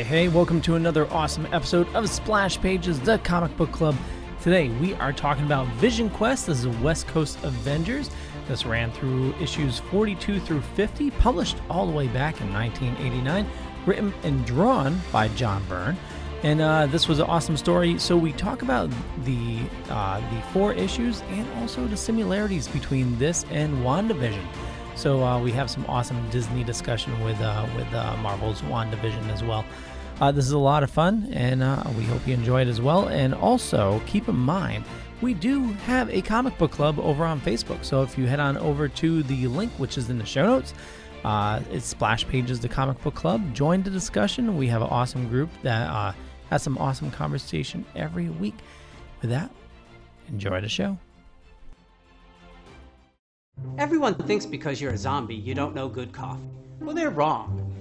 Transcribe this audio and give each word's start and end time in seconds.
Hey, 0.00 0.06
hey, 0.22 0.28
welcome 0.28 0.62
to 0.62 0.76
another 0.76 1.06
awesome 1.12 1.46
episode 1.52 1.86
of 1.94 2.08
Splash 2.08 2.58
Pages, 2.58 2.98
the 3.00 3.18
comic 3.18 3.54
book 3.58 3.70
club. 3.70 3.94
Today 4.40 4.70
we 4.80 4.94
are 4.94 5.12
talking 5.12 5.44
about 5.44 5.66
Vision 5.74 6.08
Quest. 6.08 6.46
This 6.46 6.60
is 6.60 6.68
West 6.78 7.06
Coast 7.06 7.38
Avengers. 7.42 8.10
This 8.48 8.64
ran 8.64 8.90
through 8.92 9.34
issues 9.34 9.78
42 9.78 10.40
through 10.40 10.62
50, 10.62 11.10
published 11.10 11.58
all 11.68 11.84
the 11.84 11.92
way 11.92 12.08
back 12.08 12.40
in 12.40 12.50
1989, 12.50 13.46
written 13.84 14.14
and 14.22 14.46
drawn 14.46 14.98
by 15.12 15.28
John 15.28 15.62
Byrne. 15.68 15.98
And 16.44 16.62
uh, 16.62 16.86
this 16.86 17.06
was 17.06 17.18
an 17.18 17.26
awesome 17.26 17.58
story. 17.58 17.98
So 17.98 18.16
we 18.16 18.32
talk 18.32 18.62
about 18.62 18.88
the 19.24 19.58
uh, 19.90 20.20
the 20.34 20.40
four 20.54 20.72
issues 20.72 21.20
and 21.28 21.46
also 21.60 21.86
the 21.86 21.98
similarities 21.98 22.68
between 22.68 23.18
this 23.18 23.44
and 23.50 23.76
WandaVision. 23.84 24.46
So 25.00 25.24
uh, 25.24 25.40
we 25.40 25.50
have 25.52 25.70
some 25.70 25.86
awesome 25.86 26.28
Disney 26.28 26.62
discussion 26.62 27.18
with 27.24 27.40
uh, 27.40 27.66
with 27.74 27.90
uh, 27.94 28.16
Marvel's 28.18 28.60
WandaVision 28.60 29.30
as 29.30 29.42
well. 29.42 29.64
Uh, 30.20 30.30
this 30.30 30.44
is 30.44 30.52
a 30.52 30.58
lot 30.58 30.82
of 30.82 30.90
fun, 30.90 31.28
and 31.32 31.62
uh, 31.62 31.82
we 31.96 32.04
hope 32.04 32.26
you 32.26 32.34
enjoy 32.34 32.60
it 32.60 32.68
as 32.68 32.80
well. 32.80 33.08
And 33.08 33.34
also 33.34 34.02
keep 34.06 34.28
in 34.28 34.36
mind, 34.36 34.84
we 35.22 35.32
do 35.32 35.64
have 35.86 36.10
a 36.10 36.20
comic 36.20 36.56
book 36.58 36.70
club 36.70 36.98
over 36.98 37.24
on 37.24 37.40
Facebook. 37.40 37.84
So 37.84 38.02
if 38.02 38.18
you 38.18 38.26
head 38.26 38.38
on 38.38 38.58
over 38.58 38.86
to 38.86 39.22
the 39.22 39.46
link, 39.46 39.72
which 39.78 39.96
is 39.96 40.10
in 40.10 40.18
the 40.18 40.26
show 40.26 40.44
notes, 40.44 40.74
uh, 41.24 41.60
it's 41.70 41.86
Splash 41.86 42.26
Pages, 42.28 42.60
the 42.60 42.68
comic 42.68 43.02
book 43.02 43.14
club. 43.14 43.54
Join 43.54 43.82
the 43.82 43.90
discussion. 43.90 44.56
We 44.56 44.66
have 44.68 44.82
an 44.82 44.88
awesome 44.88 45.28
group 45.28 45.50
that 45.62 45.88
uh, 45.88 46.12
has 46.50 46.62
some 46.62 46.76
awesome 46.78 47.10
conversation 47.10 47.84
every 47.96 48.28
week. 48.28 48.56
With 49.22 49.30
that, 49.30 49.50
enjoy 50.28 50.60
the 50.60 50.68
show. 50.68 50.98
Everyone 53.78 54.14
thinks 54.14 54.46
because 54.46 54.80
you're 54.80 54.92
a 54.92 54.98
zombie, 54.98 55.34
you 55.34 55.54
don't 55.54 55.74
know 55.74 55.88
good 55.88 56.12
coffee. 56.12 56.48
Well, 56.80 56.94
they're 56.94 57.10
wrong. 57.10 57.69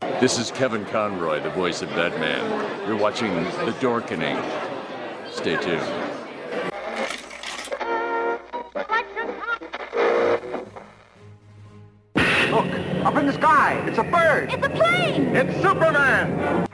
This 0.00 0.38
is 0.38 0.50
Kevin 0.50 0.84
Conroy, 0.86 1.42
the 1.42 1.50
voice 1.50 1.80
of 1.80 1.88
Batman. 1.90 2.88
You're 2.88 2.96
watching 2.96 3.34
The 3.34 3.74
Dorkening. 3.80 4.42
Stay 5.30 5.56
tuned. 5.56 5.80
Look, 12.50 13.04
up 13.04 13.16
in 13.16 13.26
the 13.26 13.32
sky. 13.32 13.84
It's 13.86 13.98
a 13.98 14.04
bird. 14.04 14.52
It's 14.52 14.66
a 14.66 14.70
plane! 14.70 15.36
It's 15.36 15.62
Superman. 15.62 16.65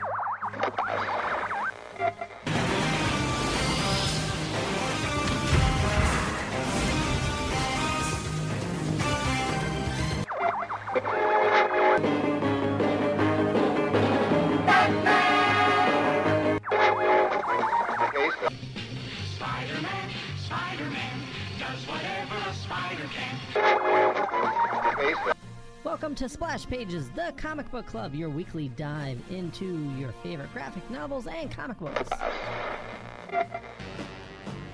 Pages, 26.93 27.09
the 27.15 27.33
comic 27.37 27.71
book 27.71 27.87
club, 27.87 28.13
your 28.13 28.29
weekly 28.29 28.67
dive 28.67 29.19
into 29.31 29.91
your 29.97 30.11
favorite 30.21 30.53
graphic 30.53 30.87
novels 30.91 31.25
and 31.25 31.49
comic 31.49 31.79
books. 31.79 32.07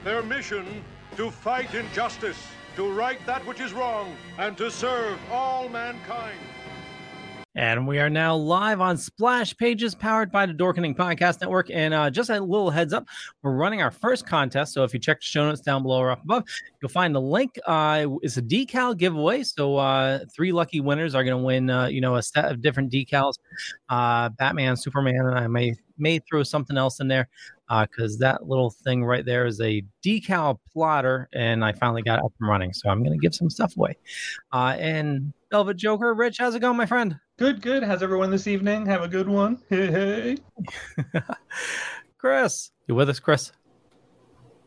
Their 0.04 0.22
mission 0.24 0.84
to 1.16 1.32
fight 1.32 1.74
injustice, 1.74 2.38
to 2.76 2.92
right 2.92 3.26
that 3.26 3.46
which 3.46 3.62
is 3.62 3.72
wrong, 3.72 4.14
and 4.38 4.58
to 4.58 4.70
serve 4.70 5.18
all 5.32 5.70
mankind. 5.70 6.38
And 7.60 7.86
we 7.86 8.00
are 8.00 8.10
now 8.10 8.38
live 8.38 8.80
on 8.80 8.96
Splash 8.96 9.54
Pages, 9.58 9.94
powered 9.94 10.32
by 10.32 10.46
the 10.46 10.54
Dorkening 10.54 10.96
Podcast 10.96 11.42
Network. 11.42 11.70
And 11.70 11.94
uh, 11.94 12.10
just 12.10 12.30
a 12.30 12.40
little 12.40 12.70
heads 12.70 12.94
up, 12.94 13.06
we're 13.42 13.52
running 13.52 13.82
our 13.82 13.92
first 13.92 14.26
contest. 14.26 14.74
So 14.74 14.86
if 14.86 14.94
you 14.94 15.00
check 15.02 15.20
the 15.20 15.26
show 15.26 15.46
notes 15.46 15.60
down 15.60 15.84
below 15.84 16.00
or 16.00 16.12
up 16.12 16.24
above, 16.24 16.46
you'll 16.82 16.88
find 16.88 17.14
the 17.14 17.20
link. 17.20 17.60
Uh, 17.66 18.08
it's 18.22 18.38
a 18.38 18.42
decal 18.42 18.96
giveaway. 18.98 19.44
So 19.44 19.76
uh, 19.76 20.20
three 20.34 20.54
lucky 20.54 20.80
winners 20.80 21.16
are 21.16 21.24
going 21.26 21.38
to 21.38 21.44
win, 21.44 21.70
uh, 21.70 21.88
you 21.88 22.00
know, 22.00 22.16
a 22.16 22.24
set 22.24 22.50
of 22.50 22.62
different 22.62 22.94
decals: 22.94 23.34
uh, 23.90 24.30
Batman, 24.30 24.78
Superman, 24.78 25.18
and 25.18 25.38
I 25.38 25.48
may 25.48 25.76
may 25.98 26.20
throw 26.20 26.44
something 26.44 26.78
else 26.78 27.02
in 27.02 27.10
there 27.10 27.28
because 27.82 28.18
that 28.20 28.48
little 28.48 28.70
thing 28.70 29.04
right 29.04 29.26
there 29.26 29.46
is 29.46 29.60
a 29.60 29.84
decal 30.02 30.60
plotter, 30.72 31.28
and 31.34 31.66
I 31.66 31.74
finally 31.74 32.04
got 32.04 32.20
it 32.20 32.26
up 32.26 32.32
and 32.40 32.50
running. 32.50 32.72
So 32.72 32.88
I'm 32.90 33.04
going 33.04 33.20
to 33.20 33.22
give 33.22 33.36
some 33.36 33.50
stuff 33.50 33.76
away. 33.76 33.98
Uh, 34.54 34.78
and 34.80 35.34
Velvet 35.52 35.76
Joker, 35.76 36.14
Rich, 36.14 36.38
how's 36.38 36.56
it 36.56 36.62
going, 36.62 36.78
my 36.78 36.86
friend? 36.86 37.20
Good, 37.40 37.62
good. 37.62 37.84
How's 37.84 38.04
everyone 38.04 38.32
this 38.32 38.48
evening? 38.48 38.86
Have 38.88 39.02
a 39.02 39.08
good 39.08 39.30
one. 39.30 39.62
Hey, 39.70 39.88
hey. 39.90 40.38
Chris, 42.18 42.72
you 42.86 42.96
with 42.96 43.08
us, 43.08 43.22
Chris? 43.22 43.54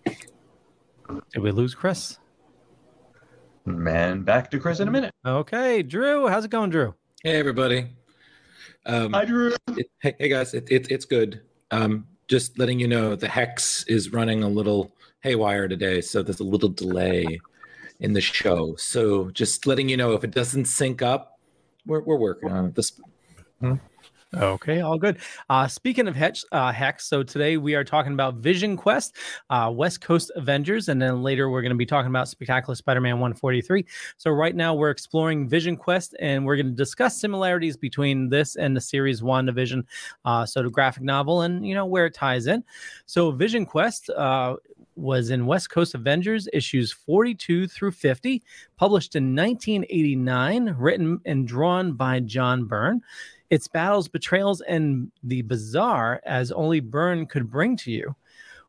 Did 0.06 1.40
we 1.40 1.50
lose 1.50 1.74
Chris? 1.74 2.16
Man, 3.66 4.22
back 4.22 4.50
to 4.52 4.58
Chris 4.58 4.80
in 4.80 4.88
a 4.88 4.90
minute. 4.90 5.12
Okay, 5.26 5.82
Drew, 5.82 6.28
how's 6.28 6.46
it 6.46 6.50
going, 6.50 6.70
Drew? 6.70 6.94
Hey 7.22 7.38
everybody. 7.38 7.88
Um, 8.86 9.12
Hi, 9.12 9.26
Drew. 9.26 9.54
it- 9.76 9.90
hey, 10.00 10.14
hey 10.18 10.28
guys, 10.30 10.54
it, 10.54 10.66
it, 10.70 10.90
it's 10.90 11.04
good. 11.04 11.42
Um, 11.70 12.06
just 12.26 12.58
letting 12.58 12.80
you 12.80 12.88
know 12.88 13.14
the 13.16 13.28
hex 13.28 13.84
is 13.84 14.14
running 14.14 14.42
a 14.42 14.48
little 14.48 14.96
haywire 15.20 15.68
today, 15.68 16.00
so 16.00 16.22
there's 16.22 16.40
a 16.40 16.44
little 16.44 16.70
delay 16.70 17.38
in 18.00 18.14
the 18.14 18.20
show. 18.22 18.74
So 18.76 19.30
just 19.32 19.66
letting 19.66 19.90
you 19.90 19.98
know 19.98 20.12
if 20.12 20.24
it 20.24 20.30
doesn't 20.30 20.64
sync 20.64 21.02
up, 21.02 21.31
we're 21.86 22.00
we're 22.00 22.16
working 22.16 22.50
on 22.50 22.66
it. 22.66 22.74
This 22.74 22.92
Okay, 24.34 24.80
all 24.80 24.96
good. 24.96 25.18
Uh, 25.50 25.68
speaking 25.68 26.08
of 26.08 26.16
Hex, 26.16 26.42
uh, 26.52 26.72
Hex, 26.72 27.06
so 27.06 27.22
today 27.22 27.58
we 27.58 27.74
are 27.74 27.84
talking 27.84 28.14
about 28.14 28.36
Vision 28.36 28.78
Quest, 28.78 29.14
uh, 29.50 29.70
West 29.70 30.00
Coast 30.00 30.32
Avengers, 30.36 30.88
and 30.88 31.02
then 31.02 31.22
later 31.22 31.50
we're 31.50 31.60
going 31.60 31.68
to 31.68 31.76
be 31.76 31.84
talking 31.84 32.08
about 32.08 32.28
Spectacular 32.28 32.74
Spider-Man 32.74 33.16
143. 33.16 33.84
So 34.16 34.30
right 34.30 34.56
now 34.56 34.74
we're 34.74 34.88
exploring 34.88 35.50
Vision 35.50 35.76
Quest, 35.76 36.16
and 36.18 36.46
we're 36.46 36.56
going 36.56 36.70
to 36.70 36.72
discuss 36.72 37.20
similarities 37.20 37.76
between 37.76 38.30
this 38.30 38.56
and 38.56 38.74
the 38.74 38.80
series 38.80 39.20
WandaVision, 39.20 39.84
uh, 40.24 40.46
so 40.46 40.62
the 40.62 40.70
graphic 40.70 41.02
novel, 41.02 41.42
and 41.42 41.66
you 41.66 41.74
know 41.74 41.84
where 41.84 42.06
it 42.06 42.14
ties 42.14 42.46
in. 42.46 42.64
So 43.04 43.32
Vision 43.32 43.66
Quest. 43.66 44.08
Was 45.02 45.30
in 45.30 45.46
West 45.46 45.68
Coast 45.68 45.96
Avengers 45.96 46.48
issues 46.52 46.92
42 46.92 47.66
through 47.66 47.90
50, 47.90 48.40
published 48.76 49.16
in 49.16 49.34
1989, 49.34 50.76
written 50.78 51.20
and 51.24 51.44
drawn 51.44 51.94
by 51.94 52.20
John 52.20 52.66
Byrne. 52.66 53.02
Its 53.50 53.66
battles, 53.66 54.06
betrayals, 54.06 54.60
and 54.60 55.10
the 55.24 55.42
bizarre 55.42 56.20
as 56.24 56.52
only 56.52 56.78
Byrne 56.78 57.26
could 57.26 57.50
bring 57.50 57.76
to 57.78 57.90
you. 57.90 58.14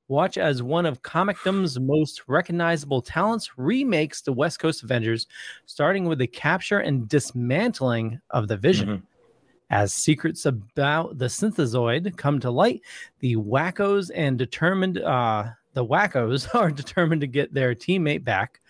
Watch 0.07 0.39
as 0.39 0.63
one 0.63 0.87
of 0.87 1.03
Comicdom's 1.03 1.79
most 1.79 2.23
recognizable 2.27 3.03
talents 3.03 3.51
remakes 3.55 4.21
the 4.23 4.33
West 4.33 4.57
Coast 4.57 4.81
Avengers, 4.81 5.27
starting 5.67 6.05
with 6.05 6.17
the 6.17 6.25
capture 6.25 6.79
and 6.79 7.07
dismantling 7.07 8.19
of 8.31 8.47
the 8.47 8.57
Vision. 8.57 9.03
As 9.69 9.93
secrets 9.93 10.47
about 10.47 11.19
the 11.19 11.25
synthezoid 11.25 12.17
come 12.17 12.39
to 12.39 12.49
light, 12.49 12.81
the 13.19 13.35
wackos 13.35 14.09
and 14.15 14.35
determined 14.37 14.97
uh, 14.97 15.45
the 15.73 15.85
wackos 15.85 16.53
are 16.55 16.71
determined 16.71 17.21
to 17.21 17.27
get 17.27 17.53
their 17.53 17.75
teammate 17.75 18.23
back. 18.23 18.61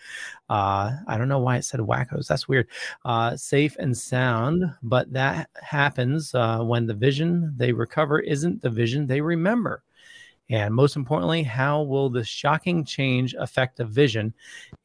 Uh, 0.50 0.96
I 1.06 1.16
don't 1.16 1.28
know 1.28 1.38
why 1.38 1.56
it 1.56 1.64
said 1.64 1.80
wackos. 1.80 2.26
That's 2.26 2.48
weird. 2.48 2.68
Uh, 3.04 3.36
safe 3.36 3.76
and 3.78 3.96
sound, 3.96 4.64
but 4.82 5.12
that 5.12 5.48
happens 5.62 6.34
uh, 6.34 6.60
when 6.60 6.86
the 6.86 6.94
vision 6.94 7.54
they 7.56 7.72
recover 7.72 8.20
isn't 8.20 8.62
the 8.62 8.70
vision 8.70 9.06
they 9.06 9.20
remember. 9.20 9.83
And 10.50 10.74
most 10.74 10.94
importantly, 10.94 11.42
how 11.42 11.82
will 11.82 12.10
this 12.10 12.28
shocking 12.28 12.84
change 12.84 13.34
affect 13.38 13.78
the 13.78 13.84
vision 13.84 14.34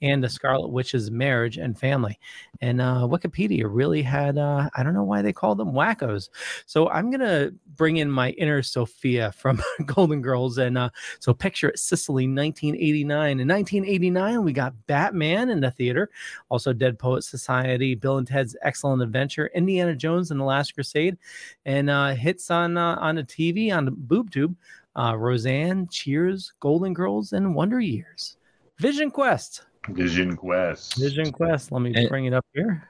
and 0.01 0.23
the 0.23 0.29
Scarlet 0.29 0.69
Witch's 0.69 1.11
marriage 1.11 1.57
and 1.57 1.77
family? 1.77 2.17
And 2.61 2.79
uh, 2.79 3.07
Wikipedia 3.09 3.65
really 3.67 4.01
had, 4.01 4.37
uh, 4.37 4.69
I 4.73 4.83
don't 4.83 4.93
know 4.93 5.03
why 5.03 5.21
they 5.21 5.33
called 5.33 5.57
them 5.57 5.73
wackos. 5.73 6.29
So 6.65 6.89
I'm 6.89 7.11
going 7.11 7.19
to 7.19 7.53
bring 7.75 7.97
in 7.97 8.09
my 8.09 8.29
inner 8.31 8.63
Sophia 8.63 9.33
from 9.33 9.61
Golden 9.85 10.21
Girls. 10.21 10.57
And 10.59 10.77
uh, 10.77 10.91
so 11.19 11.33
picture 11.33 11.69
it 11.69 11.79
Sicily 11.79 12.23
1989. 12.23 13.39
In 13.39 13.47
1989, 13.47 14.43
we 14.43 14.53
got 14.53 14.73
Batman 14.87 15.49
in 15.49 15.59
the 15.59 15.71
theater, 15.71 16.09
also 16.47 16.71
Dead 16.71 16.97
Poet 16.97 17.25
Society, 17.25 17.95
Bill 17.95 18.17
and 18.17 18.27
Ted's 18.27 18.55
Excellent 18.61 19.01
Adventure, 19.01 19.51
Indiana 19.53 19.93
Jones 19.93 20.31
and 20.31 20.39
the 20.39 20.45
Last 20.45 20.73
Crusade, 20.73 21.17
and 21.65 21.89
uh, 21.89 22.09
hits 22.09 22.49
on 22.49 22.77
uh, 22.77 22.95
on 22.99 23.15
the 23.15 23.23
TV 23.23 23.75
on 23.75 23.85
the 23.85 23.91
boob 23.91 24.31
tube 24.31 24.55
uh, 24.95 25.15
Roseanne, 25.17 25.87
Cheers, 25.89 26.53
Golden 26.59 26.93
Girls, 26.93 27.33
and 27.33 27.53
Wonder 27.55 27.79
Years. 27.79 28.37
Vision 28.79 29.11
Quest. 29.11 29.63
Vision 29.89 30.35
Quest. 30.35 30.97
Vision 30.99 31.31
Quest. 31.31 31.71
Let 31.71 31.81
me 31.81 31.93
And- 31.95 32.09
bring 32.09 32.25
it 32.25 32.33
up 32.33 32.45
here. 32.53 32.87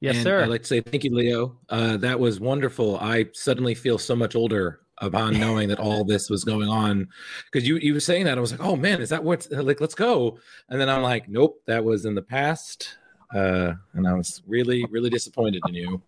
Yes, 0.00 0.16
and 0.16 0.24
sir. 0.24 0.42
I'd 0.42 0.48
like 0.48 0.62
to 0.62 0.66
say 0.66 0.80
thank 0.80 1.04
you, 1.04 1.14
Leo. 1.14 1.56
Uh, 1.68 1.96
that 1.98 2.18
was 2.18 2.40
wonderful. 2.40 2.98
I 2.98 3.26
suddenly 3.34 3.74
feel 3.74 3.98
so 3.98 4.16
much 4.16 4.34
older 4.34 4.80
upon 4.98 5.38
knowing 5.38 5.68
that 5.68 5.78
all 5.78 6.04
this 6.04 6.28
was 6.28 6.42
going 6.42 6.68
on. 6.68 7.08
Because 7.50 7.68
you 7.68 7.76
you 7.76 7.94
were 7.94 8.00
saying 8.00 8.24
that, 8.24 8.36
I 8.36 8.40
was 8.40 8.50
like, 8.50 8.60
oh 8.64 8.74
man, 8.74 9.00
is 9.00 9.10
that 9.10 9.22
what? 9.22 9.46
Like, 9.52 9.80
let's 9.80 9.94
go. 9.94 10.38
And 10.68 10.80
then 10.80 10.88
I'm 10.88 11.02
like, 11.02 11.28
nope, 11.28 11.62
that 11.66 11.84
was 11.84 12.04
in 12.04 12.16
the 12.16 12.22
past. 12.22 12.96
Uh, 13.32 13.74
and 13.94 14.08
I 14.08 14.14
was 14.14 14.42
really 14.46 14.84
really 14.90 15.08
disappointed 15.08 15.62
in 15.68 15.74
you. 15.74 16.02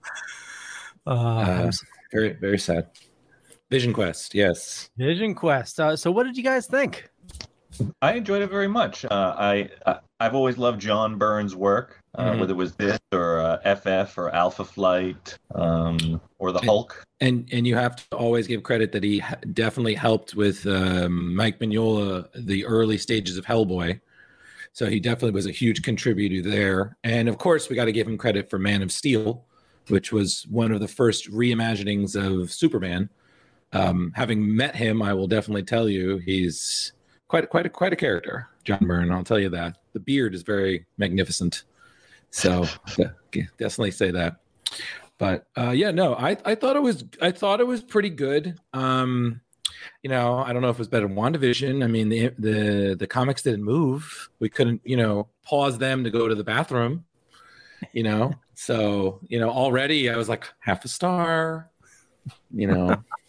Uh, 1.06 1.10
Uh, 1.10 1.72
very 2.12 2.32
very 2.32 2.58
sad. 2.58 2.88
Vision 3.74 3.92
Quest, 3.92 4.34
yes. 4.34 4.88
Vision 4.96 5.34
Quest. 5.34 5.80
Uh, 5.80 5.96
so, 5.96 6.10
what 6.10 6.24
did 6.24 6.36
you 6.36 6.44
guys 6.44 6.66
think? 6.66 7.10
I 8.00 8.12
enjoyed 8.12 8.40
it 8.40 8.50
very 8.50 8.68
much. 8.68 9.04
Uh, 9.04 9.34
I, 9.36 9.68
I 9.84 9.98
I've 10.20 10.34
always 10.36 10.56
loved 10.58 10.80
John 10.80 11.18
Byrne's 11.18 11.56
work, 11.56 12.00
uh, 12.14 12.30
Mhm. 12.30 12.38
whether 12.40 12.52
it 12.52 12.56
was 12.56 12.72
this 12.76 13.00
or 13.12 13.40
uh, 13.40 13.58
FF 13.74 14.16
or 14.16 14.32
Alpha 14.32 14.64
Flight 14.64 15.36
um, 15.56 16.20
or 16.38 16.52
the 16.52 16.60
Hulk. 16.60 17.04
And 17.20 17.48
and 17.52 17.66
you 17.66 17.74
have 17.74 17.96
to 17.96 18.16
always 18.16 18.46
give 18.46 18.62
credit 18.62 18.92
that 18.92 19.02
he 19.02 19.22
definitely 19.52 19.94
helped 19.94 20.36
with 20.36 20.64
um, 20.68 21.34
Mike 21.34 21.58
Mignola 21.58 22.28
the 22.36 22.64
early 22.64 22.96
stages 22.96 23.36
of 23.36 23.44
Hellboy. 23.44 24.00
So 24.72 24.86
he 24.86 25.00
definitely 25.00 25.32
was 25.32 25.46
a 25.46 25.52
huge 25.52 25.82
contributor 25.82 26.48
there. 26.48 26.96
And 27.02 27.28
of 27.28 27.38
course, 27.38 27.68
we 27.68 27.74
got 27.76 27.84
to 27.86 27.92
give 27.92 28.06
him 28.06 28.18
credit 28.18 28.48
for 28.50 28.58
Man 28.58 28.82
of 28.82 28.92
Steel, 28.92 29.44
which 29.88 30.12
was 30.12 30.46
one 30.48 30.70
of 30.70 30.78
the 30.80 30.88
first 30.88 31.28
reimaginings 31.30 32.14
of 32.14 32.52
Superman. 32.52 33.08
Um, 33.74 34.12
having 34.14 34.54
met 34.54 34.76
him, 34.76 35.02
I 35.02 35.14
will 35.14 35.26
definitely 35.26 35.64
tell 35.64 35.88
you 35.88 36.18
he's 36.18 36.92
quite 37.28 37.48
quite 37.50 37.66
a, 37.66 37.70
quite 37.70 37.92
a 37.92 37.96
character, 37.96 38.48
John 38.64 38.86
Byrne. 38.86 39.10
I'll 39.10 39.24
tell 39.24 39.38
you 39.38 39.50
that. 39.50 39.78
The 39.92 40.00
beard 40.00 40.34
is 40.34 40.42
very 40.42 40.86
magnificent. 40.96 41.64
So 42.30 42.66
definitely 43.58 43.90
say 43.90 44.10
that 44.12 44.36
but 45.18 45.46
uh 45.56 45.70
yeah 45.70 45.90
no 45.90 46.14
i 46.14 46.36
i 46.44 46.54
thought 46.54 46.76
it 46.76 46.82
was 46.82 47.04
i 47.22 47.30
thought 47.30 47.60
it 47.60 47.66
was 47.66 47.82
pretty 47.82 48.10
good 48.10 48.58
um 48.72 49.40
you 50.02 50.10
know 50.10 50.38
i 50.38 50.52
don't 50.52 50.62
know 50.62 50.68
if 50.68 50.76
it 50.76 50.80
was 50.80 50.88
better 50.88 51.06
than 51.06 51.16
wandavision 51.16 51.84
i 51.84 51.86
mean 51.86 52.08
the 52.08 52.32
the 52.38 52.96
the 52.98 53.06
comics 53.06 53.42
didn't 53.42 53.62
move 53.62 54.28
we 54.40 54.48
couldn't 54.48 54.80
you 54.84 54.96
know 54.96 55.28
pause 55.44 55.78
them 55.78 56.04
to 56.04 56.10
go 56.10 56.28
to 56.28 56.34
the 56.34 56.44
bathroom 56.44 57.04
you 57.92 58.02
know 58.02 58.32
so 58.54 59.20
you 59.28 59.38
know 59.38 59.50
already 59.50 60.10
i 60.10 60.16
was 60.16 60.28
like 60.28 60.48
half 60.60 60.84
a 60.84 60.88
star 60.88 61.70
you 62.52 62.66
know 62.66 62.96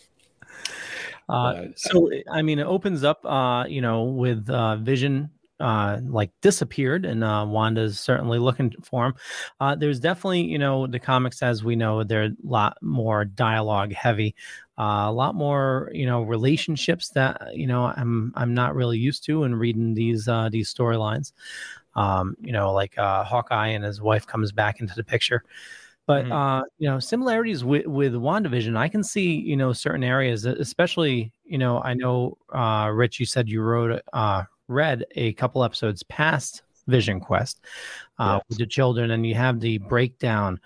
Uh, 1.27 1.65
so 1.75 2.09
I 2.31 2.41
mean, 2.41 2.59
it 2.59 2.65
opens 2.65 3.03
up, 3.03 3.25
uh, 3.25 3.65
you 3.67 3.81
know, 3.81 4.03
with 4.03 4.49
uh, 4.49 4.77
Vision 4.77 5.29
uh, 5.59 5.99
like 6.03 6.31
disappeared, 6.41 7.05
and 7.05 7.23
uh, 7.23 7.45
Wanda's 7.47 7.99
certainly 7.99 8.39
looking 8.39 8.73
for 8.83 9.07
him. 9.07 9.13
Uh, 9.59 9.75
there's 9.75 9.99
definitely, 9.99 10.41
you 10.41 10.59
know, 10.59 10.85
the 10.87 10.99
comics 10.99 11.41
as 11.41 11.63
we 11.63 11.75
know, 11.75 12.03
they're 12.03 12.25
a 12.25 12.31
lot 12.43 12.77
more 12.81 13.25
dialogue 13.25 13.93
heavy, 13.93 14.35
uh, 14.77 15.05
a 15.07 15.11
lot 15.11 15.35
more, 15.35 15.89
you 15.93 16.05
know, 16.05 16.23
relationships 16.23 17.09
that 17.09 17.55
you 17.55 17.67
know 17.67 17.85
I'm 17.85 18.33
I'm 18.35 18.53
not 18.53 18.75
really 18.75 18.97
used 18.97 19.23
to 19.25 19.43
in 19.43 19.55
reading 19.55 19.93
these 19.93 20.27
uh, 20.27 20.49
these 20.51 20.73
storylines. 20.73 21.31
Um, 21.95 22.35
you 22.41 22.51
know, 22.51 22.73
like 22.73 22.97
uh, 22.97 23.23
Hawkeye 23.23 23.69
and 23.69 23.83
his 23.85 24.01
wife 24.01 24.27
comes 24.27 24.51
back 24.51 24.81
into 24.81 24.93
the 24.95 25.03
picture. 25.03 25.43
But 26.07 26.25
Mhm. 26.25 26.31
uh, 26.31 26.63
you 26.77 26.87
know, 26.89 26.99
similarities 26.99 27.63
with 27.63 27.87
with 27.87 28.13
WandaVision, 28.13 28.77
I 28.77 28.87
can 28.89 29.03
see, 29.03 29.35
you 29.35 29.57
know, 29.57 29.73
certain 29.73 30.03
areas, 30.03 30.45
especially, 30.45 31.31
you 31.45 31.57
know, 31.57 31.81
I 31.81 31.93
know 31.95 32.37
uh 32.53 32.91
Rich, 32.93 33.19
you 33.19 33.25
said 33.25 33.49
you 33.49 33.61
wrote 33.61 34.01
uh 34.13 34.43
read 34.67 35.05
a 35.15 35.33
couple 35.33 35.63
episodes 35.63 36.03
past 36.03 36.63
Vision 36.87 37.19
Quest 37.19 37.61
uh 38.19 38.39
with 38.49 38.57
the 38.59 38.65
children, 38.67 39.11
and 39.11 39.25
you 39.25 39.35
have 39.35 39.59
the 39.59 39.77
breakdown 39.79 40.59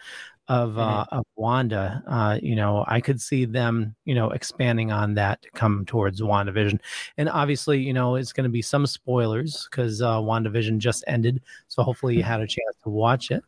of 0.50 0.78
uh 0.80 1.06
of 1.12 1.26
Wanda. 1.38 2.04
Uh, 2.08 2.40
you 2.42 2.56
know, 2.56 2.84
I 2.88 3.02
could 3.02 3.22
see 3.22 3.46
them, 3.46 3.96
you 4.06 4.16
know, 4.16 4.32
expanding 4.32 4.92
on 4.92 5.14
that 5.16 5.42
to 5.44 5.52
come 5.52 5.86
towards 5.86 6.22
WandaVision. 6.22 6.80
And 7.18 7.30
obviously, 7.30 7.80
you 7.80 7.94
know, 7.94 8.16
it's 8.16 8.34
gonna 8.34 8.50
be 8.50 8.62
some 8.64 8.88
spoilers 8.88 9.68
because 9.72 10.02
uh 10.02 10.18
WandaVision 10.20 10.80
just 10.80 11.04
ended. 11.08 11.42
So 11.70 11.84
hopefully 11.84 12.16
you 12.18 12.24
had 12.34 12.42
a 12.42 12.48
chance 12.48 12.76
to 12.84 12.90
watch 12.90 13.32
it. 13.32 13.44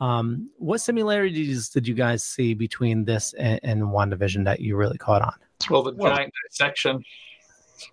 Um, 0.00 0.50
what 0.58 0.80
similarities 0.80 1.68
did 1.70 1.88
you 1.88 1.94
guys 1.94 2.22
see 2.24 2.54
between 2.54 3.04
this 3.04 3.32
and, 3.34 3.58
and 3.62 3.82
WandaVision 3.82 4.44
that 4.44 4.60
you 4.60 4.76
really 4.76 4.98
caught 4.98 5.22
on? 5.22 5.34
Well, 5.68 5.82
the 5.82 5.92
Well- 5.94 6.14
giant 6.14 6.32
dissection, 6.48 7.02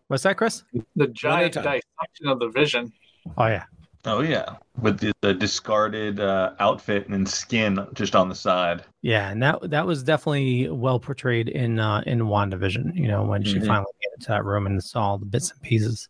What's 0.08 0.24
that, 0.24 0.38
Chris? 0.38 0.64
the 0.96 1.08
giant 1.08 1.54
time. 1.54 1.64
dissection 1.64 2.28
of 2.28 2.40
the 2.40 2.50
vision. 2.50 2.92
Oh 3.38 3.46
yeah, 3.48 3.66
Oh 4.08 4.22
yeah, 4.22 4.56
with 4.80 5.00
the, 5.00 5.14
the 5.22 5.34
discarded 5.34 6.20
uh, 6.20 6.54
outfit 6.60 7.08
and 7.08 7.28
skin 7.28 7.88
just 7.94 8.16
on 8.16 8.30
the 8.30 8.36
side. 8.36 8.84
yeah, 9.02 9.30
and 9.30 9.42
that 9.42 9.70
that 9.72 9.86
was 9.88 10.04
definitely 10.04 10.70
well 10.70 11.00
portrayed 11.00 11.50
in 11.50 11.80
uh, 11.80 12.02
in 12.06 12.20
WandaVision. 12.22 12.96
You 12.96 13.08
know, 13.08 13.24
when 13.24 13.44
she 13.44 13.56
Mhm. 13.58 13.66
finally 13.68 13.92
get 14.02 14.12
into 14.18 14.28
that 14.28 14.44
room 14.46 14.68
and 14.68 14.84
saw 14.84 15.02
all 15.10 15.18
the 15.18 15.26
bits 15.26 15.52
and 15.52 15.62
pieces. 15.62 16.08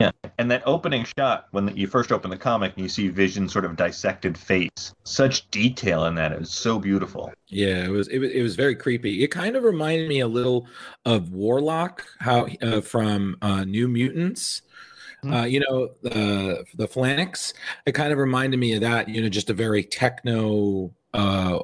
Yeah, 0.00 0.10
and 0.38 0.50
that 0.50 0.62
opening 0.66 1.04
shot 1.16 1.46
when 1.52 1.74
you 1.76 1.86
first 1.86 2.10
open 2.10 2.28
the 2.28 2.36
comic 2.36 2.72
and 2.74 2.82
you 2.82 2.88
see 2.88 3.08
Vision 3.08 3.48
sort 3.48 3.64
of 3.64 3.76
dissected 3.76 4.36
face, 4.36 4.92
such 5.04 5.48
detail 5.50 6.06
in 6.06 6.16
that. 6.16 6.32
It 6.32 6.40
was 6.40 6.50
so 6.50 6.80
beautiful. 6.80 7.32
Yeah, 7.46 7.84
it 7.84 7.90
was, 7.90 8.08
it 8.08 8.18
was 8.18 8.30
it 8.32 8.42
was 8.42 8.56
very 8.56 8.74
creepy. 8.74 9.22
It 9.22 9.28
kind 9.28 9.54
of 9.54 9.62
reminded 9.62 10.08
me 10.08 10.20
a 10.20 10.26
little 10.26 10.66
of 11.04 11.30
Warlock, 11.30 12.04
how 12.18 12.48
uh, 12.60 12.80
from 12.80 13.36
uh, 13.40 13.64
New 13.64 13.88
Mutants. 13.88 14.62
Uh, 15.26 15.44
you 15.44 15.58
know, 15.60 15.88
uh, 16.10 16.62
the 16.74 16.86
Phalanx. 16.86 17.54
It 17.86 17.92
kind 17.92 18.12
of 18.12 18.18
reminded 18.18 18.58
me 18.58 18.74
of 18.74 18.82
that. 18.82 19.08
You 19.08 19.22
know, 19.22 19.30
just 19.30 19.48
a 19.48 19.54
very 19.54 19.82
techno. 19.82 20.92
Uh, 21.14 21.60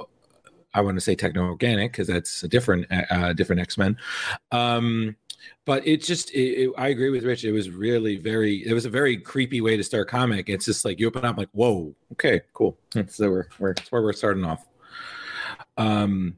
I 0.73 0.81
want 0.81 0.97
to 0.97 1.01
say 1.01 1.15
techno 1.15 1.43
organic 1.43 1.93
because 1.93 2.07
that's 2.07 2.43
a 2.43 2.49
different 2.49 2.87
uh, 2.91 3.33
different 3.35 3.61
X 3.61 3.77
Men. 3.77 3.99
Um, 4.51 5.17
but 5.65 5.87
it 5.87 6.03
just 6.03 6.31
it, 6.33 6.65
it, 6.65 6.73
I 6.77 6.89
agree 6.89 7.11
with 7.11 7.25
Rich. 7.25 7.45
It 7.45 7.53
was 7.53 7.71
really 7.71 8.17
very. 8.17 8.67
It 8.67 8.73
was 8.73 8.85
a 8.85 8.91
very 8.91 9.17
creepy 9.17 9.61
way 9.61 9.77
to 9.77 9.85
start 9.85 10.09
comic. 10.09 10.49
It's 10.49 10.65
just 10.65 10.85
like 10.85 10.99
you 10.99 11.07
open 11.07 11.25
up 11.25 11.37
like, 11.37 11.49
whoa, 11.53 11.95
okay, 12.13 12.43
cool. 12.53 12.79
So 13.09 13.31
we're 13.31 13.47
we're 13.59 13.75
that's 13.75 13.91
where 13.93 14.03
we're 14.03 14.13
starting 14.13 14.45
off. 14.45 14.67
Um, 15.77 16.37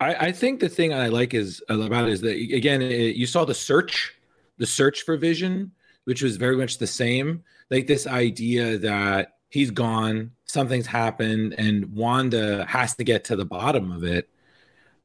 I, 0.00 0.14
I 0.14 0.32
think 0.32 0.60
the 0.60 0.68
thing 0.68 0.92
I 0.92 1.08
like 1.08 1.34
is 1.34 1.62
about 1.68 2.08
it 2.08 2.12
is 2.12 2.20
that 2.22 2.36
again, 2.36 2.82
it, 2.82 3.16
you 3.16 3.26
saw 3.26 3.44
the 3.44 3.54
search, 3.54 4.14
the 4.58 4.66
search 4.66 5.02
for 5.02 5.16
Vision, 5.16 5.72
which 6.04 6.22
was 6.22 6.36
very 6.36 6.56
much 6.56 6.78
the 6.78 6.86
same. 6.86 7.42
Like 7.70 7.86
this 7.86 8.06
idea 8.06 8.78
that 8.78 9.38
he's 9.48 9.70
gone, 9.70 10.32
something's 10.44 10.86
happened, 10.86 11.54
and 11.58 11.92
Wanda 11.92 12.64
has 12.66 12.94
to 12.96 13.04
get 13.04 13.24
to 13.24 13.36
the 13.36 13.44
bottom 13.44 13.90
of 13.90 14.04
it. 14.04 14.28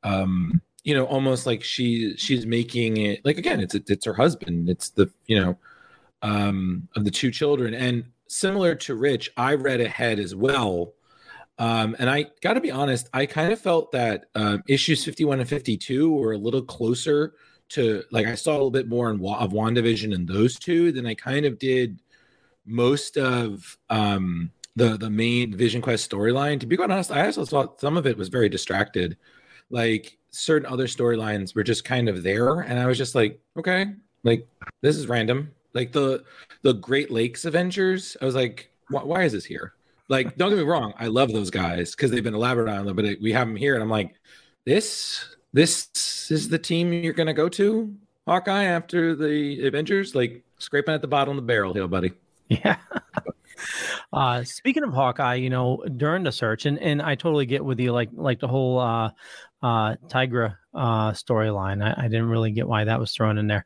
Um, 0.04 0.62
you 0.84 0.94
know, 0.96 1.06
almost 1.06 1.46
like 1.46 1.64
she 1.64 2.16
she's 2.18 2.46
making 2.46 2.98
it 2.98 3.24
like 3.24 3.38
again, 3.38 3.60
it's 3.60 3.76
it's 3.76 4.06
her 4.06 4.14
husband, 4.14 4.70
it's 4.70 4.90
the 4.90 5.12
you 5.28 5.40
know, 5.40 5.58
um, 6.22 6.88
of 6.96 7.06
the 7.06 7.12
two 7.12 7.32
children, 7.32 7.74
and 7.74 8.06
similar 8.28 8.76
to 8.76 8.96
Rich, 8.96 9.32
I 9.38 9.56
read 9.56 9.82
ahead 9.82 10.20
as 10.20 10.34
well. 10.34 10.94
Um, 11.60 11.96
and 12.00 12.10
I 12.10 12.28
got 12.42 12.54
to 12.54 12.62
be 12.62 12.72
honest, 12.72 13.08
I 13.14 13.28
kind 13.28 13.52
of 13.52 13.60
felt 13.60 13.92
that 13.92 14.26
um, 14.34 14.64
issues 14.68 15.06
51 15.06 15.42
and 15.42 15.50
52 15.50 16.12
were 16.12 16.32
a 16.32 16.38
little 16.38 16.64
closer 16.64 17.34
to 17.70 18.04
like 18.12 18.26
I 18.26 18.36
saw 18.36 18.52
a 18.52 18.54
little 18.54 18.72
bit 18.72 18.88
more 18.88 19.12
in, 19.12 19.24
of 19.24 19.52
WandaVision 19.52 20.14
in 20.14 20.26
those 20.26 20.58
two 20.58 20.92
than 20.92 21.06
I 21.06 21.14
kind 21.14 21.46
of 21.46 21.60
did 21.60 22.00
most 22.66 23.18
of 23.18 23.78
um, 23.90 24.52
the 24.76 24.98
the 24.98 25.10
main 25.10 25.56
Vision 25.56 25.82
Quest 25.82 26.10
storyline. 26.10 26.60
To 26.60 26.66
be 26.66 26.78
quite 26.78 26.92
honest, 26.92 27.12
I 27.12 27.26
also 27.26 27.46
thought 27.46 27.80
some 27.80 27.98
of 27.98 28.08
it 28.08 28.18
was 28.18 28.30
very 28.30 28.50
distracted. 28.50 29.18
Like 29.70 30.18
certain 30.32 30.72
other 30.72 30.88
storylines 30.88 31.56
were 31.56 31.64
just 31.64 31.84
kind 31.84 32.10
of 32.10 32.24
there, 32.24 32.62
and 32.62 32.80
I 32.80 32.86
was 32.88 32.98
just 32.98 33.16
like, 33.16 33.40
okay, 33.58 33.88
like 34.24 34.48
this 34.82 34.98
is 34.98 35.08
random. 35.08 35.52
Like 35.74 35.92
the 35.92 36.24
the 36.64 36.74
Great 36.74 37.12
Lakes 37.12 37.46
Avengers, 37.46 38.18
I 38.22 38.26
was 38.26 38.36
like, 38.36 38.72
why, 38.90 39.24
is 39.24 39.32
this 39.32 39.46
here? 39.46 39.74
Like, 40.10 40.36
don't 40.36 40.50
get 40.50 40.58
me 40.58 40.64
wrong, 40.64 40.94
I 41.00 41.08
love 41.08 41.32
those 41.32 41.50
guys 41.50 41.92
because 41.92 42.12
they've 42.12 42.24
been 42.24 42.36
elaborate 42.36 42.70
on 42.70 42.86
them, 42.86 42.96
but 42.96 43.06
we 43.22 43.32
have 43.32 43.48
them 43.48 43.56
here, 43.56 43.76
and 43.76 43.84
I'm 43.84 43.90
like, 43.90 44.16
this 44.66 45.36
this 45.54 45.90
is 46.30 46.50
the 46.50 46.60
team 46.60 46.94
you're 46.94 47.14
gonna 47.14 47.34
go 47.34 47.50
to, 47.50 47.96
Hawkeye, 48.28 48.64
after 48.64 49.16
the 49.16 49.66
Avengers, 49.68 50.16
like 50.16 50.44
scraping 50.60 50.94
at 50.94 51.02
the 51.02 51.08
bottom 51.08 51.38
of 51.38 51.44
the 51.44 51.48
barrel 51.48 51.74
here, 51.74 51.88
buddy. 51.88 52.14
Yeah. 52.48 52.78
Uh, 54.14 54.44
speaking 54.44 54.84
of 54.84 54.94
Hawkeye, 54.94 55.36
you 55.36 55.50
know, 55.50 55.84
during 55.98 56.24
the 56.24 56.32
search, 56.32 56.66
and, 56.66 56.78
and 56.80 57.02
I 57.02 57.16
totally 57.16 57.46
get 57.46 57.64
with 57.64 57.80
you, 57.80 57.94
like 57.94 58.10
like 58.12 58.40
the 58.40 58.48
whole 58.48 58.80
uh, 58.80 59.12
uh, 59.62 59.96
Tigra 60.08 60.56
uh, 60.74 61.12
storyline. 61.12 61.84
I, 61.84 62.06
I 62.06 62.08
didn't 62.08 62.30
really 62.30 62.52
get 62.52 62.68
why 62.68 62.84
that 62.84 63.00
was 63.00 63.12
thrown 63.12 63.38
in 63.38 63.48
there, 63.48 63.66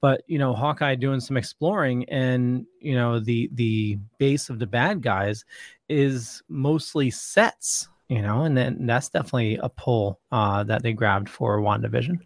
but 0.00 0.22
you 0.26 0.38
know, 0.38 0.54
Hawkeye 0.54 0.94
doing 0.94 1.20
some 1.20 1.36
exploring, 1.36 2.04
and 2.08 2.66
you 2.80 2.94
know, 2.94 3.18
the 3.18 3.50
the 3.54 3.98
base 4.18 4.48
of 4.48 4.58
the 4.58 4.66
bad 4.66 5.02
guys 5.02 5.44
is 5.88 6.42
mostly 6.48 7.10
sets, 7.10 7.88
you 8.08 8.22
know, 8.22 8.44
and 8.44 8.56
then 8.56 8.86
that's 8.86 9.08
definitely 9.08 9.58
a 9.62 9.68
pull 9.68 10.20
uh, 10.30 10.64
that 10.64 10.82
they 10.82 10.92
grabbed 10.92 11.28
for 11.28 11.58
WandaVision. 11.60 12.18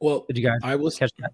Well, 0.00 0.24
Did 0.28 0.38
you 0.38 0.44
guys 0.44 0.58
I 0.62 0.76
will 0.76 0.90
catch 0.90 1.12
that? 1.18 1.32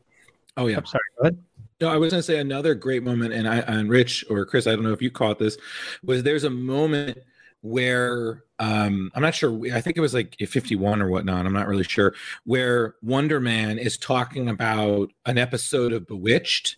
Oh 0.57 0.67
yeah. 0.67 0.79
I'm 0.79 0.87
sorry. 0.87 1.03
Go 1.17 1.23
ahead. 1.23 1.39
No, 1.81 1.89
I 1.89 1.97
was 1.97 2.11
going 2.11 2.19
to 2.19 2.27
say 2.27 2.39
another 2.39 2.75
great 2.75 3.05
moment, 3.05 3.33
and 3.33 3.49
I 3.49 3.59
and 3.59 3.89
Rich 3.89 4.25
or 4.29 4.45
Chris, 4.45 4.67
I 4.67 4.75
don't 4.75 4.83
know 4.83 4.93
if 4.93 5.01
you 5.01 5.11
caught 5.11 5.39
this, 5.39 5.57
was 6.03 6.25
there's 6.25 6.45
a 6.45 6.51
moment 6.51 7.19
where 7.61 8.45
um 8.59 9.11
I'm 9.15 9.23
not 9.23 9.35
sure. 9.35 9.61
I 9.73 9.81
think 9.81 9.97
it 9.97 10.01
was 10.01 10.15
like 10.15 10.37
51 10.39 11.03
or 11.03 11.09
whatnot. 11.09 11.47
I'm 11.47 11.53
not 11.53 11.69
really 11.69 11.85
sure. 11.85 12.15
Where 12.45 12.95
Wonder 13.03 13.41
Man 13.41 13.79
is 13.79 13.97
talking 13.97 14.49
about 14.49 15.11
an 15.27 15.39
episode 15.39 15.93
of 15.93 16.07
Bewitched, 16.07 16.77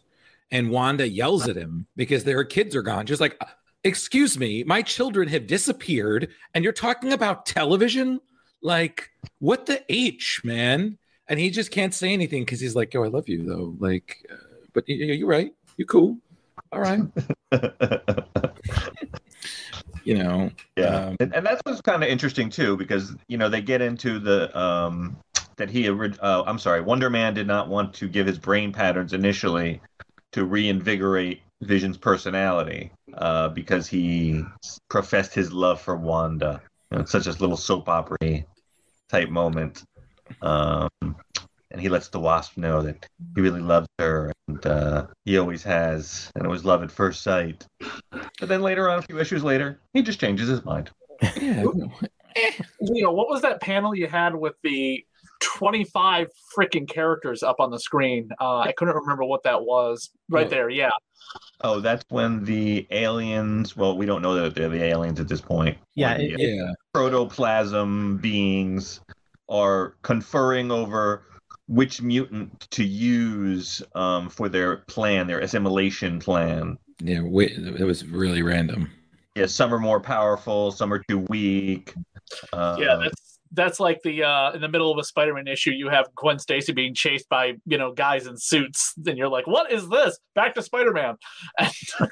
and 0.51 0.71
Wanda 0.71 1.09
yells 1.09 1.49
at 1.49 1.57
him 1.57 1.87
because 1.97 2.25
their 2.25 2.45
kids 2.45 2.75
are 2.75 2.83
gone. 2.83 3.07
Just 3.07 3.21
like, 3.21 3.41
excuse 3.85 4.39
me, 4.39 4.65
my 4.65 4.83
children 4.83 5.29
have 5.29 5.47
disappeared, 5.47 6.29
and 6.55 6.65
you're 6.65 6.73
talking 6.73 7.13
about 7.13 7.47
television. 7.47 8.21
Like, 8.63 9.11
what 9.39 9.67
the 9.67 9.83
H, 9.89 10.43
man? 10.45 10.99
And 11.29 11.39
he 11.39 11.51
just 11.51 11.71
can't 11.71 11.95
say 11.95 12.13
anything 12.13 12.43
because 12.43 12.61
he's 12.61 12.75
like, 12.75 12.93
"Yo, 12.93 13.05
I 13.05 13.09
love 13.09 13.29
you, 13.29 13.45
though." 13.45 13.77
Like, 13.79 14.27
uh, 14.31 14.37
but 14.73 14.89
you're 14.89 15.29
right. 15.29 15.55
You're 15.77 15.87
cool. 15.87 16.19
All 16.73 16.81
right. 16.81 17.01
you 20.05 20.19
know. 20.19 20.51
Yeah, 20.77 21.07
um, 21.07 21.17
and, 21.21 21.35
and 21.35 21.47
that's 21.47 21.61
what's 21.65 21.81
kind 21.81 22.03
of 22.03 22.09
interesting 22.09 22.49
too, 22.51 22.77
because 22.77 23.15
you 23.29 23.39
know 23.39 23.49
they 23.49 23.61
get 23.61 23.83
into 23.83 24.19
the 24.19 24.57
um 24.59 25.17
that 25.57 25.71
he 25.71 25.89
uh, 25.89 26.43
I'm 26.47 26.59
sorry, 26.59 26.81
Wonder 26.81 27.11
Man 27.11 27.35
did 27.35 27.47
not 27.47 27.69
want 27.69 27.95
to 27.95 28.09
give 28.09 28.27
his 28.27 28.39
brain 28.39 28.73
patterns 28.73 29.13
initially 29.13 29.81
to 30.33 30.45
reinvigorate 30.45 31.43
Vision's 31.61 31.99
personality 31.99 32.91
uh, 33.15 33.49
because 33.49 33.87
he 33.87 34.43
professed 34.89 35.35
his 35.35 35.53
love 35.53 35.81
for 35.81 35.97
Wanda. 35.97 36.63
You 36.91 36.97
know, 36.97 37.03
it's 37.03 37.13
such 37.13 37.27
a 37.27 37.33
little 37.33 37.57
soap 37.57 37.89
opera 37.89 38.45
type 39.11 39.29
moment. 39.29 39.85
Um, 40.41 40.89
and 41.71 41.81
he 41.81 41.89
lets 41.89 42.09
the 42.09 42.21
Wasp 42.21 42.57
know 42.57 42.83
that 42.83 43.07
he 43.35 43.41
really 43.41 43.61
loves 43.61 43.87
her, 43.99 44.33
and 44.49 44.65
uh, 44.67 45.07
he 45.25 45.39
always 45.39 45.63
has, 45.63 46.31
and 46.35 46.45
it 46.45 46.49
was 46.49 46.65
love 46.65 46.83
at 46.83 46.91
first 46.91 47.23
sight. 47.23 47.67
But 48.11 48.49
then 48.49 48.63
later 48.63 48.89
on, 48.91 48.99
a 48.99 49.03
few 49.03 49.19
issues 49.19 49.45
later, 49.45 49.81
he 49.93 50.03
just 50.03 50.21
changes 50.21 50.49
his 50.49 50.65
mind. 50.65 50.91
yeah. 51.41 51.65
You 52.81 53.03
know, 53.03 53.13
what 53.13 53.29
was 53.29 53.43
that 53.43 53.61
panel 53.61 53.95
you 53.95 54.07
had 54.07 54.35
with 54.35 54.55
the 54.63 55.05
25 55.43 56.29
freaking 56.57 56.89
characters 56.89 57.43
up 57.43 57.57
on 57.59 57.71
the 57.71 57.79
screen? 57.79 58.29
Uh, 58.41 58.59
I 58.59 58.73
couldn't 58.73 58.95
remember 58.95 59.25
what 59.25 59.43
that 59.43 59.63
was. 59.63 60.11
Right 60.29 60.47
Oh. 60.47 60.51
there, 60.51 60.71
yeah. 60.71 60.91
Oh, 61.63 61.81
that's 61.81 62.05
when 62.09 62.45
the 62.45 62.87
aliens. 62.91 63.77
Well, 63.77 63.97
we 63.97 64.07
don't 64.07 64.23
know 64.23 64.35
that 64.35 64.55
they're 64.55 64.69
the 64.69 64.83
aliens 64.83 65.21
at 65.21 65.29
this 65.29 65.41
point. 65.41 65.77
Yeah, 65.95 66.17
the 66.17 66.33
it- 66.33 66.39
Yeah. 66.57 66.73
protoplasm 66.95 68.17
beings 68.19 69.01
are 69.49 69.95
conferring 70.03 70.71
over 70.71 71.25
which 71.71 72.03
mutant 72.03 72.69
to 72.73 72.83
use 72.83 73.81
um, 73.95 74.29
for 74.29 74.49
their 74.49 74.79
plan, 74.79 75.29
their 75.29 75.39
assimilation 75.39 76.19
plan. 76.19 76.77
Yeah. 76.99 77.21
Wait, 77.23 77.53
it 77.53 77.85
was 77.85 78.05
really 78.05 78.43
random. 78.43 78.91
Yeah, 79.37 79.47
some 79.47 79.73
are 79.73 79.79
more 79.79 80.01
powerful, 80.01 80.73
some 80.73 80.93
are 80.93 80.99
too 81.09 81.21
weak. 81.29 81.95
Uh, 82.53 82.77
yeah, 82.79 82.97
that's 83.01 83.30
that's 83.53 83.81
like 83.81 84.01
the 84.03 84.23
uh 84.23 84.53
in 84.53 84.61
the 84.61 84.69
middle 84.69 84.93
of 84.93 84.99
a 84.99 85.05
Spider-Man 85.05 85.49
issue, 85.49 85.71
you 85.71 85.89
have 85.89 86.09
Gwen 86.15 86.39
Stacy 86.39 86.73
being 86.73 86.95
chased 86.95 87.29
by 87.29 87.55
you 87.67 87.79
know 87.79 87.93
guys 87.93 88.27
in 88.27 88.37
suits, 88.37 88.95
and 89.07 89.19
you're 89.19 89.29
like, 89.29 89.47
"What 89.47 89.73
is 89.73 89.89
this? 89.89 90.19
Back 90.35 90.55
to 90.55 90.63
Spider-Man," 90.63 91.17
and, 91.59 91.73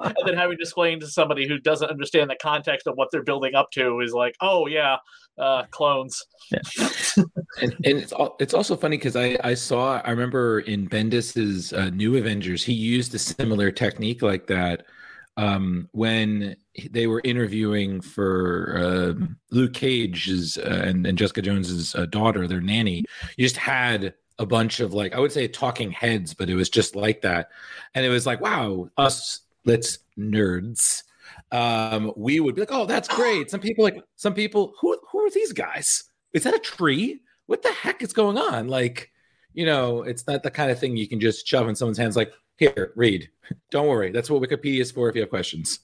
and 0.00 0.14
then 0.24 0.36
having 0.36 0.56
to 0.56 0.62
explain 0.62 1.00
to 1.00 1.06
somebody 1.06 1.46
who 1.46 1.58
doesn't 1.58 1.90
understand 1.90 2.30
the 2.30 2.36
context 2.40 2.86
of 2.86 2.94
what 2.96 3.08
they're 3.12 3.22
building 3.22 3.54
up 3.54 3.70
to 3.72 4.00
is 4.00 4.12
like, 4.12 4.34
"Oh 4.40 4.66
yeah, 4.66 4.96
uh, 5.38 5.64
clones." 5.70 6.22
and, 7.16 7.36
and 7.60 7.78
it's 7.84 8.12
al- 8.12 8.36
it's 8.40 8.54
also 8.54 8.76
funny 8.76 8.96
because 8.96 9.16
I 9.16 9.38
I 9.44 9.54
saw 9.54 10.00
I 10.04 10.10
remember 10.10 10.60
in 10.60 10.88
Bendis's 10.88 11.72
uh, 11.72 11.90
New 11.90 12.16
Avengers 12.16 12.64
he 12.64 12.72
used 12.72 13.14
a 13.14 13.18
similar 13.18 13.70
technique 13.70 14.22
like 14.22 14.46
that 14.46 14.86
um, 15.36 15.88
when 15.92 16.56
they 16.90 17.06
were 17.06 17.22
interviewing 17.24 18.00
for 18.00 18.76
uh, 18.78 19.26
Luke 19.50 19.74
Cage's 19.74 20.58
uh, 20.58 20.82
and, 20.84 21.06
and 21.06 21.16
Jessica 21.16 21.42
Jones's 21.42 21.94
uh, 21.94 22.06
daughter, 22.06 22.46
their 22.46 22.60
nanny. 22.60 23.04
You 23.36 23.44
just 23.44 23.56
had 23.56 24.14
a 24.38 24.46
bunch 24.46 24.80
of 24.80 24.92
like 24.92 25.14
I 25.14 25.20
would 25.20 25.32
say 25.32 25.48
talking 25.48 25.90
heads, 25.90 26.34
but 26.34 26.50
it 26.50 26.54
was 26.54 26.68
just 26.68 26.96
like 26.96 27.22
that, 27.22 27.50
and 27.94 28.04
it 28.04 28.10
was 28.10 28.26
like 28.26 28.40
wow, 28.40 28.88
us 28.96 29.40
let's 29.64 29.98
nerds. 30.18 31.02
Um, 31.50 32.12
we 32.16 32.40
would 32.40 32.54
be 32.54 32.62
like, 32.62 32.72
oh, 32.72 32.86
that's 32.86 33.08
great. 33.08 33.50
Some 33.50 33.60
people 33.60 33.84
like 33.84 34.02
some 34.16 34.34
people 34.34 34.74
who 34.80 34.98
who 35.10 35.20
are 35.20 35.30
these 35.30 35.52
guys? 35.52 36.04
Is 36.32 36.44
that 36.44 36.54
a 36.54 36.58
tree? 36.58 37.20
What 37.46 37.62
the 37.62 37.72
heck 37.72 38.02
is 38.02 38.12
going 38.12 38.38
on? 38.38 38.68
Like, 38.68 39.10
you 39.52 39.66
know, 39.66 40.02
it's 40.02 40.26
not 40.26 40.42
the 40.42 40.50
kind 40.50 40.70
of 40.70 40.78
thing 40.78 40.96
you 40.96 41.08
can 41.08 41.20
just 41.20 41.46
shove 41.46 41.68
in 41.68 41.74
someone's 41.74 41.98
hands. 41.98 42.16
Like, 42.16 42.32
here, 42.62 42.92
read. 42.94 43.28
Don't 43.70 43.88
worry. 43.88 44.10
That's 44.12 44.30
what 44.30 44.42
Wikipedia 44.42 44.80
is 44.80 44.90
for 44.90 45.08
if 45.08 45.14
you 45.14 45.22
have 45.22 45.30
questions. 45.30 45.80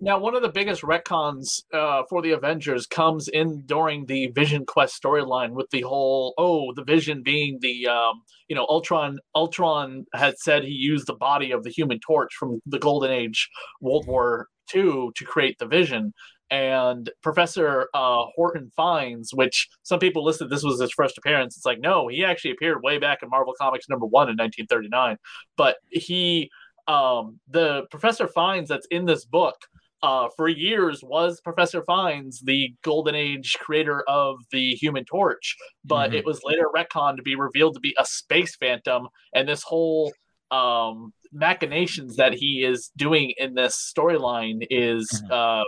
Now, 0.00 0.18
one 0.18 0.34
of 0.34 0.42
the 0.42 0.50
biggest 0.50 0.82
retcons 0.82 1.62
uh, 1.72 2.02
for 2.10 2.20
the 2.20 2.32
Avengers 2.32 2.86
comes 2.86 3.28
in 3.28 3.62
during 3.64 4.06
the 4.06 4.26
Vision 4.28 4.66
Quest 4.66 5.00
storyline 5.02 5.52
with 5.52 5.70
the 5.70 5.82
whole 5.82 6.34
oh, 6.36 6.72
the 6.74 6.84
Vision 6.84 7.22
being 7.22 7.58
the 7.60 7.86
um, 7.86 8.22
you 8.48 8.56
know 8.56 8.66
Ultron. 8.68 9.18
Ultron 9.34 10.04
had 10.12 10.36
said 10.38 10.64
he 10.64 10.70
used 10.70 11.06
the 11.06 11.14
body 11.14 11.52
of 11.52 11.62
the 11.62 11.70
Human 11.70 12.00
Torch 12.00 12.34
from 12.34 12.60
the 12.66 12.78
Golden 12.78 13.10
Age, 13.10 13.48
World 13.80 14.06
War 14.06 14.48
II, 14.74 15.10
to 15.14 15.24
create 15.24 15.58
the 15.58 15.66
Vision. 15.66 16.12
And 16.50 17.10
Professor 17.22 17.88
uh, 17.94 18.24
Horton 18.36 18.70
finds, 18.76 19.32
which 19.32 19.68
some 19.82 19.98
people 19.98 20.24
listed 20.24 20.50
this 20.50 20.62
was 20.62 20.80
his 20.80 20.92
first 20.92 21.18
appearance. 21.18 21.56
It's 21.56 21.66
like 21.66 21.80
no, 21.80 22.08
he 22.08 22.24
actually 22.24 22.52
appeared 22.52 22.82
way 22.82 22.98
back 22.98 23.22
in 23.22 23.30
Marvel 23.30 23.54
Comics 23.60 23.88
number 23.88 24.06
one 24.06 24.28
in 24.28 24.36
1939. 24.36 25.16
But 25.56 25.76
he, 25.90 26.50
um, 26.86 27.40
the 27.48 27.86
Professor 27.90 28.28
finds 28.28 28.68
that's 28.68 28.86
in 28.90 29.06
this 29.06 29.24
book 29.24 29.56
uh, 30.02 30.28
for 30.36 30.48
years 30.48 31.00
was 31.02 31.40
Professor 31.40 31.82
Phineas, 31.82 32.40
the 32.44 32.74
Golden 32.82 33.14
Age 33.14 33.56
creator 33.58 34.02
of 34.06 34.36
the 34.52 34.74
Human 34.74 35.06
Torch, 35.06 35.56
but 35.82 36.10
Mhm. 36.10 36.16
it 36.16 36.26
was 36.26 36.42
later 36.44 36.68
retconned 36.76 37.16
to 37.16 37.22
be 37.22 37.36
revealed 37.36 37.72
to 37.74 37.80
be 37.80 37.94
a 37.98 38.04
space 38.04 38.54
phantom, 38.56 39.08
and 39.34 39.48
this 39.48 39.62
whole 39.62 40.12
um, 40.50 41.12
machinations 41.32 42.16
that 42.16 42.34
he 42.34 42.62
is 42.62 42.92
doing 42.96 43.32
in 43.38 43.54
this 43.54 43.92
storyline 43.96 44.64
is 44.70 45.22
uh, 45.30 45.64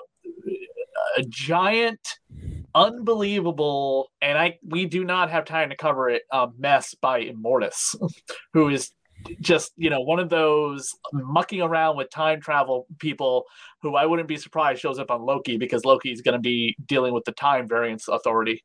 a 1.17 1.23
giant, 1.23 2.01
unbelievable, 2.75 4.11
and 4.21 4.39
I 4.39 4.59
we 4.67 4.87
do 4.87 5.05
not 5.05 5.31
have 5.31 5.45
time 5.45 5.71
to 5.71 5.77
cover 5.77 6.09
it. 6.09 6.23
Uh, 6.31 6.49
mess 6.59 6.95
by 6.95 7.25
Immortus, 7.25 7.95
who 8.53 8.69
is 8.69 8.93
just 9.41 9.73
you 9.77 9.91
know 9.91 10.01
one 10.01 10.19
of 10.19 10.29
those 10.29 10.95
mucking 11.13 11.63
around 11.63 11.97
with 11.97 12.11
time 12.11 12.41
travel 12.41 12.87
people 12.99 13.45
who 13.83 13.97
I 13.97 14.07
wouldn't 14.07 14.29
be 14.29 14.37
surprised 14.37 14.81
shows 14.81 14.99
up 14.99 15.11
on 15.11 15.23
Loki 15.23 15.57
because 15.57 15.85
Loki 15.85 16.13
is 16.13 16.21
going 16.21 16.35
to 16.35 16.41
be 16.41 16.77
dealing 16.87 17.13
with 17.13 17.25
the 17.25 17.33
time 17.33 17.69
variance 17.69 18.09
authority. 18.09 18.63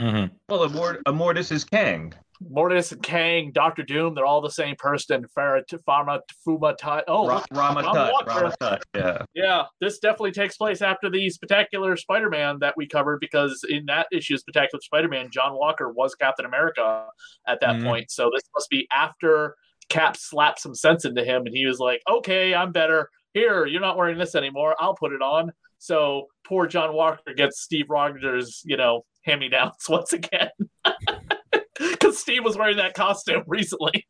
Mm-hmm. 0.00 0.34
Well, 0.48 0.68
Immort- 0.68 1.02
Immortus 1.06 1.50
is 1.50 1.64
Kang. 1.64 2.14
Mortis 2.40 2.92
and 2.92 3.02
Kang, 3.02 3.50
Doctor 3.52 3.82
Doom, 3.82 4.14
they're 4.14 4.26
all 4.26 4.40
the 4.40 4.50
same 4.50 4.76
person. 4.76 5.24
Farah, 5.36 5.62
Pharma, 5.88 6.20
Fuma, 6.46 6.76
Tut. 6.76 7.04
Oh, 7.08 7.26
Ra- 7.26 7.44
Rama 7.52 7.82
Tut. 7.82 8.26
Rama 8.26 8.54
Tut. 8.60 8.82
Yeah. 8.94 9.22
Yeah, 9.34 9.62
this 9.80 9.98
definitely 9.98 10.32
takes 10.32 10.56
place 10.56 10.82
after 10.82 11.10
the 11.10 11.28
Spectacular 11.30 11.96
Spider-Man 11.96 12.58
that 12.60 12.74
we 12.76 12.86
covered 12.86 13.20
because 13.20 13.64
in 13.68 13.86
that 13.86 14.06
issue, 14.12 14.36
Spectacular 14.36 14.80
Spider-Man, 14.82 15.30
John 15.30 15.54
Walker 15.54 15.90
was 15.90 16.14
Captain 16.14 16.46
America 16.46 17.06
at 17.46 17.60
that 17.60 17.76
Mhm. 17.76 17.84
point. 17.84 18.10
So 18.10 18.30
this 18.34 18.42
must 18.54 18.70
be 18.70 18.86
after 18.92 19.56
Cap 19.88 20.16
slapped 20.16 20.60
some 20.60 20.74
sense 20.74 21.04
into 21.04 21.24
him, 21.24 21.46
and 21.46 21.54
he 21.56 21.64
was 21.66 21.78
like, 21.78 22.02
"Okay, 22.08 22.54
I'm 22.54 22.72
better. 22.72 23.08
Here, 23.32 23.64
you're 23.66 23.80
not 23.80 23.96
wearing 23.96 24.18
this 24.18 24.34
anymore. 24.34 24.76
I'll 24.78 24.94
put 24.94 25.12
it 25.12 25.22
on." 25.22 25.50
So 25.78 26.26
poor 26.46 26.66
John 26.66 26.92
Walker 26.92 27.32
gets 27.34 27.62
Steve 27.62 27.86
Rogers, 27.88 28.60
you 28.64 28.76
know, 28.76 29.04
hand-me-downs 29.24 29.76
once 29.88 30.12
again. 30.12 30.50
Because 31.78 32.18
Steve 32.18 32.44
was 32.44 32.56
wearing 32.56 32.76
that 32.76 32.94
costume 32.94 33.44
recently. 33.46 34.06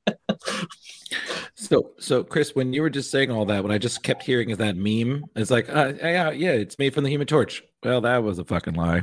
So, 1.54 1.90
so 1.98 2.22
Chris, 2.22 2.54
when 2.54 2.72
you 2.72 2.82
were 2.82 2.90
just 2.90 3.10
saying 3.10 3.30
all 3.30 3.44
that, 3.46 3.62
what 3.62 3.72
I 3.72 3.78
just 3.78 4.02
kept 4.02 4.22
hearing 4.22 4.50
is 4.50 4.58
that 4.58 4.76
meme. 4.76 5.24
It's 5.34 5.50
like, 5.50 5.68
uh, 5.68 5.92
yeah, 6.00 6.30
yeah, 6.30 6.52
it's 6.52 6.78
made 6.78 6.94
from 6.94 7.04
the 7.04 7.10
Human 7.10 7.26
Torch. 7.26 7.62
Well, 7.82 8.00
that 8.02 8.22
was 8.22 8.38
a 8.38 8.44
fucking 8.44 8.74
lie, 8.74 9.02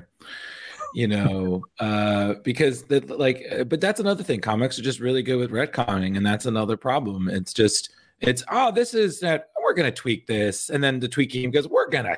you 0.93 1.07
know. 1.07 1.65
uh, 1.79 2.35
because 2.43 2.83
that, 2.83 3.09
like, 3.09 3.43
uh, 3.51 3.65
but 3.65 3.81
that's 3.81 3.99
another 3.99 4.23
thing. 4.23 4.39
Comics 4.39 4.79
are 4.79 4.83
just 4.83 4.99
really 4.99 5.21
good 5.21 5.37
with 5.37 5.51
retconning, 5.51 6.17
and 6.17 6.25
that's 6.25 6.45
another 6.45 6.77
problem. 6.77 7.29
It's 7.29 7.53
just, 7.53 7.91
it's 8.21 8.43
oh, 8.49 8.71
this 8.71 8.93
is 8.93 9.19
that 9.19 9.49
we're 9.61 9.73
gonna 9.73 9.91
tweak 9.91 10.25
this, 10.25 10.69
and 10.69 10.83
then 10.83 10.99
the 10.99 11.09
tweaking 11.09 11.51
goes, 11.51 11.67
we're 11.67 11.89
gonna, 11.89 12.17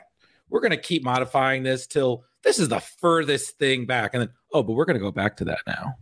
we're 0.50 0.62
gonna 0.62 0.78
keep 0.78 1.04
modifying 1.04 1.64
this 1.64 1.88
till 1.88 2.24
this 2.44 2.60
is 2.60 2.70
the 2.70 2.80
furthest 2.80 3.58
thing 3.58 3.86
back, 3.86 4.14
and 4.14 4.22
then 4.22 4.30
oh, 4.54 4.64
but 4.64 4.74
we're 4.74 4.86
gonna 4.86 5.00
go 5.00 5.12
back 5.12 5.38
to 5.38 5.46
that 5.46 5.60
now. 5.66 5.96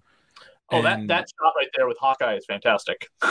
Oh, 0.72 0.82
that 0.82 1.00
And- 1.00 1.10
that 1.10 1.28
shot 1.30 1.54
right 1.56 1.70
there 1.76 1.88
with 1.88 1.98
Hawkeye 2.00 2.36
is 2.36 2.46
fantastic. 2.46 3.08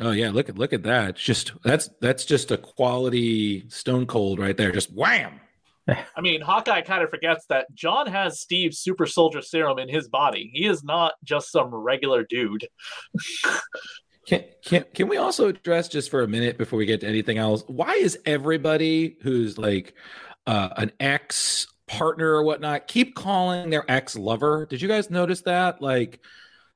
Oh 0.00 0.10
yeah, 0.10 0.30
look 0.30 0.48
at 0.48 0.56
look 0.56 0.72
at 0.72 0.82
that. 0.84 1.10
It's 1.10 1.22
just 1.22 1.52
that's 1.62 1.90
that's 2.00 2.24
just 2.24 2.50
a 2.50 2.56
quality 2.56 3.68
Stone 3.68 4.06
Cold 4.06 4.38
right 4.40 4.56
there. 4.56 4.72
Just 4.72 4.92
wham. 4.92 5.38
I 5.86 6.20
mean, 6.20 6.40
Hawkeye 6.40 6.80
kind 6.80 7.02
of 7.04 7.10
forgets 7.10 7.44
that 7.50 7.66
John 7.74 8.06
has 8.06 8.40
Steve's 8.40 8.78
super 8.78 9.04
soldier 9.06 9.42
serum 9.42 9.78
in 9.78 9.88
his 9.88 10.08
body. 10.08 10.50
He 10.54 10.66
is 10.66 10.82
not 10.82 11.12
just 11.24 11.52
some 11.52 11.72
regular 11.74 12.24
dude. 12.24 12.66
Can, 14.26 14.44
can 14.64 14.84
can 14.94 15.08
we 15.08 15.16
also 15.16 15.48
address 15.48 15.88
just 15.88 16.08
for 16.08 16.22
a 16.22 16.28
minute 16.28 16.56
before 16.56 16.78
we 16.78 16.86
get 16.86 17.00
to 17.00 17.08
anything 17.08 17.38
else? 17.38 17.64
Why 17.66 17.94
is 17.94 18.16
everybody 18.24 19.16
who's 19.20 19.58
like 19.58 19.94
uh, 20.46 20.68
an 20.76 20.92
ex 21.00 21.66
partner 21.92 22.32
or 22.32 22.42
whatnot 22.42 22.88
keep 22.88 23.14
calling 23.14 23.70
their 23.70 23.84
ex 23.90 24.16
lover? 24.16 24.66
Did 24.66 24.80
you 24.80 24.88
guys 24.88 25.10
notice 25.10 25.42
that? 25.42 25.82
Like, 25.82 26.20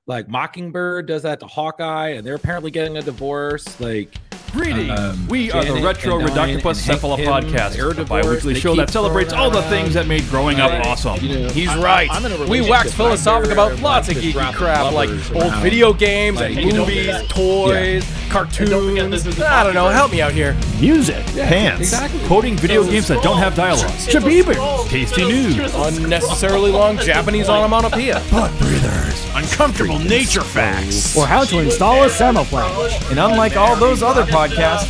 like 0.06 0.28
Mockingbird 0.28 1.06
does 1.06 1.23
that 1.23 1.40
to 1.40 1.46
Hawkeye, 1.46 2.11
and 2.11 2.26
they're 2.26 2.35
apparently 2.35 2.70
getting 2.70 2.96
a 2.96 3.02
divorce. 3.02 3.80
Like, 3.80 4.14
Greetings. 4.52 4.98
um, 4.98 5.26
we 5.28 5.50
are 5.52 5.64
the 5.64 5.74
Retro 5.82 6.18
and 6.20 6.34
Nine 6.34 6.58
Reductopus 6.58 6.80
Cephala 6.86 7.18
Podcast, 7.18 7.74
they're 7.76 7.90
a 7.90 8.04
bi-weekly 8.04 8.54
show 8.54 8.74
that 8.76 8.88
celebrates 8.90 9.32
all 9.32 9.50
the 9.50 9.62
things 9.62 9.92
that 9.94 10.06
made 10.06 10.26
growing 10.30 10.60
up 10.60 10.70
Right. 10.70 10.86
awesome. 10.86 11.22
You 11.24 11.40
know, 11.40 11.48
He's 11.50 11.68
I- 11.68 11.78
right. 11.82 12.08
I'm 12.10 12.24
in 12.24 12.32
a 12.32 12.46
we 12.46 12.62
wax 12.62 12.92
philosophic 12.92 13.50
about 13.50 13.80
lots 13.80 14.08
of 14.08 14.16
geeky 14.16 14.54
crap 14.54 14.92
like 14.92 15.10
old 15.34 15.52
video 15.56 15.92
games 15.92 16.40
Like, 16.40 16.56
and 16.56 16.72
you 16.72 16.78
movies, 16.78 17.06
forget- 17.06 17.28
toys, 17.28 18.04
cartoons. 18.30 18.70
don't 18.70 19.10
this 19.10 19.26
is 19.26 19.36
the 19.36 19.46
I 19.46 19.62
don't 19.62 19.74
know. 19.74 19.88
Help 19.88 20.10
me 20.12 20.22
out 20.22 20.32
here. 20.32 20.56
Music, 20.80 21.24
pants, 21.34 21.80
exactly. 21.80 22.20
quoting 22.26 22.56
video 22.56 22.82
So 22.82 22.90
games 22.90 23.08
that 23.08 23.22
don't 23.22 23.38
have 23.38 23.52
scroll. 23.54 23.68
dialogue, 23.76 23.90
shabibers, 23.98 24.88
tasty 24.88 25.24
news, 25.24 25.74
Unnecessarily 25.74 26.70
long 26.70 26.96
Japanese 26.98 27.48
onomatopoeia. 27.48 28.22
butt 28.30 28.56
breathers, 28.58 29.26
uncomfortable 29.34 29.98
nature 29.98 30.40
facts. 30.42 31.16
or 31.16 31.26
how 31.26 31.44
to 31.44 31.58
install 31.58 32.02
a 32.04 32.10
Samoplane. 32.10 32.70
And 33.10 33.18
unlike 33.18 33.56
all 33.56 33.76
those 33.76 34.02
other 34.02 34.22
podcasts, 34.24 34.36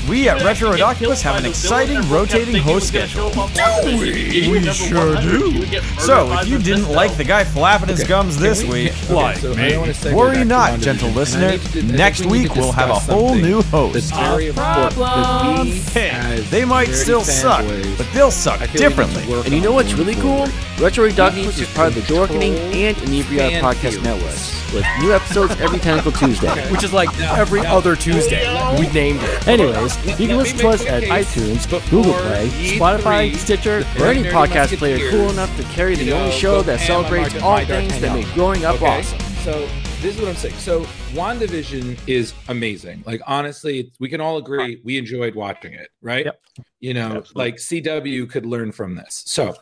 we 0.08 0.28
at 0.28 0.42
Retro 0.42 0.72
Redoctopus 0.72 1.22
have 1.22 1.36
an 1.36 1.46
exciting 1.46 2.00
rotating 2.10 2.56
host 2.56 2.88
schedule. 2.88 3.30
Do 3.30 3.96
We 4.00 4.50
We 4.50 4.64
sure 4.72 5.14
do. 5.20 5.64
So, 6.00 6.32
if 6.40 6.48
you 6.48 6.58
didn't 6.58 6.88
like 6.88 7.16
the 7.16 7.22
guy 7.22 7.44
flapping 7.44 7.88
his 7.88 8.02
gums 8.02 8.36
this 8.38 8.64
week, 8.64 8.92
okay, 9.04 9.14
Like 9.14 9.42
me. 9.42 9.68
don't 9.70 9.80
wanna 9.80 9.92
segue 9.92 10.14
worry 10.14 10.44
not, 10.44 10.80
gentle 10.80 11.10
listener. 11.10 11.52
need 11.52 11.60
to- 11.62 11.68
I 11.68 11.82
think 11.82 11.92
Next 11.92 12.26
week 12.26 12.56
we'll 12.56 12.72
have 12.72 12.90
a 12.90 12.94
whole 12.94 13.36
new 13.36 13.62
host. 13.62 14.08
story 14.08 14.48
of 14.48 14.56
Fort 14.56 14.92
that 14.96 15.60
we 15.64 15.70
Hey, 15.94 16.40
they 16.50 16.64
might 16.64 16.92
still 16.92 17.22
suck, 17.22 17.64
but 17.96 18.06
they'll 18.12 18.32
suck 18.32 18.60
I 18.62 18.66
feel 18.66 18.72
we 18.90 18.96
need 18.96 18.96
to 18.96 19.04
differently. 19.06 19.42
And 19.44 19.54
you 19.54 19.60
know 19.60 19.72
what's 19.72 19.92
really 19.94 20.14
cool? 20.16 20.46
forward. 20.46 20.52
Retro 20.80 21.04
We 21.04 21.12
is 21.60 21.68
part 21.68 21.88
of 21.88 21.94
the 21.94 22.00
Dorkening 22.12 22.56
and 22.74 22.96
Inebriate 22.98 23.62
Podcast 23.62 23.78
theories. 23.78 24.02
Network 24.02 24.56
with 24.74 24.84
new 25.00 25.12
episodes 25.14 25.54
every 25.60 25.78
tentacle 25.78 26.12
Tuesday. 26.12 26.48
Which 26.70 26.82
is 26.84 26.92
like 26.92 27.08
every 27.20 27.64
other 27.64 27.96
Tuesday. 27.96 28.44
We 28.78 28.86
named 28.88 29.20
it. 29.22 29.35
Anyways, 29.46 30.20
you 30.20 30.26
can 30.28 30.36
listen 30.36 30.58
to 30.58 30.68
us 30.68 30.84
at 30.86 31.04
iTunes, 31.04 31.68
Google 31.90 32.14
Play, 32.14 32.48
Spotify, 32.78 33.34
Stitcher, 33.36 33.84
Or 34.00 34.06
any 34.06 34.24
podcast 34.24 34.76
player 34.76 35.10
cool 35.10 35.30
enough 35.30 35.54
to 35.56 35.62
carry 35.64 35.94
the 35.94 36.12
only 36.12 36.32
show 36.32 36.62
that 36.62 36.80
celebrates 36.80 37.40
all 37.40 37.64
things 37.64 38.00
that 38.00 38.12
make 38.14 38.26
growing 38.34 38.64
up 38.64 38.80
awesome. 38.82 39.20
So 39.44 39.68
this 40.02 40.14
is 40.16 40.20
what 40.20 40.28
I'm 40.28 40.36
saying. 40.36 40.54
So 40.56 40.82
WandaVision 41.12 41.98
is 42.06 42.34
amazing. 42.48 43.02
Like 43.06 43.20
honestly, 43.26 43.92
we 43.98 44.08
can 44.08 44.20
all 44.20 44.36
agree 44.36 44.80
we 44.84 44.98
enjoyed 44.98 45.34
watching 45.34 45.72
it, 45.72 45.88
right? 46.02 46.26
Yep. 46.26 46.42
You 46.80 46.94
know, 46.94 47.16
Absolutely. 47.18 47.44
like 47.44 47.56
CW 47.56 48.28
could 48.28 48.44
learn 48.44 48.72
from 48.72 48.94
this. 48.94 49.22
So 49.26 49.54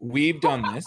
we've 0.00 0.40
done 0.40 0.62
this. 0.74 0.86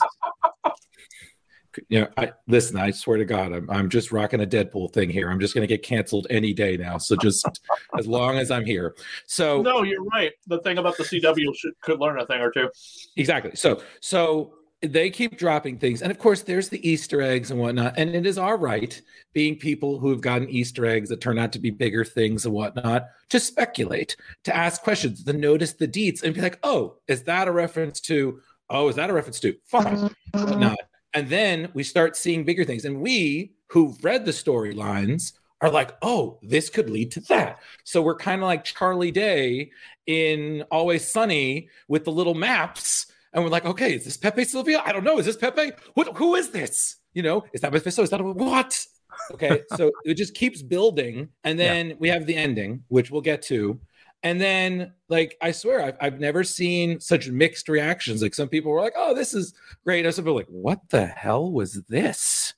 You 1.89 2.01
know, 2.01 2.07
I 2.17 2.33
listen, 2.47 2.77
I 2.77 2.91
swear 2.91 3.17
to 3.17 3.25
God, 3.25 3.51
I'm 3.53 3.69
I'm 3.69 3.89
just 3.89 4.11
rocking 4.11 4.41
a 4.41 4.45
Deadpool 4.45 4.93
thing 4.93 5.09
here. 5.09 5.29
I'm 5.29 5.39
just 5.39 5.53
gonna 5.53 5.67
get 5.67 5.83
canceled 5.83 6.27
any 6.29 6.53
day 6.53 6.77
now. 6.77 6.97
So 6.97 7.15
just 7.15 7.47
as 7.97 8.07
long 8.07 8.37
as 8.37 8.51
I'm 8.51 8.65
here. 8.65 8.95
So 9.27 9.61
No, 9.61 9.83
you're 9.83 10.03
right. 10.03 10.31
The 10.47 10.59
thing 10.61 10.77
about 10.77 10.97
the 10.97 11.03
CW 11.03 11.55
should, 11.55 11.79
could 11.81 11.99
learn 11.99 12.19
a 12.19 12.25
thing 12.25 12.41
or 12.41 12.51
two. 12.51 12.69
Exactly. 13.15 13.55
So 13.55 13.81
so 14.01 14.53
they 14.81 15.09
keep 15.09 15.37
dropping 15.37 15.77
things, 15.77 16.01
and 16.01 16.11
of 16.11 16.19
course, 16.19 16.41
there's 16.41 16.69
the 16.69 16.87
Easter 16.87 17.21
eggs 17.21 17.51
and 17.51 17.59
whatnot. 17.59 17.95
And 17.97 18.13
it 18.13 18.25
is 18.25 18.37
our 18.37 18.57
right, 18.57 18.99
being 19.33 19.55
people 19.57 19.99
who 19.99 20.09
have 20.09 20.21
gotten 20.21 20.49
Easter 20.49 20.85
eggs 20.85 21.09
that 21.09 21.21
turn 21.21 21.39
out 21.39 21.51
to 21.53 21.59
be 21.59 21.69
bigger 21.69 22.03
things 22.03 22.45
and 22.45 22.53
whatnot, 22.53 23.07
to 23.29 23.39
speculate, 23.39 24.15
to 24.43 24.55
ask 24.55 24.83
questions, 24.83 25.23
to 25.23 25.33
notice 25.33 25.73
the 25.73 25.87
deeds, 25.87 26.23
and 26.23 26.33
be 26.33 26.41
like, 26.41 26.59
"Oh, 26.63 26.97
is 27.07 27.23
that 27.23 27.47
a 27.47 27.51
reference 27.51 27.99
to? 28.01 28.41
Oh, 28.69 28.87
is 28.89 28.95
that 28.95 29.09
a 29.09 29.13
reference 29.13 29.39
to? 29.41 29.55
Fine, 29.65 30.09
whatnot." 30.33 30.77
And 31.15 31.29
then 31.29 31.69
we 31.73 31.83
start 31.83 32.15
seeing 32.15 32.43
bigger 32.43 32.63
things, 32.63 32.85
and 32.85 33.01
we 33.01 33.53
who've 33.67 34.01
read 34.03 34.25
the 34.25 34.31
storylines 34.31 35.33
are 35.61 35.71
like, 35.71 35.95
"Oh, 36.01 36.37
this 36.43 36.69
could 36.69 36.89
lead 36.89 37.11
to 37.13 37.21
that." 37.21 37.59
So 37.83 38.01
we're 38.01 38.17
kind 38.17 38.41
of 38.41 38.45
like 38.45 38.63
Charlie 38.63 39.11
Day 39.11 39.71
in 40.05 40.63
Always 40.69 41.07
Sunny 41.07 41.69
with 41.87 42.03
the 42.03 42.11
little 42.11 42.35
maps 42.35 43.07
and 43.35 43.43
we're 43.43 43.49
like, 43.49 43.65
okay, 43.65 43.93
is 43.93 44.05
this 44.05 44.15
Pepe 44.15 44.45
Sylvia? 44.45 44.81
I 44.85 44.93
don't 44.93 45.03
know. 45.03 45.19
Is 45.19 45.25
this 45.25 45.35
Pepe? 45.35 45.73
What, 45.93 46.15
who 46.15 46.35
is 46.35 46.49
this? 46.49 46.95
You 47.13 47.21
know, 47.21 47.43
is 47.51 47.61
that 47.61 47.73
Mephisto? 47.73 48.01
Is 48.01 48.09
that 48.09 48.21
a, 48.21 48.23
what? 48.23 48.85
Okay, 49.31 49.61
so 49.75 49.91
it 50.05 50.15
just 50.15 50.33
keeps 50.33 50.61
building, 50.61 51.27
and 51.43 51.59
then 51.59 51.95
we 51.99 52.07
have 52.09 52.25
the 52.25 52.35
ending, 52.35 52.83
which 52.87 53.11
we'll 53.11 53.21
get 53.21 53.41
to. 53.43 53.79
And 54.25 54.41
then, 54.41 54.91
like, 55.07 55.37
I 55.39 55.51
swear, 55.51 55.83
I've, 55.83 55.97
I've 56.01 56.19
never 56.19 56.43
seen 56.43 56.99
such 56.99 57.29
mixed 57.29 57.69
reactions. 57.69 58.23
Like, 58.23 58.33
some 58.33 58.49
people 58.49 58.71
were 58.71 58.81
like, 58.81 58.95
oh, 58.97 59.13
this 59.13 59.35
is 59.35 59.53
great. 59.83 60.03
And 60.03 60.15
some 60.15 60.23
people 60.23 60.33
were 60.33 60.39
like, 60.39 60.47
what 60.49 60.79
the 60.89 61.05
hell 61.05 61.51
was 61.51 61.83
this? 61.83 62.55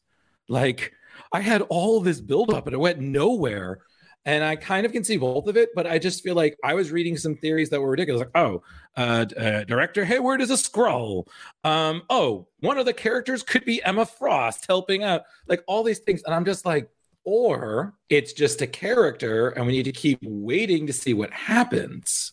Like, 0.48 0.94
I 1.34 1.42
had 1.42 1.64
all 1.64 2.00
this 2.00 2.22
buildup 2.22 2.68
and 2.68 2.74
it 2.74 2.80
went 2.80 3.00
nowhere. 3.02 3.80
And 4.24 4.46
I 4.46 4.56
kind 4.56 4.86
of 4.86 4.94
can 4.94 5.04
see 5.04 5.18
both 5.18 5.48
of 5.48 5.58
it, 5.58 5.70
but 5.76 5.86
I 5.86 6.00
just 6.00 6.24
feel 6.24 6.36
like 6.36 6.58
I 6.64 6.74
was 6.74 6.90
reading 6.90 7.18
some 7.18 7.36
theories 7.36 7.70
that 7.72 7.82
were 7.82 7.90
ridiculous. 7.90 8.22
Like, 8.22 8.36
oh, 8.36 8.64
uh, 8.96 9.26
uh, 9.38 9.64
director 9.66 10.06
Hayward 10.06 10.42
is 10.42 10.52
a 10.52 10.54
Skrull. 10.54 11.28
Um, 11.66 12.04
oh, 12.10 12.48
one 12.62 12.78
of 12.78 12.86
the 12.86 12.94
characters 12.94 13.44
could 13.44 13.66
be 13.66 13.84
Emma 13.84 14.06
Frost 14.06 14.66
helping 14.68 15.04
out. 15.04 15.24
Like 15.48 15.66
all 15.68 15.84
these 15.84 16.00
things, 16.00 16.24
and 16.24 16.34
I'm 16.34 16.46
just 16.46 16.66
like, 16.66 16.90
or 17.30 17.94
it's 18.10 18.32
just 18.32 18.62
a 18.62 18.68
character, 18.68 19.50
and 19.50 19.66
we 19.68 19.74
need 19.74 19.84
to 19.84 19.92
keep 19.92 20.18
waiting 20.24 20.88
to 20.88 20.94
see 20.94 21.14
what 21.14 21.30
happens. 21.32 22.32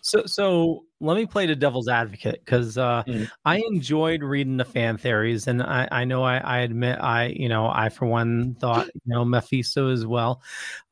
So, 0.00 0.22
so 0.24 0.84
let 1.02 1.18
me 1.18 1.26
play 1.26 1.44
the 1.44 1.54
devil's 1.54 1.88
advocate 1.88 2.40
because 2.42 2.78
uh, 2.78 3.02
Mm. 3.06 3.28
I 3.44 3.58
enjoyed 3.70 4.22
reading 4.22 4.56
the 4.56 4.64
fan 4.64 4.96
theories, 4.96 5.46
and 5.46 5.62
I, 5.62 5.86
I 5.92 6.04
know 6.06 6.22
I, 6.22 6.38
I 6.38 6.58
admit 6.60 6.98
I, 6.98 7.26
you 7.26 7.50
know, 7.50 7.68
I 7.68 7.90
for 7.90 8.06
one 8.06 8.54
thought, 8.54 8.86
you 8.86 9.00
know, 9.04 9.26
Mephisto 9.26 9.90
as 9.92 10.06
well. 10.06 10.40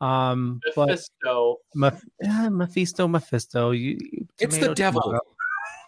Um, 0.03 0.61
but 0.75 0.89
Mephisto. 0.91 1.57
Meph- 1.75 2.05
yeah, 2.23 2.51
Mephisto, 2.51 3.09
Mephisto, 3.09 3.71
you, 3.71 3.97
you- 4.13 4.27
It's 4.39 4.59
the 4.59 4.75
devil. 4.75 5.01
tomato. 5.01 5.21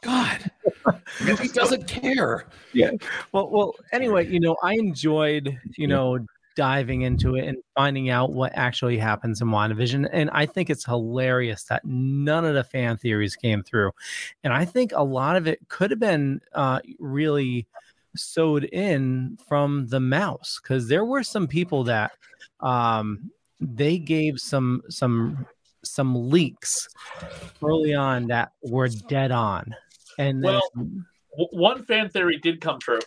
God, 0.00 0.50
he 1.42 1.48
doesn't 1.48 1.86
care. 1.86 2.46
Yeah. 2.72 2.92
Well, 3.32 3.50
well. 3.50 3.74
Anyway, 3.92 4.26
you 4.28 4.40
know, 4.40 4.56
I 4.62 4.72
enjoyed, 4.74 5.58
you 5.76 5.88
know, 5.88 6.24
diving 6.58 7.02
into 7.02 7.36
it 7.36 7.46
and 7.46 7.58
finding 7.76 8.10
out 8.10 8.32
what 8.32 8.50
actually 8.56 8.98
happens 8.98 9.40
in 9.40 9.46
WandaVision. 9.46 10.08
And 10.12 10.28
I 10.30 10.44
think 10.44 10.70
it's 10.70 10.84
hilarious 10.84 11.62
that 11.64 11.84
none 11.84 12.44
of 12.44 12.54
the 12.54 12.64
fan 12.64 12.96
theories 12.96 13.36
came 13.36 13.62
through. 13.62 13.92
And 14.42 14.52
I 14.52 14.64
think 14.64 14.90
a 14.92 15.04
lot 15.04 15.36
of 15.36 15.46
it 15.46 15.60
could 15.68 15.92
have 15.92 16.00
been 16.00 16.40
uh, 16.52 16.80
really 16.98 17.68
sewed 18.16 18.64
in 18.64 19.38
from 19.46 19.86
the 19.86 20.00
mouse 20.00 20.58
because 20.60 20.88
there 20.88 21.04
were 21.04 21.22
some 21.22 21.46
people 21.46 21.84
that 21.84 22.10
um, 22.58 23.30
they 23.60 23.96
gave 23.96 24.40
some 24.40 24.82
some 24.88 25.46
some 25.84 26.28
leaks 26.28 26.88
early 27.62 27.94
on 27.94 28.26
that 28.26 28.50
were 28.64 28.88
dead 28.88 29.30
on. 29.30 29.76
And 30.18 30.42
then, 30.42 30.54
Well, 30.54 30.70
w- 31.38 31.48
one 31.52 31.84
fan 31.84 32.08
theory 32.08 32.36
did 32.38 32.60
come 32.60 32.80
true. 32.80 32.98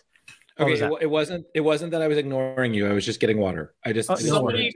What 0.56 0.64
Okay, 0.64 0.72
was 0.72 0.80
it, 0.82 1.02
it 1.02 1.06
wasn't. 1.06 1.46
It 1.54 1.60
wasn't 1.60 1.92
that 1.92 2.02
I 2.02 2.08
was 2.08 2.18
ignoring 2.18 2.74
you. 2.74 2.86
I 2.88 2.92
was 2.92 3.04
just 3.06 3.20
getting 3.20 3.38
water. 3.38 3.74
I 3.86 3.92
just, 3.92 4.10
Oh, 4.10 4.14
I 4.14 4.16
just 4.16 4.28
no 4.28 4.48
to 4.48 4.70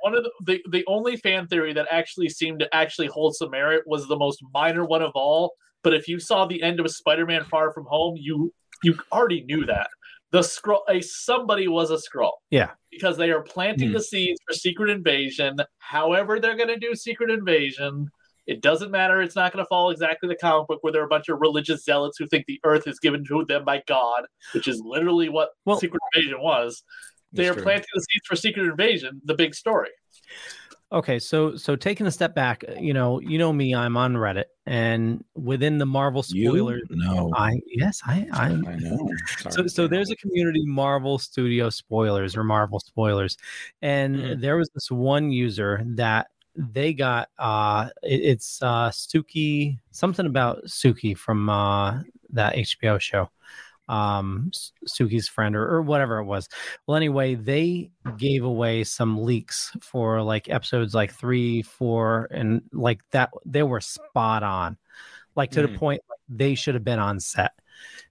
One 0.00 0.14
of 0.16 0.24
the, 0.24 0.30
the 0.44 0.62
the 0.70 0.84
only 0.88 1.16
fan 1.16 1.46
theory 1.46 1.72
that 1.74 1.86
actually 1.90 2.28
seemed 2.28 2.60
to 2.60 2.74
actually 2.74 3.06
hold 3.06 3.36
some 3.36 3.50
merit 3.50 3.84
was 3.86 4.08
the 4.08 4.16
most 4.16 4.42
minor 4.52 4.84
one 4.84 5.02
of 5.02 5.12
all. 5.14 5.54
But 5.84 5.94
if 5.94 6.08
you 6.08 6.18
saw 6.18 6.46
the 6.46 6.62
end 6.62 6.80
of 6.80 6.90
Spider-Man: 6.90 7.44
Far 7.44 7.72
From 7.72 7.86
Home, 7.86 8.16
you 8.16 8.52
you 8.82 8.98
already 9.12 9.44
knew 9.44 9.64
that 9.66 9.88
the 10.32 10.40
Skrull 10.40 10.80
a 10.88 11.00
somebody 11.00 11.68
was 11.68 11.90
a 11.90 11.96
Skrull 11.98 12.32
yeah. 12.50 12.70
because 12.90 13.16
they 13.16 13.30
are 13.30 13.42
planting 13.42 13.88
Hmm. 13.88 13.94
the 13.94 14.02
seeds 14.02 14.40
for 14.46 14.54
Secret 14.54 14.90
Invasion. 14.90 15.56
However, 15.78 16.40
they're 16.40 16.56
going 16.56 16.68
to 16.68 16.78
do 16.78 16.94
Secret 16.94 17.30
Invasion. 17.30 18.08
It 18.46 18.60
doesn't 18.60 18.90
matter. 18.90 19.22
It's 19.22 19.36
not 19.36 19.52
going 19.52 19.64
to 19.64 19.68
follow 19.68 19.90
exactly 19.90 20.28
the 20.28 20.34
comic 20.36 20.66
book 20.68 20.78
where 20.82 20.92
there 20.92 21.02
are 21.02 21.06
a 21.06 21.08
bunch 21.08 21.28
of 21.28 21.40
religious 21.40 21.84
zealots 21.84 22.18
who 22.18 22.26
think 22.26 22.46
the 22.46 22.60
Earth 22.64 22.86
is 22.88 22.98
given 22.98 23.24
to 23.26 23.44
them 23.48 23.64
by 23.64 23.82
God, 23.86 24.24
which 24.52 24.66
is 24.68 24.80
literally 24.84 25.28
what 25.28 25.50
Well- 25.64 25.78
Secret 25.78 26.00
Invasion 26.14 26.40
was. 26.40 26.82
They 27.32 27.48
are 27.48 27.54
true. 27.54 27.62
planting 27.62 27.86
the 27.94 28.00
seeds 28.00 28.26
for 28.26 28.36
Secret 28.36 28.66
Invasion, 28.66 29.20
the 29.24 29.34
big 29.34 29.54
story. 29.54 29.88
Okay, 30.92 31.18
so 31.18 31.56
so 31.56 31.74
taking 31.74 32.06
a 32.06 32.10
step 32.10 32.34
back, 32.34 32.62
you 32.78 32.92
know, 32.92 33.18
you 33.20 33.38
know 33.38 33.50
me, 33.50 33.74
I'm 33.74 33.96
on 33.96 34.12
Reddit, 34.12 34.44
and 34.66 35.24
within 35.34 35.78
the 35.78 35.86
Marvel 35.86 36.22
you. 36.28 36.48
spoilers, 36.50 36.82
No, 36.90 37.30
I 37.34 37.58
yes, 37.66 38.02
I 38.06 38.26
I'm 38.30 38.66
I 38.66 38.74
know. 38.76 38.98
so 39.38 39.50
Sorry. 39.50 39.68
so 39.70 39.88
there's 39.88 40.10
a 40.10 40.16
community 40.16 40.60
Marvel 40.66 41.18
Studio 41.18 41.70
spoilers 41.70 42.36
or 42.36 42.44
Marvel 42.44 42.78
spoilers, 42.78 43.38
and 43.80 44.16
Mhm. 44.16 44.40
there 44.42 44.58
was 44.58 44.68
this 44.74 44.90
one 44.90 45.30
user 45.32 45.82
that 45.96 46.26
they 46.56 46.92
got 46.92 47.28
uh 47.38 47.88
it, 48.02 48.20
it's 48.22 48.62
uh 48.62 48.90
Suki 48.90 49.78
something 49.90 50.26
about 50.26 50.64
Suki 50.66 51.16
from 51.16 51.48
uh 51.48 52.00
that 52.30 52.54
HBO 52.56 52.98
show, 52.98 53.30
um, 53.88 54.50
Suki's 54.88 55.28
friend 55.28 55.54
or, 55.54 55.66
or 55.68 55.82
whatever 55.82 56.18
it 56.18 56.24
was. 56.24 56.48
Well, 56.86 56.96
anyway, 56.96 57.34
they 57.34 57.90
gave 58.16 58.44
away 58.44 58.84
some 58.84 59.22
leaks 59.22 59.76
for 59.82 60.22
like 60.22 60.48
episodes 60.48 60.94
like 60.94 61.12
three, 61.12 61.62
four, 61.62 62.28
and 62.30 62.62
like 62.72 63.00
that. 63.10 63.30
They 63.44 63.62
were 63.62 63.80
spot 63.80 64.42
on, 64.42 64.78
like 65.36 65.50
to 65.52 65.62
the 65.62 65.68
Mhm. 65.68 65.74
point 65.76 66.02
like, 66.08 66.20
they 66.28 66.54
should 66.54 66.74
have 66.74 66.84
been 66.84 66.98
on 66.98 67.20
set, 67.20 67.52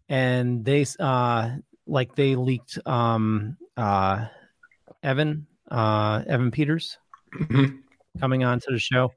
and 0.09 0.63
they 0.63 0.85
uh 0.99 1.55
like 1.87 2.15
they 2.15 2.35
leaked 2.35 2.77
um 2.87 3.57
uh 3.77 4.27
Evan 5.03 5.47
uh 5.69 6.23
Evan 6.27 6.51
Peters 6.51 6.97
coming 8.19 8.43
on 8.43 8.59
to 8.59 8.67
the 8.71 8.79
show 8.79 9.13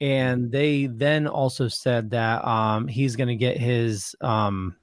and 0.00 0.50
they 0.52 0.86
then 0.86 1.26
also 1.26 1.68
said 1.68 2.10
that 2.10 2.44
um 2.46 2.86
he's 2.86 3.16
going 3.16 3.28
to 3.28 3.36
get 3.36 3.56
his 3.56 4.14
um 4.20 4.76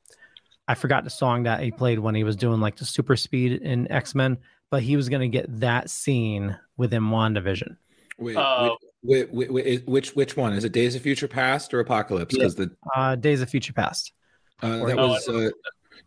I 0.67 0.75
forgot 0.75 1.03
the 1.03 1.09
song 1.09 1.43
that 1.43 1.61
he 1.61 1.69
played 1.71 1.99
when 1.99 2.15
he 2.15 2.23
was 2.23 2.35
doing 2.35 2.61
like 2.61 2.77
the 2.77 2.85
super 2.85 3.15
speed 3.15 3.61
in 3.61 3.91
X-Men 3.91 4.37
but 4.69 4.81
he 4.81 4.95
was 4.95 5.09
going 5.09 5.21
to 5.21 5.27
get 5.27 5.59
that 5.59 5.89
scene 5.89 6.57
within 6.77 7.03
WandaVision. 7.03 7.75
Wait, 8.17 8.37
Uh, 8.37 8.75
which, 9.03 9.27
which, 9.31 9.49
which, 9.49 9.81
which 9.85 10.15
which 10.15 10.37
one 10.37 10.53
is 10.53 10.63
it? 10.63 10.71
Days 10.71 10.95
of 10.95 11.01
Future 11.01 11.27
Past 11.27 11.73
or 11.73 11.81
Apocalypse? 11.81 12.33
Because 12.33 12.55
the 12.55 12.71
Uh 12.95 13.15
Days 13.15 13.41
of 13.41 13.49
Future 13.49 13.73
Past. 13.73 14.13
uh, 14.61 14.85
that 14.85 14.95
No, 14.95 15.07
was 15.09 15.27
uh, 15.27 15.49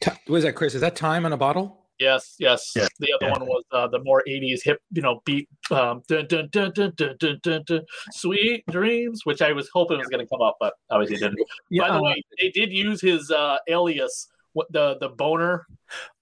t- 0.01 0.11
what 0.29 0.39
is 0.39 0.45
that, 0.45 0.55
Chris? 0.55 0.75
Is 0.75 0.81
that 0.81 0.97
time 0.97 1.27
on 1.27 1.33
a 1.33 1.37
bottle? 1.37 1.84
Yes, 1.99 2.35
yes. 2.39 2.73
The 2.75 3.13
other 3.15 3.31
one 3.31 3.47
was 3.47 3.65
uh, 3.71 3.87
the 3.87 4.01
more 4.01 4.23
'80s 4.29 4.63
hip, 4.65 4.81
you 4.93 5.03
know, 5.03 5.21
beat. 5.25 5.49
Um, 5.71 6.03
dun, 6.09 6.27
dun, 6.27 6.49
dun, 6.51 6.73
dun, 6.73 6.93
dun, 6.97 7.17
dun, 7.19 7.39
dun, 7.43 7.63
dun, 7.67 7.81
Sweet 8.13 8.65
dreams, 8.69 9.21
which 9.25 9.41
I 9.43 9.53
was 9.53 9.71
hoping 9.73 9.99
was 9.99 10.09
going 10.09 10.25
to 10.25 10.29
come 10.29 10.43
up, 10.43 10.57
but 10.61 10.75
obviously 10.91 11.17
didn't. 11.17 11.39
Yeah, 11.71 11.83
By 11.83 11.89
the 11.89 11.99
uh, 11.99 12.03
way, 12.03 12.23
they 12.41 12.51
did 12.51 12.73
use 12.73 13.01
his 13.01 13.31
uh, 13.31 13.59
alias, 13.69 14.29
what 14.55 14.71
the 14.73 14.97
the 15.01 15.11
boner. 15.11 15.67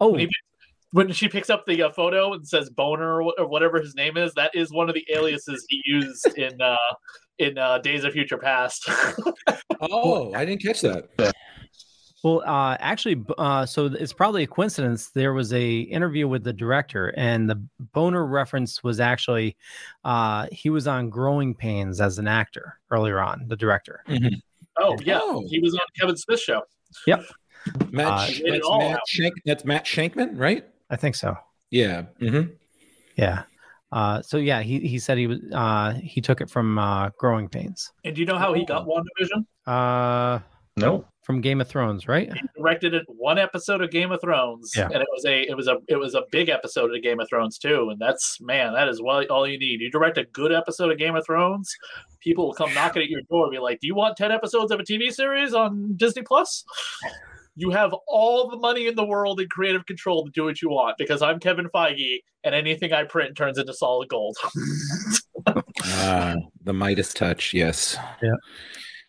Oh, 0.01 0.11
When, 0.11 0.21
he, 0.21 0.29
when 0.91 1.13
she 1.13 1.29
picks 1.29 1.49
up 1.49 1.65
the 1.67 1.85
uh, 1.85 1.91
photo 1.91 2.35
and 2.35 2.47
says 2.47 2.69
boner 2.69 3.23
or, 3.23 3.33
or 3.39 3.47
whatever 3.47 3.81
his 3.81 3.95
name 3.95 4.19
is, 4.19 4.35
that 4.35 4.55
is 4.55 4.71
one 4.73 4.91
of 4.91 4.95
the 4.95 5.07
aliases 5.11 5.65
he 5.69 5.81
used 5.87 6.37
in 6.37 6.61
uh, 6.61 6.77
in 7.39 7.57
uh, 7.57 7.79
Days 7.79 8.05
of 8.05 8.13
Future 8.13 8.39
Past. 8.39 8.89
Oh, 9.85 10.33
I 10.33 10.45
didn't 10.45 10.63
catch 10.63 10.81
that. 10.83 11.09
Well, 12.23 12.43
uh, 12.47 12.77
actually, 12.79 13.25
uh, 13.37 13.67
so 13.67 13.87
it's 13.87 14.13
probably 14.13 14.45
a 14.45 14.47
coincidence. 14.47 15.11
There 15.11 15.33
was 15.33 15.53
a 15.53 15.81
interview 15.81 16.29
with 16.29 16.45
the 16.45 16.53
director, 16.53 17.13
and 17.17 17.51
the 17.51 17.61
boner 17.93 18.25
reference 18.25 18.85
was 18.85 19.01
actually 19.01 19.57
uh, 20.05 20.47
he 20.53 20.71
was 20.71 20.87
on 20.87 21.11
Growing 21.11 21.55
Pains 21.55 22.01
as 22.01 22.19
an 22.19 22.29
actor 22.29 22.79
earlier 22.91 23.19
on. 23.21 23.47
The 23.49 23.57
director. 23.57 24.05
oh 24.79 24.97
yeah, 25.05 25.21
he 25.49 25.59
was 25.59 25.75
on 25.75 25.81
Kevin 25.99 26.17
Smith 26.17 26.41
show. 26.41 26.63
Yep, 27.07 27.25
Matt, 27.91 28.07
Uh, 28.07 28.27
Sh- 28.27 28.41
Made 28.45 28.55
it 28.55 28.63
that's, 28.63 28.79
Matt 28.79 28.93
out. 28.95 29.09
Shank, 29.09 29.35
that's 29.45 29.65
Matt 29.65 29.85
Shakman, 29.85 30.39
right? 30.39 30.65
I 30.91 30.97
think 30.97 31.17
so. 31.17 31.37
Yeah. 31.71 32.03
hmm 32.21 32.43
Yeah. 33.17 33.45
Uh, 33.91 34.23
so 34.23 34.37
yeah, 34.39 34.63
he 34.63 34.79
he 34.81 34.99
said 34.99 35.19
he 35.19 35.27
was 35.27 35.39
uh, 35.53 35.93
he 35.95 36.21
took 36.21 36.41
it 36.41 36.49
from 36.49 36.79
uh, 36.79 37.11
Growing 37.19 37.49
Pains. 37.49 37.93
And 38.05 38.15
do 38.15 38.21
you 38.21 38.27
know 38.27 38.39
how 38.39 38.53
he 38.55 38.65
got 38.65 38.87
WandaVision? 38.87 39.45
Uh, 39.67 40.39
no, 40.77 41.05
from 41.23 41.41
Game 41.41 41.61
of 41.61 41.69
Thrones, 41.69 42.09
right? 42.09 42.33
He 42.33 42.41
directed 42.57 42.95
it 42.95 43.05
one 43.07 43.39
episode 43.39 43.81
of 43.83 43.91
Game 43.91 44.11
of 44.13 44.21
Thrones, 44.21 44.73
Yeah. 44.77 44.85
and 44.87 44.97
it 45.03 45.09
was 45.13 45.25
a 45.27 45.43
it 45.49 45.57
was 45.57 45.69
a 45.69 45.77
it 45.89 45.97
was 45.97 46.15
a 46.15 46.23
big 46.31 46.49
episode 46.49 46.95
of 46.95 47.03
Game 47.03 47.21
of 47.21 47.29
Thrones 47.29 47.59
too. 47.59 47.89
And 47.91 47.99
that's 48.01 48.39
man, 48.41 48.73
that 48.75 48.89
is 48.89 49.01
well 49.03 49.25
all 49.31 49.47
you 49.47 49.59
need. 49.59 49.81
You 49.81 49.91
direct 49.91 50.19
a 50.19 50.25
good 50.25 50.53
episode 50.53 50.91
of 50.91 50.99
Game 50.99 51.15
of 51.17 51.25
Thrones, 51.27 51.71
people 52.21 52.47
will 52.47 52.55
come 52.55 52.73
knocking 52.75 53.03
at 53.03 53.09
your 53.09 53.21
door 53.31 53.45
and 53.45 53.53
be 53.53 53.59
like, 53.59 53.81
"Do 53.81 53.87
you 53.87 53.95
want 53.95 54.17
ten 54.17 54.33
episodes 54.33 54.73
of 54.73 54.81
a 54.81 54.83
TV 54.85 55.11
series 55.13 55.55
on 55.55 55.95
Disney 55.97 56.23
Plus?" 56.23 56.65
You 57.55 57.71
have 57.71 57.95
all 58.09 58.49
the 58.49 58.57
money 58.57 58.87
in 58.87 58.95
the 58.95 59.05
world 59.05 59.39
and 59.39 59.51
creative 59.51 59.85
control 59.85 60.25
to 60.25 60.31
do 60.35 60.45
what 60.45 60.63
you 60.63 60.71
want 60.71 60.97
because 60.97 61.21
I'm 61.21 61.39
Kevin 61.39 61.69
Feige, 61.69 62.21
and 62.45 62.55
anything 62.55 62.95
I 62.95 63.05
print 63.05 63.37
turns 63.37 63.59
into 63.59 63.75
solid 63.75 64.09
gold. 64.09 64.37
Ah, 65.85 66.35
the 66.63 66.73
Midas 66.73 67.13
touch. 67.13 67.53
Yes. 67.53 67.97
Yeah. 68.23 68.31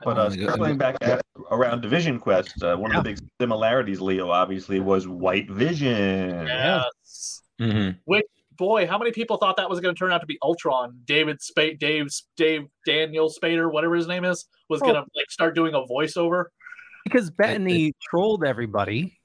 But 0.05 0.17
uh, 0.17 0.29
circling 0.31 0.77
back 0.77 0.97
at, 1.01 1.25
around 1.51 1.81
Division 1.81 2.19
Quest, 2.19 2.61
uh, 2.63 2.75
one 2.75 2.95
of 2.95 3.03
the 3.03 3.11
big 3.11 3.19
similarities, 3.39 4.01
Leo, 4.01 4.29
obviously, 4.29 4.79
was 4.79 5.07
White 5.07 5.49
Vision. 5.49 6.45
Yes. 6.47 7.41
Mhm. 7.59 7.97
Which 8.05 8.25
boy, 8.57 8.85
how 8.87 8.97
many 8.97 9.11
people 9.11 9.37
thought 9.37 9.57
that 9.57 9.69
was 9.69 9.79
going 9.79 9.93
to 9.95 9.99
turn 9.99 10.11
out 10.11 10.21
to 10.21 10.27
be 10.27 10.37
Ultron? 10.41 10.99
David 11.05 11.41
Spade, 11.41 11.79
Dave, 11.79 12.07
Dave, 12.37 12.63
Daniel 12.85 13.31
Spader, 13.31 13.71
whatever 13.71 13.95
his 13.95 14.07
name 14.07 14.25
is, 14.25 14.45
was 14.69 14.81
Oh. 14.81 14.85
going 14.85 14.95
to 14.95 15.05
like 15.15 15.29
start 15.31 15.55
doing 15.55 15.73
a 15.73 15.81
voiceover. 15.81 16.45
Because 17.03 17.29
Bettany 17.31 17.93
trolled 18.09 18.43
everybody. 18.43 19.17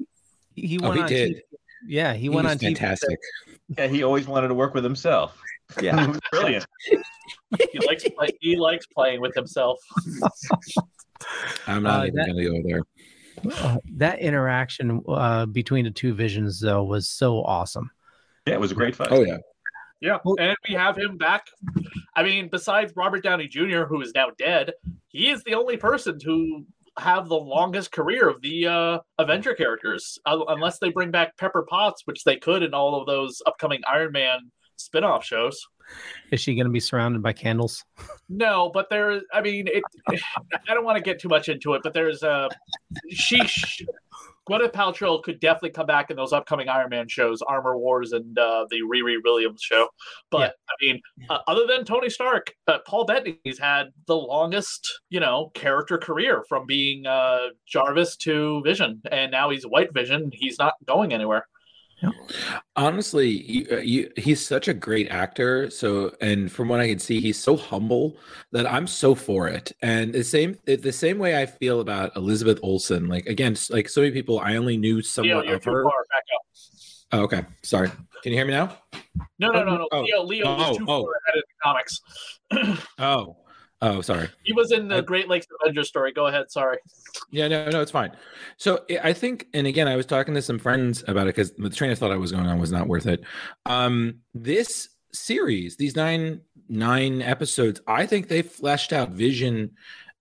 He, 0.54 0.66
he 0.66 0.78
Oh, 0.82 0.90
he 0.92 1.00
on 1.00 1.08
did. 1.08 1.36
TV 1.36 1.40
Yeah, 1.86 2.12
he, 2.14 2.22
He 2.22 2.28
went 2.28 2.44
was 2.44 2.52
on 2.54 2.58
TV. 2.58 2.66
fantastic. 2.76 3.18
Yeah, 3.76 3.86
he 3.86 4.02
always 4.02 4.26
wanted 4.26 4.48
to 4.48 4.54
work 4.54 4.74
with 4.74 4.82
himself. 4.84 5.40
Yeah. 5.80 6.14
Brilliant. 6.32 6.66
He 7.72 7.78
likes 7.86 8.04
play, 8.16 8.28
he 8.40 8.56
likes 8.56 8.86
playing 8.86 9.20
with 9.20 9.34
himself. 9.34 9.78
I'm 11.66 11.82
not 11.82 12.00
Uh, 12.00 12.04
even 12.06 12.14
that- 12.16 12.26
going 12.26 12.36
to 12.36 12.44
go 12.62 12.68
there. 12.68 12.82
Uh, 13.62 13.76
that 13.94 14.18
interaction 14.18 15.00
uh, 15.06 15.46
between 15.46 15.84
the 15.84 15.90
two 15.92 16.12
visions, 16.12 16.60
though, 16.60 16.82
was 16.82 17.08
so 17.08 17.42
awesome. 17.44 17.88
Yeah, 18.46 18.54
it 18.54 18.60
was 18.60 18.72
a 18.72 18.74
great 18.74 18.96
fight. 18.96 19.08
Oh 19.12 19.22
yeah. 19.22 19.36
Yeah, 20.00 20.18
and 20.38 20.56
we 20.68 20.74
have 20.74 20.96
him 20.96 21.16
back. 21.16 21.46
I 22.16 22.22
mean, 22.22 22.48
besides 22.50 22.92
Robert 22.96 23.22
Downey 23.22 23.48
Jr., 23.48 23.82
who 23.84 24.00
is 24.00 24.12
now 24.14 24.28
dead, 24.38 24.72
he 25.08 25.28
is 25.28 25.42
the 25.44 25.54
only 25.54 25.76
person 25.76 26.18
to 26.20 26.64
have 26.98 27.28
the 27.28 27.36
longest 27.36 27.90
career 27.92 28.28
of 28.28 28.40
the 28.42 28.66
uh, 28.66 28.98
Avenger 29.18 29.54
characters, 29.54 30.18
uh, 30.26 30.38
unless 30.48 30.78
they 30.78 30.90
bring 30.90 31.10
back 31.10 31.36
Pepper 31.36 31.64
Potts, 31.68 32.02
which 32.06 32.22
they 32.24 32.36
could 32.36 32.62
in 32.62 32.74
all 32.74 33.00
of 33.00 33.06
those 33.06 33.40
upcoming 33.46 33.80
Iron 33.92 34.12
Man 34.12 34.38
spin-off 34.78 35.24
shows. 35.24 35.66
Is 36.30 36.40
she 36.40 36.54
going 36.54 36.66
to 36.66 36.72
be 36.72 36.80
surrounded 36.80 37.22
by 37.22 37.32
candles? 37.32 37.84
No, 38.28 38.70
but 38.72 38.90
there. 38.90 39.22
I 39.32 39.40
mean, 39.40 39.68
it. 39.68 39.82
I 40.68 40.74
don't 40.74 40.84
want 40.84 40.96
to 40.96 41.02
get 41.02 41.18
too 41.18 41.28
much 41.28 41.48
into 41.48 41.74
it, 41.74 41.82
but 41.82 41.94
there's 41.94 42.22
a. 42.22 42.48
She. 43.10 43.38
sh- 43.46 43.86
Gwyneth 44.48 44.72
Paltrow 44.72 45.22
could 45.22 45.40
definitely 45.40 45.70
come 45.70 45.86
back 45.86 46.10
in 46.10 46.16
those 46.16 46.32
upcoming 46.32 46.70
Iron 46.70 46.88
Man 46.88 47.06
shows, 47.06 47.42
Armor 47.42 47.76
Wars, 47.76 48.12
and 48.12 48.38
uh, 48.38 48.64
the 48.70 48.80
Riri 48.80 49.16
Williams 49.22 49.60
show. 49.62 49.88
But 50.30 50.54
I 50.68 50.72
mean, 50.80 51.00
uh, 51.28 51.38
other 51.46 51.66
than 51.66 51.84
Tony 51.84 52.08
Stark, 52.08 52.54
uh, 52.66 52.78
Paul 52.86 53.04
Bettany's 53.04 53.58
had 53.58 53.88
the 54.06 54.16
longest, 54.16 55.00
you 55.10 55.20
know, 55.20 55.50
character 55.54 55.98
career 55.98 56.44
from 56.48 56.64
being 56.66 57.06
uh, 57.06 57.48
Jarvis 57.66 58.16
to 58.18 58.62
Vision, 58.64 59.02
and 59.10 59.30
now 59.30 59.50
he's 59.50 59.64
White 59.64 59.92
Vision. 59.92 60.30
He's 60.32 60.58
not 60.58 60.74
going 60.86 61.12
anywhere. 61.12 61.46
Honestly, 62.76 63.28
you, 63.28 63.66
uh, 63.72 63.76
you, 63.76 64.10
he's 64.16 64.44
such 64.44 64.68
a 64.68 64.74
great 64.74 65.08
actor. 65.08 65.70
So, 65.70 66.14
and 66.20 66.50
from 66.50 66.68
what 66.68 66.80
I 66.80 66.88
can 66.88 66.98
see, 66.98 67.20
he's 67.20 67.38
so 67.38 67.56
humble 67.56 68.16
that 68.52 68.70
I'm 68.70 68.86
so 68.86 69.14
for 69.14 69.48
it. 69.48 69.72
And 69.82 70.12
the 70.12 70.22
same, 70.22 70.56
the 70.64 70.92
same 70.92 71.18
way 71.18 71.40
I 71.40 71.46
feel 71.46 71.80
about 71.80 72.14
Elizabeth 72.16 72.60
Olsen. 72.62 73.08
Like 73.08 73.26
again, 73.26 73.56
like 73.70 73.88
so 73.88 74.02
many 74.02 74.12
people, 74.12 74.38
I 74.40 74.56
only 74.56 74.76
knew 74.76 74.96
Leo, 74.96 75.02
somewhat 75.02 75.46
you're 75.46 75.56
of 75.56 75.64
her. 75.64 75.84
Oh, 77.10 77.22
okay, 77.22 77.44
sorry. 77.62 77.88
Can 78.22 78.32
you 78.32 78.38
hear 78.38 78.44
me 78.44 78.52
now? 78.52 78.76
No, 79.38 79.50
no, 79.50 79.64
no, 79.64 79.76
no. 79.78 79.88
Oh. 79.92 80.02
Leo, 80.02 80.22
Leo 80.22 80.44
Oh, 80.46 80.70
is 80.70 80.76
too 80.76 80.84
oh. 80.88 81.04
far 81.04 81.12
ahead 81.26 81.36
in 81.36 81.42
the 81.48 81.62
comics. 81.62 82.00
Oh, 82.98 83.36
oh, 83.82 84.00
sorry. 84.00 84.28
He 84.44 84.52
was 84.52 84.72
in 84.72 84.88
the 84.88 85.02
Great 85.02 85.28
Lakes 85.28 85.46
Avengers 85.62 85.88
story. 85.88 86.12
Go 86.12 86.26
ahead. 86.26 86.50
Sorry. 86.50 86.78
Yeah, 87.30 87.48
no, 87.48 87.68
no, 87.70 87.80
it's 87.80 87.90
fine. 87.90 88.12
So 88.56 88.84
I- 88.90 89.00
I 89.10 89.12
think, 89.12 89.46
and 89.54 89.66
again, 89.66 89.88
I 89.88 89.96
was 89.96 90.06
talking 90.06 90.34
to 90.34 90.42
some 90.42 90.58
friends 90.58 91.04
about 91.06 91.26
it 91.26 91.34
because 91.36 91.52
the 91.52 91.70
train 91.70 91.90
of 91.90 91.98
thought 91.98 92.10
I 92.10 92.16
was 92.16 92.32
going 92.32 92.46
on 92.46 92.58
was 92.58 92.72
not 92.72 92.88
worth 92.88 93.06
it. 93.06 93.22
Um, 93.66 94.18
this 94.34 94.88
series, 95.12 95.76
these 95.76 95.96
nine 95.96 96.40
nine 96.68 97.22
episodes, 97.22 97.80
I 97.86 98.04
think 98.06 98.28
they 98.28 98.42
fleshed 98.42 98.92
out 98.92 99.10
Vision 99.10 99.70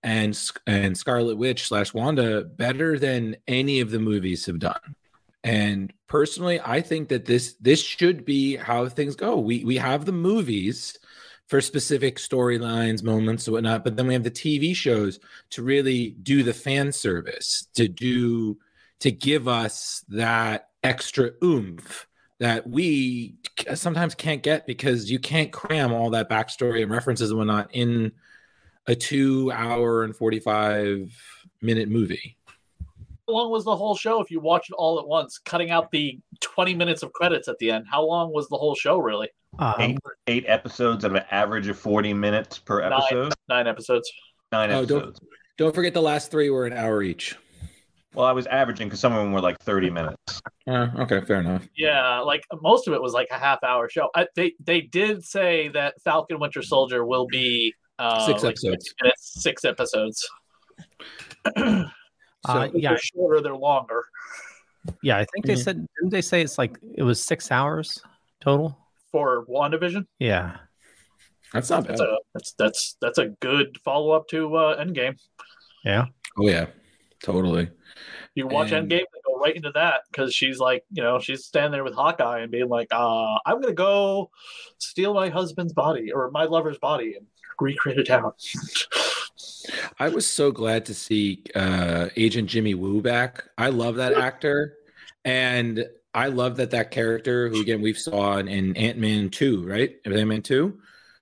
and 0.04 0.40
and 0.66 0.98
Scarlet 0.98 1.38
Witch 1.38 1.68
slash 1.68 1.94
Wanda 1.94 2.44
better 2.46 2.98
than 2.98 3.36
any 3.48 3.80
of 3.82 3.92
the 3.92 4.00
movies 4.00 4.46
have 4.46 4.60
done. 4.60 4.96
And 5.44 5.94
personally, 6.08 6.60
I 6.64 6.82
think 6.82 7.10
that 7.10 7.26
this 7.26 7.56
this 7.60 7.82
should 7.82 8.24
be 8.26 8.56
how 8.56 8.88
things 8.88 9.16
go. 9.16 9.40
We 9.40 9.64
we 9.66 9.78
have 9.78 10.06
the 10.06 10.12
movies 10.12 10.98
for 11.48 11.62
specific 11.62 12.18
storylines, 12.18 13.04
moments, 13.04 13.48
whatnot. 13.48 13.84
But 13.84 13.96
then 13.96 14.08
we 14.08 14.14
have 14.14 14.24
the 14.24 14.32
TV 14.32 14.76
shows 14.76 15.20
to 15.52 15.64
really 15.64 16.12
do 16.22 16.44
the 16.44 16.54
fan 16.54 16.92
service, 16.92 17.68
to 17.76 17.88
do 17.88 18.58
to 19.00 19.12
give 19.12 19.48
us 19.48 20.04
that 20.10 20.70
extra 20.84 21.32
oomph 21.44 22.08
that 22.40 22.68
we 22.68 23.36
sometimes 23.74 24.16
can't 24.16 24.44
get 24.44 24.68
because 24.68 25.10
you 25.10 25.20
can't 25.20 25.52
cram 25.52 25.92
all 25.92 26.10
that 26.12 26.30
backstory 26.30 26.84
and 26.84 26.92
references 26.92 27.30
and 27.30 27.38
whatnot 27.38 27.70
in 27.74 28.12
a 28.86 28.96
two 28.96 29.52
hour 29.52 30.04
and 30.04 30.16
45 30.16 31.12
minute 31.62 31.90
movie. 31.90 32.38
How 33.28 33.34
long 33.34 33.52
was 33.52 33.66
the 33.66 33.76
whole 33.76 33.96
show 33.96 34.22
if 34.22 34.32
you 34.32 34.40
watch 34.40 34.70
it 34.70 34.74
all 34.74 35.00
at 35.00 35.08
once, 35.08 35.38
cutting 35.38 35.70
out 35.70 35.92
the 35.92 36.20
20 36.40 36.76
minutes 36.76 37.04
of 37.04 37.12
credits 37.12 37.48
at 37.48 37.58
the 37.60 37.72
end? 37.72 37.86
How 37.90 38.04
long 38.04 38.32
was 38.32 38.48
the 38.48 38.58
whole 38.58 38.76
show 38.76 38.98
really? 38.98 39.30
Eight, 39.80 39.98
eight 40.28 40.46
episodes 40.48 41.04
of 41.04 41.16
an 41.16 41.24
average 41.32 41.68
of 41.68 41.78
40 41.78 42.14
minutes 42.14 42.58
per 42.60 42.82
episode. 42.82 43.34
Nine, 43.50 43.66
nine 43.66 43.68
episodes. 43.68 44.12
Nine 44.52 44.72
Oh, 44.72 44.80
episodes. 44.82 45.20
don't, 45.20 45.30
don't 45.58 45.76
forget 45.76 45.94
the 45.94 46.02
last 46.02 46.32
three 46.32 46.50
were 46.50 46.66
an 46.66 46.74
hour 46.74 47.02
each. 47.04 47.36
Well, 48.14 48.26
I 48.26 48.32
was 48.32 48.48
averaging 48.48 48.88
because 48.88 49.00
some 49.00 49.14
of 49.14 49.20
them 49.20 49.32
were 49.32 49.42
like 49.42 49.60
30 49.60 49.90
minutes. 49.90 50.42
Uh, 50.68 50.88
okay, 51.00 51.22
fair 51.22 51.40
enough. 51.40 51.68
Yeah, 51.78 52.20
like 52.20 52.44
most 52.62 52.88
of 52.88 52.94
it 52.94 53.02
was 53.02 53.14
like 53.14 53.28
a 53.32 53.38
half 53.38 53.64
hour 53.64 53.90
show. 53.90 54.10
I, 54.16 54.28
they 54.36 54.54
they 54.60 54.82
did 54.82 55.24
say 55.24 55.68
that 55.70 55.96
Falcon 56.04 56.40
Winter 56.40 56.62
Soldier 56.64 57.06
will 57.06 57.28
be 57.28 57.74
uh, 58.00 58.26
Six 58.26 58.44
like 58.44 58.52
episodes. 58.54 58.86
60 58.86 58.96
minutes, 59.04 59.44
six 59.44 59.66
episodes. 59.66 60.28
Uh, 62.48 62.68
So 62.70 62.72
yeah. 62.76 62.90
they're 62.92 62.98
shorter, 63.00 63.42
they're 63.42 63.56
longer. 63.56 64.04
Yeah, 65.02 65.18
I 65.18 65.26
think 65.34 65.46
they 65.46 65.54
Mhm. 65.56 65.64
said 65.64 65.88
didn't 66.00 66.12
they 66.12 66.22
say 66.22 66.42
it's 66.42 66.58
like 66.58 66.78
it 66.96 67.04
was 67.04 67.22
six 67.22 67.52
hours 67.52 68.02
total? 68.40 68.78
For 69.18 69.46
WandaVision, 69.48 70.06
Yeah. 70.20 70.58
That's 71.54 71.70
not 71.72 71.88
that's 71.88 72.02
a 72.02 72.18
that's 72.36 72.54
that's 72.60 72.98
that's 73.02 73.18
a 73.18 73.30
good 73.40 73.78
follow 73.84 74.12
up 74.12 74.28
to 74.28 74.56
uh, 74.58 74.84
Endgame. 74.84 75.18
Yeah. 75.84 76.06
Oh 76.38 76.48
yeah, 76.48 76.68
totally. 77.24 77.70
You 78.36 78.46
watch 78.48 78.72
And- 78.74 78.92
Endgame 78.92 78.98
and 79.00 79.24
go 79.26 79.40
right 79.40 79.56
into 79.56 79.72
that 79.74 80.02
because 80.12 80.36
she's 80.36 80.60
like, 80.60 80.84
you 80.92 81.02
know, 81.02 81.18
she's 81.20 81.46
standing 81.46 81.72
there 81.72 81.84
with 81.86 81.96
Hawkeye 81.96 82.42
and 82.42 82.52
being 82.52 82.68
like, 82.70 82.90
uh, 82.92 83.38
I'm 83.46 83.60
gonna 83.62 83.74
go 83.74 84.30
steal 84.78 85.14
my 85.16 85.30
husband's 85.30 85.74
body 85.74 86.12
or 86.12 86.30
my 86.32 86.44
lover's 86.44 86.78
body 86.78 87.16
and 87.18 87.26
recreate 87.60 87.98
a 87.98 88.04
town. 88.04 88.34
I 90.00 90.10
was 90.10 90.28
so 90.28 90.52
glad 90.52 90.86
to 90.88 90.94
see 90.94 91.44
uh, 91.56 92.10
Agent 92.18 92.50
Jimmy 92.50 92.76
Woo 92.76 93.02
back. 93.02 93.46
I 93.58 93.70
love 93.70 93.96
that 93.96 94.14
actor, 94.14 94.76
and 95.26 95.88
I 96.18 96.28
love 96.28 96.58
that 96.58 96.72
that 96.72 96.90
character, 96.92 97.48
who 97.48 97.62
again 97.62 97.82
we've 97.82 97.98
saw 97.98 98.38
in, 98.38 98.48
in 98.48 98.76
Ant 98.76 98.98
Man 98.98 99.30
two, 99.30 99.64
right? 99.68 99.96
Ant 100.06 100.28
Man 100.28 100.42
two. 100.42 100.80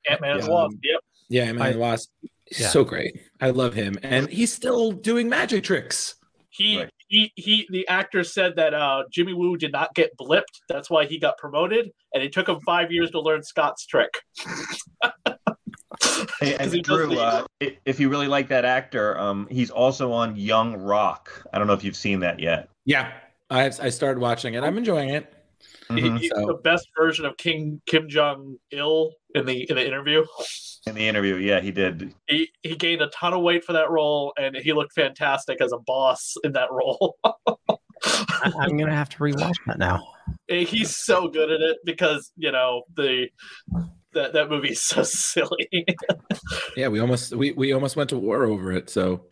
Ant 0.10 0.21
Man 0.21 0.38
and 0.38 0.43
Yeah. 0.43 0.49
Wasp. 0.49 0.77
Yep. 0.84 0.99
Yeah, 1.29 1.43
Ant 1.43 1.58
Man 1.58 1.65
and 1.67 1.75
the 1.75 1.79
Wasp. 1.79 2.10
yeah. 2.58 2.69
So 2.69 2.84
great. 2.84 3.19
I 3.41 3.49
love 3.49 3.73
him, 3.73 3.97
and 4.03 4.29
he's 4.29 4.53
still 4.53 4.91
doing 4.93 5.27
magic 5.27 5.63
tricks. 5.65 6.15
He 6.49 6.86
he 7.10 7.31
he. 7.36 7.67
The 7.69 7.86
actor 7.89 8.23
said 8.23 8.55
that 8.55 8.73
uh, 8.73 9.03
Jimmy 9.12 9.34
Woo 9.34 9.58
did 9.58 9.73
not 9.73 9.93
get 9.95 10.12
blipped. 10.17 10.62
That's 10.69 10.89
why 10.89 11.05
he 11.05 11.19
got 11.19 11.38
promoted, 11.38 11.91
and 12.13 12.23
it 12.23 12.31
took 12.31 12.47
him 12.47 12.60
five 12.65 12.91
years 12.91 13.12
to 13.12 13.19
learn 13.19 13.43
Scott's 13.43 13.86
trick. 13.86 14.10
Hey, 16.41 16.53
'Cause 16.58 16.73
and 16.73 16.84
Drew, 16.84 17.17
uh, 17.17 17.45
if 17.86 17.99
you 17.99 18.10
really 18.10 18.27
like 18.27 18.49
that 18.49 18.65
actor, 18.65 19.17
um, 19.17 19.47
he's 19.49 19.69
also 19.71 20.12
on 20.12 20.36
Young 20.36 20.75
Rock. 20.75 21.29
I 21.53 21.58
don't 21.58 21.67
know 21.67 21.73
if 21.73 21.84
you've 21.86 21.95
seen 21.95 22.19
that 22.19 22.39
yet. 22.39 22.69
Yeah, 22.86 23.12
I 23.49 23.65
I 23.65 23.89
started 23.89 24.19
watching 24.19 24.53
it. 24.55 24.63
I'm 24.63 24.77
enjoying 24.77 25.10
it. 25.10 25.31
He- 25.89 26.01
Mhm. 26.01 26.19
he's 26.19 26.31
So- 26.31 26.45
the 26.47 26.55
best 26.63 26.88
version 26.97 27.25
of 27.25 27.38
King 27.38 27.81
Kim 27.86 28.10
Jong 28.10 28.58
Il 28.71 29.12
in 29.36 29.45
the 29.45 29.69
in 29.69 29.75
the 29.75 29.86
interview. 29.86 30.23
In 30.88 30.93
the 30.95 31.08
interview, 31.08 31.36
yeah, 31.38 31.62
he 31.62 31.71
did. 31.71 32.13
He 32.27 32.49
he 32.63 32.75
gained 32.75 33.01
a 33.01 33.08
ton 33.08 33.34
of 33.34 33.41
weight 33.41 33.63
for 33.63 33.73
that 33.73 33.89
role, 33.89 34.34
and 34.38 34.55
he 34.55 34.73
looked 34.73 34.93
fantastic 34.93 35.62
as 35.62 35.71
a 35.71 35.77
boss 35.79 36.36
in 36.43 36.51
that 36.53 36.69
role. 36.71 37.17
I, 37.25 38.51
I'm 38.60 38.77
gonna 38.77 38.95
have 38.95 39.10
to 39.10 39.17
rewatch 39.17 39.55
that 39.67 39.79
now. 39.79 40.08
He's 40.47 40.95
so 40.95 41.27
good 41.27 41.49
at 41.51 41.62
it 41.62 41.77
because 41.86 42.31
you 42.38 42.51
know 42.51 42.84
the 42.95 43.29
that 44.13 44.34
that 44.34 44.49
movie 44.49 44.69
is 44.69 44.81
so 44.84 45.01
silly. 45.03 45.86
Yeah, 46.77 46.88
we 46.89 46.99
almost 46.99 47.34
we, 47.36 47.51
we 47.53 47.73
almost 47.73 47.95
went 47.95 48.10
to 48.12 48.17
war 48.17 48.43
over 48.45 48.71
it. 48.71 48.89
So, 48.89 49.25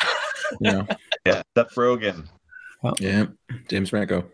you 0.59 0.71
know, 0.71 0.87
Yeah, 1.25 1.43
Seth 1.55 1.75
Rogen. 1.75 2.27
Yeah, 2.99 3.25
James 3.69 3.89
Franco. 3.89 4.25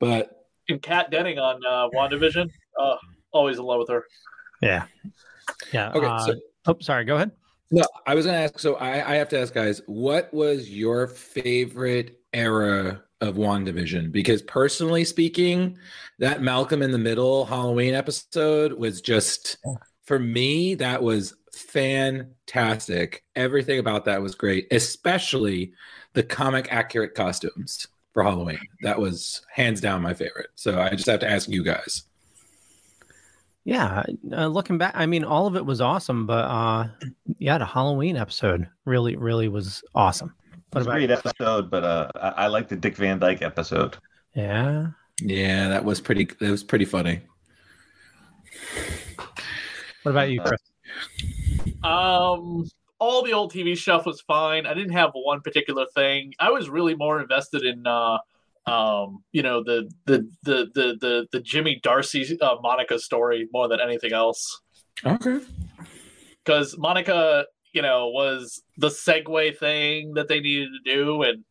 But 0.00 0.46
and 0.68 0.80
Kat 0.80 1.10
Denning 1.10 1.38
on 1.38 1.60
uh, 1.66 1.88
WandaVision, 1.94 2.48
uh, 2.80 2.96
always 3.32 3.58
in 3.58 3.64
love 3.64 3.80
with 3.80 3.88
her. 3.90 4.04
Yeah. 4.62 4.84
Yeah. 5.72 5.92
Okay, 5.92 6.06
uh, 6.06 6.18
so- 6.26 6.40
oh, 6.66 6.76
sorry. 6.80 7.04
Go 7.04 7.16
ahead. 7.16 7.30
no, 7.70 7.84
I 8.06 8.14
was 8.14 8.26
gonna 8.26 8.38
ask. 8.38 8.58
So 8.58 8.74
I 8.76 9.12
I 9.12 9.14
have 9.16 9.28
to 9.30 9.40
ask 9.40 9.52
guys, 9.52 9.80
what 9.86 10.32
was 10.32 10.70
your 10.70 11.06
favorite 11.06 12.18
era 12.32 13.02
of 13.20 13.36
WandaVision? 13.36 14.10
Because 14.12 14.42
personally 14.42 15.04
speaking, 15.04 15.76
that 16.18 16.42
Malcolm 16.42 16.82
in 16.82 16.90
the 16.92 16.98
Middle 16.98 17.44
Halloween 17.44 17.94
episode 17.94 18.72
was 18.72 19.00
just 19.00 19.56
for 20.04 20.18
me 20.18 20.74
that 20.76 21.02
was 21.02 21.34
fantastic. 21.52 23.22
Everything 23.36 23.78
about 23.78 24.04
that 24.06 24.22
was 24.22 24.34
great, 24.34 24.66
especially 24.70 25.72
the 26.14 26.22
comic 26.22 26.72
accurate 26.72 27.14
costumes 27.14 27.86
for 28.12 28.22
Halloween. 28.22 28.60
That 28.82 28.98
was 28.98 29.42
hands 29.52 29.80
down 29.80 30.02
my 30.02 30.14
favorite. 30.14 30.48
So 30.54 30.80
I 30.80 30.90
just 30.90 31.06
have 31.06 31.20
to 31.20 31.30
ask 31.30 31.48
you 31.48 31.62
guys. 31.62 32.04
Yeah. 33.64 34.04
Uh, 34.32 34.46
looking 34.46 34.78
back, 34.78 34.92
I 34.94 35.06
mean, 35.06 35.24
all 35.24 35.46
of 35.46 35.56
it 35.56 35.64
was 35.64 35.80
awesome, 35.80 36.26
but 36.26 36.44
uh, 36.44 36.88
yeah, 37.38 37.58
the 37.58 37.64
Halloween 37.64 38.16
episode 38.16 38.68
really, 38.84 39.16
really 39.16 39.48
was 39.48 39.82
awesome. 39.94 40.34
It 40.52 40.78
was 40.78 40.86
a 40.86 40.90
great 40.90 41.10
episode, 41.10 41.70
but 41.70 41.84
uh, 41.84 42.08
I, 42.16 42.28
I 42.28 42.46
like 42.48 42.68
the 42.68 42.76
Dick 42.76 42.96
Van 42.96 43.18
Dyke 43.18 43.42
episode. 43.42 43.96
Yeah. 44.34 44.88
Yeah, 45.20 45.68
that 45.68 45.84
was 45.84 46.00
pretty. 46.00 46.24
That 46.40 46.50
was 46.50 46.64
pretty 46.64 46.84
funny. 46.84 47.20
What 50.02 50.10
about 50.10 50.30
you, 50.30 50.40
Chris? 50.40 50.60
Um, 51.84 52.64
all 53.04 53.22
the 53.22 53.34
old 53.34 53.52
TV 53.52 53.76
stuff 53.76 54.06
was 54.06 54.22
fine. 54.22 54.64
I 54.64 54.72
didn't 54.72 54.94
have 54.94 55.10
one 55.12 55.42
particular 55.42 55.84
thing. 55.94 56.32
I 56.40 56.50
was 56.50 56.70
really 56.70 56.94
more 56.94 57.20
invested 57.20 57.62
in, 57.62 57.86
uh, 57.86 58.16
um, 58.66 59.22
you 59.30 59.42
know, 59.42 59.62
the 59.62 59.90
the 60.06 60.26
the 60.42 60.70
the 60.74 60.96
the, 61.00 61.26
the 61.30 61.40
Jimmy 61.40 61.80
Darcy 61.82 62.38
uh, 62.40 62.56
Monica 62.62 62.98
story 62.98 63.46
more 63.52 63.68
than 63.68 63.78
anything 63.78 64.14
else. 64.14 64.58
Okay. 65.04 65.40
because 66.42 66.78
Monica, 66.78 67.44
you 67.74 67.82
know, 67.82 68.08
was 68.08 68.62
the 68.78 68.88
segue 68.88 69.58
thing 69.58 70.14
that 70.14 70.28
they 70.28 70.40
needed 70.40 70.70
to 70.70 70.94
do, 70.94 71.22
and 71.24 71.44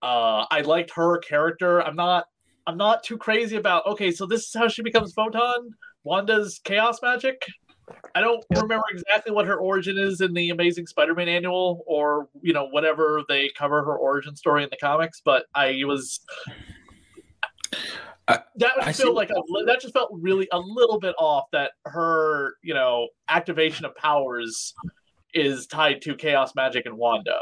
uh, 0.00 0.46
I 0.50 0.62
liked 0.62 0.92
her 0.94 1.18
character. 1.18 1.82
I'm 1.82 1.96
not, 1.96 2.24
I'm 2.66 2.78
not 2.78 3.02
too 3.04 3.18
crazy 3.18 3.56
about. 3.56 3.84
Okay, 3.86 4.10
so 4.10 4.24
this 4.24 4.46
is 4.46 4.54
how 4.54 4.68
she 4.68 4.82
becomes 4.82 5.12
Photon. 5.12 5.70
Wanda's 6.02 6.60
chaos 6.64 7.00
magic. 7.02 7.44
I 8.14 8.20
don't 8.20 8.44
remember 8.50 8.84
exactly 8.90 9.32
what 9.32 9.46
her 9.46 9.56
origin 9.56 9.98
is 9.98 10.20
in 10.20 10.32
the 10.34 10.50
Amazing 10.50 10.86
Spider-Man 10.86 11.28
annual, 11.28 11.84
or 11.86 12.28
you 12.42 12.52
know 12.52 12.68
whatever 12.68 13.22
they 13.28 13.50
cover 13.56 13.84
her 13.84 13.96
origin 13.96 14.36
story 14.36 14.62
in 14.62 14.70
the 14.70 14.76
comics. 14.76 15.20
But 15.24 15.46
I 15.54 15.82
was 15.84 16.20
that 18.26 18.44
I 18.80 18.86
just 18.86 19.00
felt 19.00 19.10
see- 19.10 19.10
like 19.10 19.30
a, 19.30 19.64
that 19.66 19.80
just 19.80 19.94
felt 19.94 20.10
really 20.12 20.48
a 20.52 20.58
little 20.58 20.98
bit 20.98 21.14
off. 21.18 21.44
That 21.52 21.72
her 21.84 22.54
you 22.62 22.74
know 22.74 23.08
activation 23.28 23.84
of 23.84 23.94
powers 23.96 24.74
is 25.34 25.66
tied 25.66 26.02
to 26.02 26.14
chaos 26.14 26.54
magic 26.54 26.86
and 26.86 26.96
Wanda. 26.96 27.38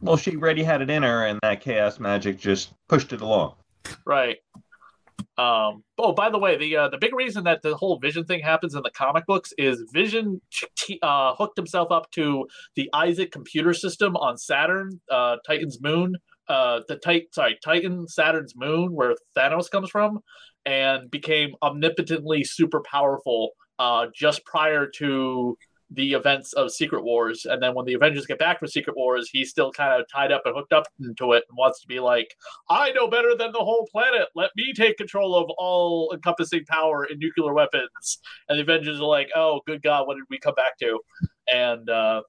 Well, 0.00 0.16
she 0.16 0.34
already 0.36 0.62
had 0.62 0.80
it 0.80 0.90
in 0.90 1.02
her, 1.02 1.26
and 1.26 1.38
that 1.42 1.60
chaos 1.60 2.00
magic 2.00 2.38
just 2.38 2.72
pushed 2.88 3.12
it 3.12 3.20
along. 3.20 3.54
Right. 4.06 4.38
Um, 5.40 5.84
oh, 5.96 6.12
by 6.12 6.28
the 6.28 6.38
way, 6.38 6.58
the 6.58 6.76
uh, 6.76 6.88
the 6.88 6.98
big 6.98 7.14
reason 7.14 7.44
that 7.44 7.62
the 7.62 7.74
whole 7.74 7.98
Vision 7.98 8.24
thing 8.24 8.40
happens 8.40 8.74
in 8.74 8.82
the 8.82 8.90
comic 8.90 9.24
books 9.24 9.54
is 9.56 9.88
Vision 9.90 10.38
uh, 11.02 11.34
hooked 11.34 11.56
himself 11.56 11.90
up 11.90 12.10
to 12.10 12.46
the 12.76 12.90
Isaac 12.92 13.32
computer 13.32 13.72
system 13.72 14.16
on 14.16 14.36
Saturn, 14.36 15.00
uh, 15.10 15.36
Titan's 15.46 15.80
moon, 15.80 16.16
uh, 16.48 16.80
the 16.88 16.96
Titan, 16.96 17.28
sorry, 17.32 17.58
Titan 17.64 18.06
Saturn's 18.06 18.54
moon, 18.54 18.92
where 18.92 19.14
Thanos 19.34 19.70
comes 19.70 19.88
from, 19.88 20.18
and 20.66 21.10
became 21.10 21.54
omnipotently 21.62 22.44
super 22.44 22.82
powerful 22.82 23.52
uh, 23.78 24.08
just 24.14 24.44
prior 24.44 24.86
to 24.96 25.56
the 25.92 26.12
events 26.12 26.52
of 26.52 26.70
Secret 26.70 27.02
Wars. 27.02 27.46
And 27.46 27.62
then 27.62 27.74
when 27.74 27.84
the 27.84 27.94
Avengers 27.94 28.26
get 28.26 28.38
back 28.38 28.58
from 28.58 28.68
Secret 28.68 28.96
Wars, 28.96 29.28
he's 29.32 29.50
still 29.50 29.72
kind 29.72 30.00
of 30.00 30.06
tied 30.08 30.32
up 30.32 30.42
and 30.44 30.54
hooked 30.54 30.72
up 30.72 30.86
into 31.00 31.32
it 31.32 31.44
and 31.48 31.58
wants 31.58 31.80
to 31.80 31.86
be 31.86 31.98
like, 32.00 32.34
I 32.68 32.92
know 32.92 33.08
better 33.08 33.36
than 33.36 33.52
the 33.52 33.58
whole 33.58 33.88
planet. 33.90 34.28
Let 34.34 34.50
me 34.56 34.72
take 34.72 34.96
control 34.96 35.34
of 35.34 35.50
all 35.58 36.12
encompassing 36.12 36.64
power 36.66 37.04
and 37.04 37.18
nuclear 37.18 37.52
weapons. 37.52 38.18
And 38.48 38.58
the 38.58 38.62
Avengers 38.62 39.00
are 39.00 39.04
like, 39.04 39.30
oh, 39.34 39.60
good 39.66 39.82
God, 39.82 40.06
what 40.06 40.14
did 40.14 40.24
we 40.30 40.38
come 40.38 40.54
back 40.54 40.78
to? 40.78 41.00
And 41.52 41.90
uh, 41.90 42.22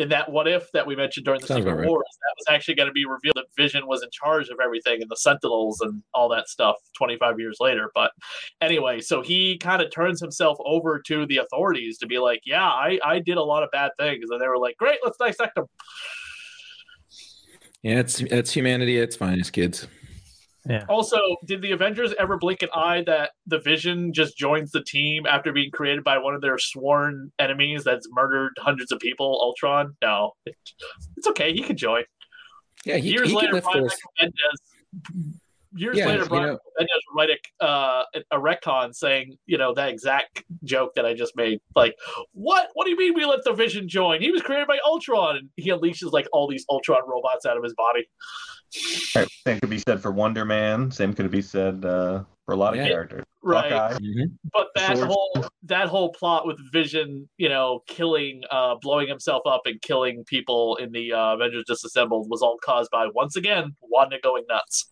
in 0.00 0.08
that 0.08 0.30
what 0.30 0.48
if 0.48 0.70
that 0.72 0.86
we 0.86 0.96
mentioned 0.96 1.26
during 1.26 1.40
the 1.40 1.46
Sounds 1.46 1.60
Secret 1.60 1.74
right. 1.74 1.88
Wars, 1.88 2.04
that 2.20 2.34
was 2.38 2.54
actually 2.54 2.74
going 2.74 2.88
to 2.88 2.92
be 2.92 3.04
revealed 3.04 3.36
that 3.36 3.44
Vision 3.56 3.86
was 3.86 4.02
in 4.02 4.08
charge 4.10 4.48
of 4.48 4.58
everything 4.62 5.02
and 5.02 5.10
the 5.10 5.16
Sentinels 5.16 5.80
and 5.80 6.02
all 6.14 6.28
that 6.30 6.48
stuff 6.48 6.76
25 6.96 7.38
years 7.38 7.58
later. 7.60 7.90
But 7.94 8.12
anyway, 8.60 9.00
so 9.00 9.22
he 9.22 9.58
kind 9.58 9.82
of 9.82 9.90
turns 9.90 10.20
himself 10.20 10.58
over 10.64 10.98
to 11.06 11.26
the 11.26 11.38
authorities 11.38 11.98
to 11.98 12.06
be 12.06 12.18
like, 12.18 12.40
yeah, 12.44 12.66
I, 12.66 12.98
I 13.04 13.18
did 13.18 13.36
a 13.36 13.42
lot 13.42 13.62
of 13.62 13.70
bad 13.70 13.90
things. 13.98 14.24
And 14.30 14.40
they 14.40 14.48
were 14.48 14.58
like, 14.58 14.76
great, 14.78 14.98
let's 15.04 15.18
dissect 15.18 15.54
them. 15.54 15.66
Yeah, 17.82 18.00
it's 18.00 18.20
it's 18.20 18.52
humanity 18.52 18.98
its 18.98 19.16
finest, 19.16 19.52
kids. 19.52 19.86
Yeah. 20.68 20.84
Also, 20.88 21.18
did 21.46 21.62
the 21.62 21.72
Avengers 21.72 22.12
ever 22.18 22.36
blink 22.36 22.62
an 22.62 22.68
eye 22.74 23.02
that 23.06 23.30
the 23.46 23.60
Vision 23.60 24.12
just 24.12 24.36
joins 24.36 24.70
the 24.70 24.82
team 24.82 25.24
after 25.26 25.52
being 25.52 25.70
created 25.70 26.04
by 26.04 26.18
one 26.18 26.34
of 26.34 26.42
their 26.42 26.58
sworn 26.58 27.32
enemies 27.38 27.82
that's 27.82 28.06
murdered 28.12 28.52
hundreds 28.58 28.92
of 28.92 28.98
people, 28.98 29.38
Ultron? 29.42 29.96
No, 30.02 30.32
it's 30.44 31.26
okay. 31.28 31.52
He 31.52 31.62
can 31.62 31.76
join. 31.76 32.02
Yeah, 32.84 32.96
he, 32.96 33.10
Years 33.10 33.30
he 33.30 33.36
later, 33.36 33.54
lift 33.54 33.66
Brian 33.66 33.84
those. 33.84 34.32
Michael 35.72 35.78
Bendis 35.78 35.80
years 35.80 35.96
Yeah, 35.96 36.06
later, 36.06 36.22
you 36.22 36.28
Brian 36.28 36.46
know- 36.46 36.58
Avengers 36.78 37.02
write 37.16 37.28
a, 37.30 37.64
uh, 37.64 38.04
a 38.30 38.38
retcon 38.38 38.94
saying, 38.94 39.36
you 39.46 39.58
know, 39.58 39.74
that 39.74 39.88
exact 39.88 40.42
joke 40.64 40.94
that 40.96 41.04
I 41.06 41.14
just 41.14 41.36
made. 41.36 41.60
Like, 41.76 41.94
what? 42.32 42.68
What 42.74 42.84
do 42.84 42.90
you 42.90 42.96
mean 42.96 43.14
we 43.14 43.24
let 43.24 43.44
the 43.44 43.52
Vision 43.52 43.88
join? 43.88 44.20
He 44.20 44.30
was 44.30 44.42
created 44.42 44.66
by 44.66 44.78
Ultron, 44.86 45.36
and 45.36 45.48
he 45.56 45.70
unleashes 45.70 46.12
like 46.12 46.26
all 46.32 46.48
these 46.48 46.64
Ultron 46.70 47.02
robots 47.06 47.46
out 47.46 47.56
of 47.56 47.62
his 47.64 47.74
body. 47.74 48.06
Right, 49.16 49.28
Same 49.46 49.58
could 49.60 49.70
be 49.70 49.78
said 49.78 50.00
for 50.00 50.12
Wonder 50.12 50.44
Man. 50.44 50.90
Same 50.90 51.12
could 51.12 51.30
be 51.30 51.42
said 51.42 51.84
uh, 51.84 52.22
for 52.46 52.54
a 52.54 52.56
lot 52.56 52.76
of 52.78 52.84
characters. 52.86 53.24
Right. 53.42 53.72
Hawkeye. 53.72 53.98
But 54.52 54.68
that 54.74 54.96
Sword. 54.96 55.08
whole 55.08 55.46
that 55.64 55.88
whole 55.88 56.12
plot 56.12 56.46
with 56.46 56.58
Vision, 56.72 57.28
you 57.38 57.48
know, 57.48 57.82
killing, 57.86 58.42
uh, 58.50 58.74
blowing 58.80 59.08
himself 59.08 59.42
up 59.46 59.62
and 59.64 59.80
killing 59.80 60.24
people 60.24 60.76
in 60.76 60.92
the 60.92 61.12
uh, 61.12 61.34
Avengers 61.34 61.64
Disassembled 61.66 62.28
was 62.28 62.42
all 62.42 62.58
caused 62.62 62.90
by 62.90 63.08
once 63.14 63.36
again 63.36 63.74
Wanda 63.80 64.18
going 64.22 64.44
nuts. 64.48 64.90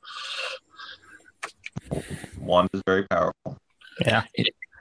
Wanda's 2.39 2.83
very 2.87 3.07
powerful. 3.07 3.59
Yeah. 4.01 4.23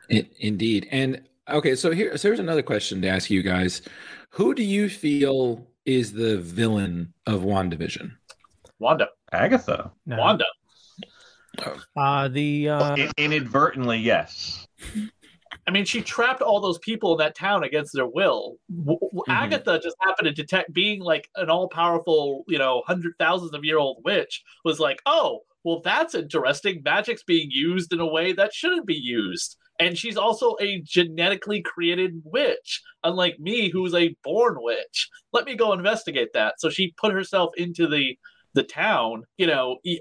I- 0.10 0.28
indeed. 0.40 0.88
And 0.92 1.24
okay, 1.50 1.76
so 1.76 1.92
here 1.92 2.16
so 2.18 2.30
here's 2.30 2.40
another 2.40 2.64
question 2.64 3.02
to 3.02 3.08
ask 3.10 3.30
you 3.30 3.44
guys. 3.44 3.82
Who 4.32 4.54
do 4.54 4.64
you 4.64 4.88
feel 4.90 5.68
is 5.86 6.14
the 6.14 6.38
villain 6.38 7.14
of 7.26 7.42
WandaVision? 7.42 8.12
Wanda. 8.80 9.10
Agatha. 9.32 9.92
No. 10.06 10.18
Wanda. 10.18 10.46
Uh, 11.96 12.28
the 12.28 12.70
uh, 12.70 12.96
In- 12.96 13.12
inadvertently, 13.18 13.98
yes. 14.00 14.68
I 15.66 15.72
mean, 15.72 15.86
she 15.86 16.02
trapped 16.02 16.42
all 16.42 16.62
those 16.62 16.78
people 16.80 17.14
in 17.14 17.18
that 17.20 17.36
town 17.36 17.64
against 17.64 17.94
their 17.94 18.08
will. 18.08 18.58
W- 18.70 19.00
w- 19.00 19.08
Mm-hmm. 19.28 19.32
Agatha 19.32 19.80
just 19.84 19.96
happened 20.02 20.28
to 20.28 20.34
detect 20.34 20.72
being 20.74 21.02
like 21.02 21.28
an 21.36 21.50
all-powerful, 21.50 22.46
you 22.48 22.58
know, 22.58 22.84
hundred 22.86 23.14
thousands 23.20 23.54
of 23.54 23.66
year 23.66 23.78
old 23.78 24.02
witch 24.06 24.44
was 24.64 24.80
like, 24.80 25.02
oh, 25.06 25.42
well, 25.64 25.82
that's 25.84 26.16
interesting. 26.16 26.82
Magic's 26.86 27.24
being 27.24 27.50
used 27.52 27.92
in 27.92 28.00
a 28.00 28.06
way 28.08 28.32
that 28.34 28.54
shouldn't 28.54 28.86
be 28.86 28.96
used. 28.96 29.58
And 29.80 29.98
she's 29.98 30.16
also 30.18 30.56
a 30.62 30.82
genetically 30.82 31.62
created 31.62 32.22
witch, 32.24 32.82
unlike 33.04 33.38
me, 33.40 33.70
who's 33.70 33.94
a 33.94 34.16
born 34.24 34.56
witch. 34.60 35.10
Let 35.34 35.46
me 35.46 35.56
go 35.56 35.74
investigate 35.74 36.30
that. 36.34 36.56
So 36.60 36.70
she 36.70 36.94
put 36.98 37.12
herself 37.14 37.52
into 37.58 37.88
the 37.88 38.18
the 38.54 38.64
town. 38.64 39.24
You 39.38 39.48
know, 39.48 39.78
e- 39.84 40.00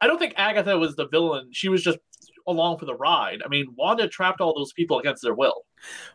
I 0.00 0.06
don't 0.06 0.18
think 0.18 0.34
Agatha 0.36 0.78
was 0.78 0.96
the 0.96 1.08
villain. 1.08 1.48
She 1.52 1.68
was 1.68 1.82
just 1.82 1.98
along 2.46 2.78
for 2.78 2.86
the 2.86 2.94
ride. 2.94 3.42
I 3.44 3.48
mean, 3.48 3.66
Wanda 3.76 4.08
trapped 4.08 4.40
all 4.40 4.54
those 4.54 4.72
people 4.72 4.98
against 4.98 5.22
their 5.22 5.34
will. 5.34 5.64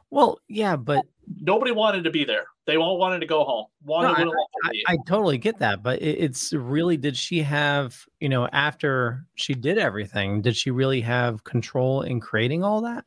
well, 0.10 0.39
yeah, 0.48 0.76
but 0.76 1.06
Nobody 1.39 1.72
wanted 1.72 2.04
to 2.04 2.12
be 2.12 2.26
there. 2.26 2.46
They 2.65 2.78
all 2.78 2.98
wanted 2.98 3.19
to 3.19 3.26
go 3.26 3.43
home. 3.43 3.65
Wanda 3.84 4.26
No, 4.26 4.32
I, 4.32 4.69
I. 4.89 4.93
I 4.93 4.98
totally 5.06 5.38
get 5.38 5.60
that, 5.60 5.84
but 5.84 6.02
it, 6.02 6.17
it's 6.19 6.54
really 6.54 6.98
did 6.98 7.15
she 7.15 7.39
have 7.39 7.98
you 8.19 8.30
know 8.30 8.48
after 8.52 9.26
she 9.36 9.54
did 9.54 9.78
everything, 9.78 10.41
did 10.41 10.56
she 10.56 10.72
really 10.72 11.02
have 11.02 11.43
control 11.43 12.02
in 12.02 12.19
creating 12.19 12.63
all 12.63 12.82
that? 12.82 13.06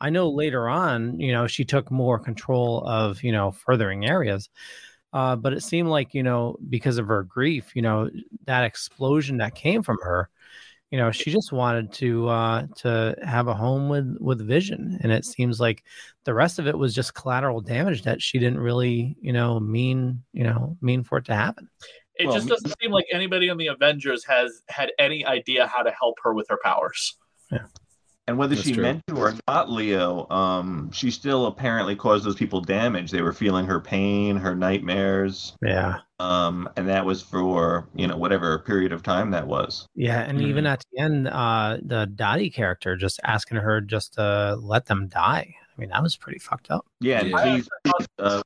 I 0.00 0.10
know 0.10 0.28
later 0.30 0.68
on, 0.68 1.18
you 1.18 1.32
know, 1.32 1.46
she 1.46 1.64
took 1.64 1.90
more 1.90 2.18
control 2.18 2.84
of 2.86 3.22
you 3.22 3.32
know 3.32 3.50
furthering 3.50 4.06
areas, 4.06 4.48
uh, 5.12 5.36
but 5.36 5.52
it 5.52 5.62
seemed 5.62 5.88
like 5.88 6.14
you 6.14 6.22
know 6.22 6.56
because 6.68 6.98
of 6.98 7.06
her 7.08 7.22
grief, 7.22 7.74
you 7.74 7.82
know, 7.82 8.10
that 8.44 8.64
explosion 8.64 9.38
that 9.38 9.54
came 9.54 9.82
from 9.82 9.98
her. 10.02 10.28
You 10.90 10.96
know, 10.96 11.10
she 11.10 11.30
just 11.30 11.52
wanted 11.52 11.92
to 11.94 12.28
uh, 12.28 12.66
to 12.78 13.14
have 13.22 13.48
a 13.48 13.54
home 13.54 13.88
with 13.88 14.16
with 14.20 14.46
Vision, 14.46 14.98
and 15.02 15.12
it 15.12 15.24
seems 15.24 15.60
like 15.60 15.84
the 16.24 16.32
rest 16.32 16.58
of 16.58 16.66
it 16.66 16.78
was 16.78 16.94
just 16.94 17.14
collateral 17.14 17.60
damage 17.60 18.02
that 18.02 18.22
she 18.22 18.38
didn't 18.38 18.60
really, 18.60 19.16
you 19.20 19.32
know, 19.32 19.60
mean, 19.60 20.22
you 20.32 20.44
know, 20.44 20.76
mean 20.80 21.04
for 21.04 21.18
it 21.18 21.26
to 21.26 21.34
happen. 21.34 21.68
it 22.14 22.26
well, 22.26 22.36
just 22.36 22.48
doesn't 22.48 22.74
seem 22.80 22.90
like 22.90 23.04
anybody 23.12 23.50
on 23.50 23.58
the 23.58 23.66
Avengers 23.66 24.24
has 24.24 24.62
had 24.68 24.92
any 24.98 25.26
idea 25.26 25.66
how 25.66 25.82
to 25.82 25.90
help 25.90 26.16
her 26.22 26.32
with 26.32 26.46
her 26.48 26.58
powers. 26.64 27.16
And 28.28 28.36
whether 28.36 28.54
That's 28.54 28.66
she 28.68 28.74
true. 28.74 28.82
meant 28.82 29.02
to 29.06 29.16
or 29.16 29.34
not, 29.48 29.70
Leo, 29.70 30.28
um, 30.28 30.90
she 30.92 31.10
still 31.10 31.46
apparently 31.46 31.96
caused 31.96 32.26
those 32.26 32.34
people 32.36 32.60
damage. 32.60 33.10
They 33.10 33.22
were 33.22 33.32
feeling 33.32 33.64
her 33.64 33.80
pain, 33.80 34.36
her 34.36 34.54
nightmares, 34.54 35.56
Yeah. 35.62 36.00
um, 36.20 36.68
and 36.76 36.86
that 36.88 37.06
was 37.06 37.22
for 37.22 37.88
you 37.94 38.06
know 38.06 38.18
whatever 38.18 38.58
period 38.58 38.92
of 38.92 39.02
time 39.02 39.30
that 39.30 39.46
was. 39.46 39.86
Yeah, 39.94 40.20
and 40.20 40.42
even 40.42 40.66
at 40.66 40.84
the 40.92 40.98
end, 41.02 41.26
uh, 41.28 41.78
the 41.82 42.04
Dottie 42.04 42.50
character 42.50 42.96
just 42.96 43.18
asking 43.24 43.56
her 43.58 43.80
just 43.80 44.14
to 44.14 44.56
let 44.60 44.84
them 44.84 45.08
die. 45.08 45.54
I 45.56 45.80
mean, 45.80 45.88
that 45.90 46.02
was 46.02 46.16
pretty 46.16 46.38
fucked 46.40 46.70
up. 46.70 46.84
Yeah, 47.00 47.20
and 47.20 47.30
Yeah. 47.30 47.42
please, 47.42 47.68
uh, 48.18 48.42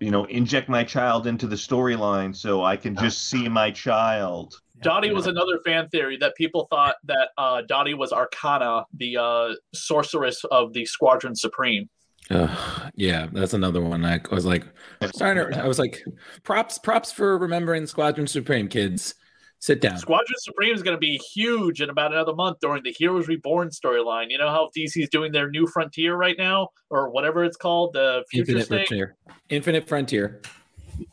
you 0.00 0.10
know, 0.12 0.24
inject 0.26 0.68
my 0.68 0.84
child 0.84 1.26
into 1.26 1.48
the 1.48 1.56
storyline 1.56 2.36
so 2.36 2.62
I 2.62 2.76
can 2.76 2.94
just 2.94 3.26
see 3.30 3.48
my 3.48 3.72
child. 3.72 4.60
Dottie 4.82 5.12
was 5.12 5.26
another 5.26 5.58
fan 5.64 5.88
theory 5.88 6.16
that 6.18 6.34
people 6.34 6.66
thought 6.70 6.96
that 7.04 7.28
uh, 7.38 7.62
Dottie 7.62 7.94
was 7.94 8.10
Arcanna, 8.12 8.84
the 8.96 9.16
uh, 9.16 9.54
sorceress 9.72 10.44
of 10.50 10.72
the 10.72 10.84
Squadron 10.84 11.34
Supreme. 11.34 11.88
Uh, 12.30 12.90
yeah, 12.94 13.28
that's 13.32 13.52
another 13.54 13.80
one. 13.82 14.04
I 14.04 14.20
was 14.30 14.44
like, 14.44 14.66
starting 15.14 15.52
to- 15.52 15.62
I 15.62 15.68
was 15.68 15.78
like, 15.78 16.02
props, 16.42 16.78
props 16.78 17.12
for 17.12 17.38
remembering 17.38 17.86
Squadron 17.86 18.26
Supreme, 18.26 18.68
kids. 18.68 19.14
Sit 19.60 19.80
down. 19.80 19.96
Squadron 19.96 20.36
Supreme 20.40 20.74
is 20.74 20.82
going 20.82 20.94
to 20.94 21.00
be 21.00 21.16
huge 21.16 21.80
in 21.80 21.88
about 21.88 22.12
another 22.12 22.34
month 22.34 22.58
during 22.60 22.82
the 22.82 22.90
Heroes 22.92 23.28
Reborn 23.28 23.70
storyline. 23.70 24.26
You 24.28 24.36
know 24.36 24.50
how 24.50 24.68
DC's 24.76 25.08
doing 25.08 25.32
their 25.32 25.48
new 25.48 25.66
frontier 25.66 26.16
right 26.16 26.36
now, 26.36 26.68
or 26.90 27.08
whatever 27.08 27.44
it's 27.44 27.56
called, 27.56 27.94
the 27.94 28.24
Future 28.30 28.50
Infinite 28.58 28.66
State, 28.66 28.88
Frontier. 28.88 29.16
Infinite 29.48 29.88
Frontier. 29.88 30.42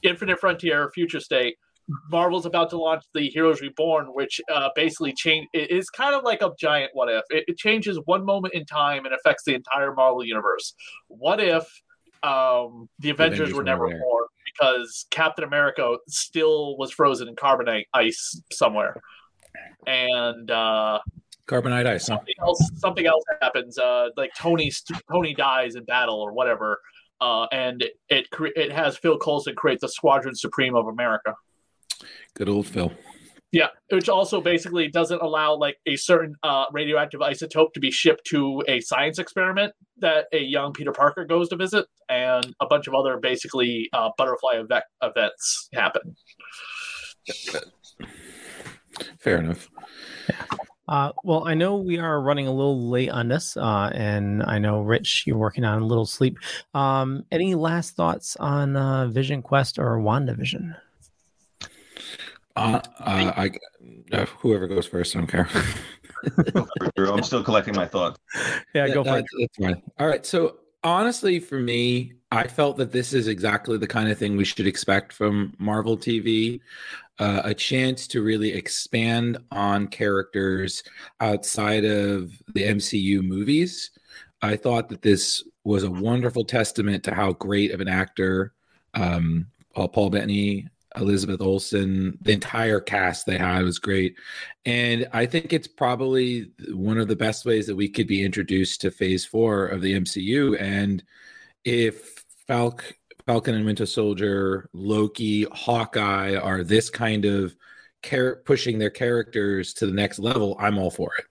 Infinite 0.04 0.38
Frontier, 0.40 0.92
Future 0.94 1.22
State. 1.22 1.56
Marvel's 2.10 2.46
about 2.46 2.70
to 2.72 2.78
launch 2.78 3.04
the 3.14 3.30
Heroes 3.30 3.62
Reborn, 3.62 4.08
which 4.14 4.40
uh, 4.54 4.70
basically 4.76 5.14
change. 5.14 5.48
It 5.54 5.72
is 5.72 5.90
kind 5.90 6.16
of 6.16 6.24
like 6.24 6.42
a 6.42 6.52
giant 6.60 6.92
what 6.94 7.10
if. 7.10 7.24
It, 7.30 7.46
it 7.48 7.58
changes 7.58 8.00
one 8.06 8.26
moment 8.26 8.54
in 8.54 8.66
time 8.66 9.06
and 9.06 9.14
affects 9.14 9.44
the 9.44 9.54
entire 9.54 9.94
Marvel 9.94 10.24
universe. 10.24 10.74
What 11.08 11.40
if 11.40 11.64
um, 12.24 12.90
the 13.00 13.10
Avengers, 13.10 13.40
Avengers 13.40 13.54
were 13.54 13.64
never 13.64 13.88
born 13.88 14.26
because 14.46 15.06
Captain 15.10 15.44
America 15.44 15.98
still 16.08 16.78
was 16.78 16.92
frozen 16.92 17.28
in 17.28 17.36
carbonite 17.36 17.86
ice 17.94 18.42
somewhere, 18.52 18.96
and 19.88 20.50
uh, 20.52 21.00
Carbonite 21.48 21.88
ice. 21.88 22.08
Huh? 22.08 22.18
something 22.18 22.36
else 22.40 22.72
something 22.78 23.06
else 23.06 23.24
happens 23.42 23.78
uh 23.78 24.08
like 24.16 24.32
tony 24.38 24.72
tony 25.12 25.34
dies 25.34 25.76
in 25.76 25.84
battle 25.84 26.16
or 26.16 26.32
whatever 26.32 26.80
uh 27.20 27.46
and 27.52 27.84
it 28.10 28.28
it 28.56 28.72
has 28.72 28.98
phil 28.98 29.18
coulson 29.18 29.54
create 29.56 29.80
the 29.82 29.90
squadron 29.90 30.34
supreme 30.34 30.76
of 30.76 30.88
america 30.88 31.36
Good 32.34 32.50
old 32.50 32.68
Phil. 32.68 32.92
yeah 33.52 33.68
which 33.90 34.08
also 34.10 34.40
basically 34.40 34.88
doesn't 34.88 35.22
allow 35.22 35.56
like 35.56 35.78
a 35.86 35.96
certain 35.96 36.36
uh 36.44 36.66
radioactive 36.72 37.20
isotope 37.20 37.74
to 37.74 37.80
be 37.80 37.92
shipped 37.92 38.26
to 38.26 38.64
a 38.68 38.80
science 38.80 39.20
experiment 39.20 39.74
that 39.98 40.26
a 40.32 40.40
young 40.40 40.72
peter 40.72 40.92
parker 40.94 41.26
goes 41.26 41.50
to 41.50 41.58
visit 41.58 41.86
and 42.08 42.56
a 42.62 42.66
bunch 42.66 42.88
of 42.88 42.94
other 42.96 43.18
basically 43.18 43.90
uh 43.94 44.10
butterfly 44.18 44.54
event- 44.56 44.86
events 45.02 45.70
happen 45.74 46.16
Fair 49.20 49.38
enough. 49.38 49.70
Uh, 50.88 51.12
well, 51.24 51.48
I 51.48 51.54
know 51.54 51.78
we 51.78 51.98
are 52.00 52.22
running 52.22 52.48
a 52.48 52.52
little 52.52 52.90
late 52.90 53.10
on 53.10 53.30
this, 53.30 53.56
uh, 53.56 53.90
and 53.94 54.44
I 54.44 54.60
know 54.60 54.82
Rich, 54.82 55.24
you're 55.26 55.38
working 55.38 55.64
on 55.64 55.82
a 55.82 55.86
little 55.86 56.06
sleep. 56.06 56.38
Um, 56.74 57.24
any 57.32 57.56
last 57.56 57.96
thoughts 57.96 58.36
on 58.38 58.76
uh, 58.76 59.08
Vision 59.08 59.42
Quest 59.42 59.80
or 59.80 60.00
WandaVision? 60.00 60.76
Uh, 62.56 62.80
uh, 63.00 63.32
I, 63.36 63.52
uh, 64.12 64.26
whoever 64.40 64.68
goes 64.68 64.86
first, 64.86 65.16
I 65.16 65.20
don't 65.20 65.28
care. 65.28 65.48
I'm 66.98 67.24
still 67.24 67.44
collecting 67.44 67.76
my 67.76 67.88
thoughts. 67.88 68.20
Yeah, 68.74 68.88
go 68.88 69.04
for 69.04 69.10
uh, 69.10 69.18
it. 69.18 69.26
That's 69.40 69.58
fine. 69.58 69.82
All 70.00 70.08
right. 70.08 70.26
So 70.26 70.58
honestly, 70.84 71.40
for 71.40 71.60
me, 71.60 72.14
I 72.32 72.48
felt 72.48 72.78
that 72.78 72.92
this 72.92 73.14
is 73.14 73.28
exactly 73.28 73.78
the 73.78 73.88
kind 73.88 74.10
of 74.10 74.18
thing 74.18 74.38
we 74.38 74.46
should 74.46 74.68
expect 74.68 75.12
from 75.12 75.54
Marvel 75.58 75.98
TV. 75.98 76.62
Uh, 77.20 77.42
a 77.44 77.54
chance 77.54 78.08
to 78.08 78.24
really 78.24 78.52
expand 78.54 79.38
on 79.52 79.88
characters 79.88 80.84
outside 81.20 81.86
of 81.86 82.32
the 82.54 82.64
MCU 82.64 83.22
movies. 83.22 83.92
I 84.42 84.56
thought 84.56 84.90
that 84.90 85.02
this 85.02 85.44
was 85.64 85.84
a 85.84 85.92
wonderful 85.92 86.46
testament 86.46 87.04
to 87.04 87.14
how 87.14 87.34
great 87.34 87.72
of 87.72 87.82
an 87.82 87.88
actor 87.88 88.54
um, 88.96 89.46
Paul, 89.74 89.90
Paul 89.90 90.10
Bettany, 90.10 90.68
Elizabeth 90.96 91.42
Olsen, 91.42 92.18
the 92.22 92.34
entire 92.34 92.80
cast 92.80 93.26
they 93.26 93.38
had 93.38 93.64
was 93.64 93.80
great. 93.80 94.16
And 94.66 95.08
I 95.14 95.26
think 95.26 95.54
it's 95.54 95.68
probably 95.68 96.52
one 96.70 96.98
of 96.98 97.08
the 97.08 97.16
best 97.16 97.46
ways 97.46 97.68
that 97.68 97.76
we 97.76 97.88
could 97.88 98.08
be 98.08 98.24
introduced 98.24 98.82
to 98.82 98.92
phase 98.92 99.26
four 99.26 99.68
of 99.68 99.82
the 99.82 99.94
MCU. 99.94 100.60
And 100.60 101.04
if 101.64 102.26
Falc, 102.48 102.82
Falcon 103.26 103.56
and 103.56 103.66
Winter 103.66 103.86
Soldier, 103.86 104.70
Loki, 104.74 105.44
Hawkeye 105.52 106.36
are 106.36 106.64
this 106.64 106.90
kind 106.90 107.26
of 107.26 107.56
char- 108.04 108.38
pushing 108.46 108.78
their 108.80 108.90
characters 108.90 109.74
to 109.76 109.86
the 109.86 109.94
next 109.94 110.20
level, 110.20 110.58
I'm 110.60 110.78
all 110.78 110.92
for 110.92 111.12
it. 111.18 111.26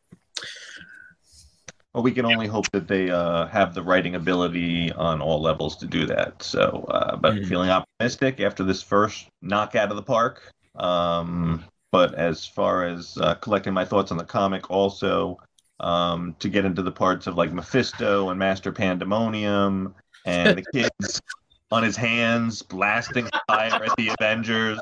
Well, 1.94 2.04
we 2.04 2.12
can 2.12 2.24
only 2.24 2.46
hope 2.46 2.70
that 2.70 2.86
they 2.86 3.10
uh, 3.10 3.46
have 3.46 3.74
the 3.74 3.82
writing 3.82 4.14
ability 4.14 4.92
on 4.92 5.20
all 5.20 5.40
levels 5.42 5.76
to 5.78 5.86
do 5.86 6.06
that. 6.06 6.40
So, 6.42 6.86
uh, 6.88 7.16
but 7.16 7.34
Mhm. 7.34 7.48
feeling 7.48 7.70
optimistic 7.70 8.38
after 8.40 8.62
this 8.62 8.80
first 8.80 9.26
knock 9.42 9.74
out 9.74 9.90
of 9.90 9.96
the 9.96 10.02
park. 10.02 10.52
Um, 10.76 11.64
but 11.90 12.14
as 12.14 12.46
far 12.46 12.84
as 12.84 13.18
uh, 13.18 13.34
collecting 13.34 13.74
my 13.74 13.84
thoughts 13.84 14.12
on 14.12 14.18
the 14.18 14.24
comic, 14.24 14.70
also 14.70 15.40
um, 15.80 16.36
to 16.38 16.48
get 16.48 16.64
into 16.64 16.82
the 16.82 16.92
parts 16.92 17.26
of 17.26 17.36
like 17.36 17.52
Mephisto 17.52 18.28
and 18.28 18.38
Master 18.38 18.70
Pandemonium 18.70 19.94
and 20.26 20.58
the 20.58 20.62
kids 20.72 21.20
on 21.72 21.82
his 21.82 21.96
hands 21.96 22.62
blasting 22.62 23.28
fire 23.48 23.82
at 23.82 23.96
the 23.96 24.10
Avengers. 24.10 24.78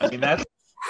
I 0.00 0.08
mean, 0.08 0.20
that's 0.20 0.44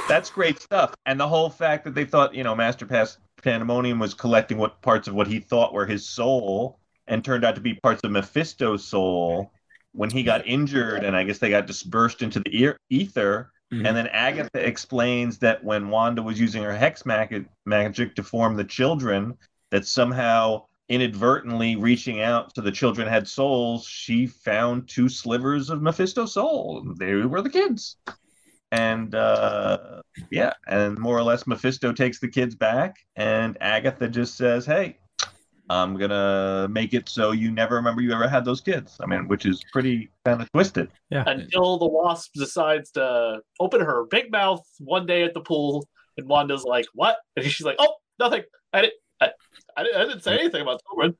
that's 0.09 0.31
great 0.31 0.61
stuff. 0.61 0.95
And 1.07 1.19
the 1.19 1.27
whole 1.27 1.51
fact 1.51 1.85
that 1.85 1.95
they 1.95 2.05
thought, 2.05 2.35
you 2.35 2.45
know, 2.45 2.55
Master 2.55 2.87
Pas- 2.87 3.19
Pandemonium 3.43 3.99
was 3.99 4.15
collecting 4.15 4.59
what 4.59 4.81
parts 4.83 5.09
of 5.09 5.15
what 5.15 5.27
he 5.27 5.39
thought 5.41 5.73
were 5.73 5.87
his 5.87 6.09
soul 6.09 6.79
and 7.07 7.25
turned 7.25 7.45
out 7.45 7.55
to 7.57 7.61
be 7.61 7.75
parts 7.75 8.03
of 8.05 8.11
Mephisto's 8.11 8.85
soul 8.85 9.53
when 9.93 10.11
he 10.11 10.23
got 10.23 10.47
injured 10.47 11.03
and 11.05 11.17
I 11.17 11.25
guess 11.25 11.39
they 11.39 11.51
got 11.51 11.67
dispersed 11.67 12.23
into 12.23 12.41
the 12.41 12.61
ear- 12.63 12.79
ether. 12.91 13.53
Mhm. 13.73 13.87
And 13.87 13.97
then 13.97 14.07
Agatha 14.09 14.65
explains 14.67 15.39
that 15.39 15.63
when 15.65 15.89
Wanda 15.89 16.23
was 16.23 16.41
using 16.41 16.63
her 16.63 16.77
hex 16.77 17.07
mag- 17.07 17.49
magic 17.67 18.15
to 18.17 18.23
form 18.23 18.57
the 18.57 18.65
children, 18.65 19.37
that 19.71 19.87
somehow 19.87 20.65
inadvertently 20.89 21.77
reaching 21.77 22.21
out 22.21 22.53
so 22.55 22.63
the 22.63 22.73
children 22.73 23.07
had 23.07 23.27
souls, 23.29 23.87
she 23.87 24.27
found 24.27 24.89
two 24.89 25.09
slivers 25.09 25.71
of 25.71 25.81
Mephisto's 25.83 26.35
soul. 26.35 26.83
They 26.99 27.15
were 27.15 27.43
the 27.43 27.51
kids. 27.51 27.97
And 28.73 29.15
uh, 29.15 30.03
yeah, 30.31 30.53
and 30.67 30.99
more 30.99 31.19
or 31.19 31.23
less 31.23 31.47
Mephisto 31.47 31.93
takes 31.93 32.21
the 32.21 32.29
kids 32.29 32.55
back, 32.55 32.97
and 33.17 33.59
Agatha 33.61 34.09
just 34.09 34.37
says, 34.37 34.65
Hey, 34.65 34.99
I'm 35.71 35.97
gonna 35.97 36.67
make 36.69 36.95
it 36.95 37.09
so 37.09 37.31
you 37.31 37.53
never 37.53 37.77
remember 37.77 38.03
you 38.03 38.13
ever 38.13 38.29
had 38.29 38.45
those 38.45 38.61
kids. 38.61 38.97
I 39.01 39.07
mean, 39.07 39.29
which 39.29 39.47
is 39.47 39.63
pretty 39.73 40.11
kind 40.25 40.43
of 40.43 40.51
twisted. 40.51 40.89
Yeah. 41.11 41.23
Until 41.27 41.79
the 41.79 41.87
wasp 41.87 42.33
decides 42.35 42.91
to 42.93 43.41
open 43.61 43.81
her 43.81 44.05
big 44.11 44.33
mouth 44.33 44.67
one 44.81 45.07
day 45.07 45.23
at 45.23 45.33
the 45.33 45.41
pool, 45.41 45.87
and 46.17 46.29
Wanda's 46.29 46.65
like, 46.65 46.87
"What?" 46.95 47.19
And 47.37 47.47
she's 47.47 47.65
like, 47.65 47.77
"Oh, 47.79 47.95
nothing. 48.19 48.43
I 48.73 48.81
didn't. 48.83 48.95
I, 49.21 49.31
I, 49.77 49.83
didn't, 49.85 49.97
I 49.97 50.05
didn't 50.07 50.25
say 50.25 50.39
anything 50.39 50.63
about 50.63 50.81
children." 50.89 51.17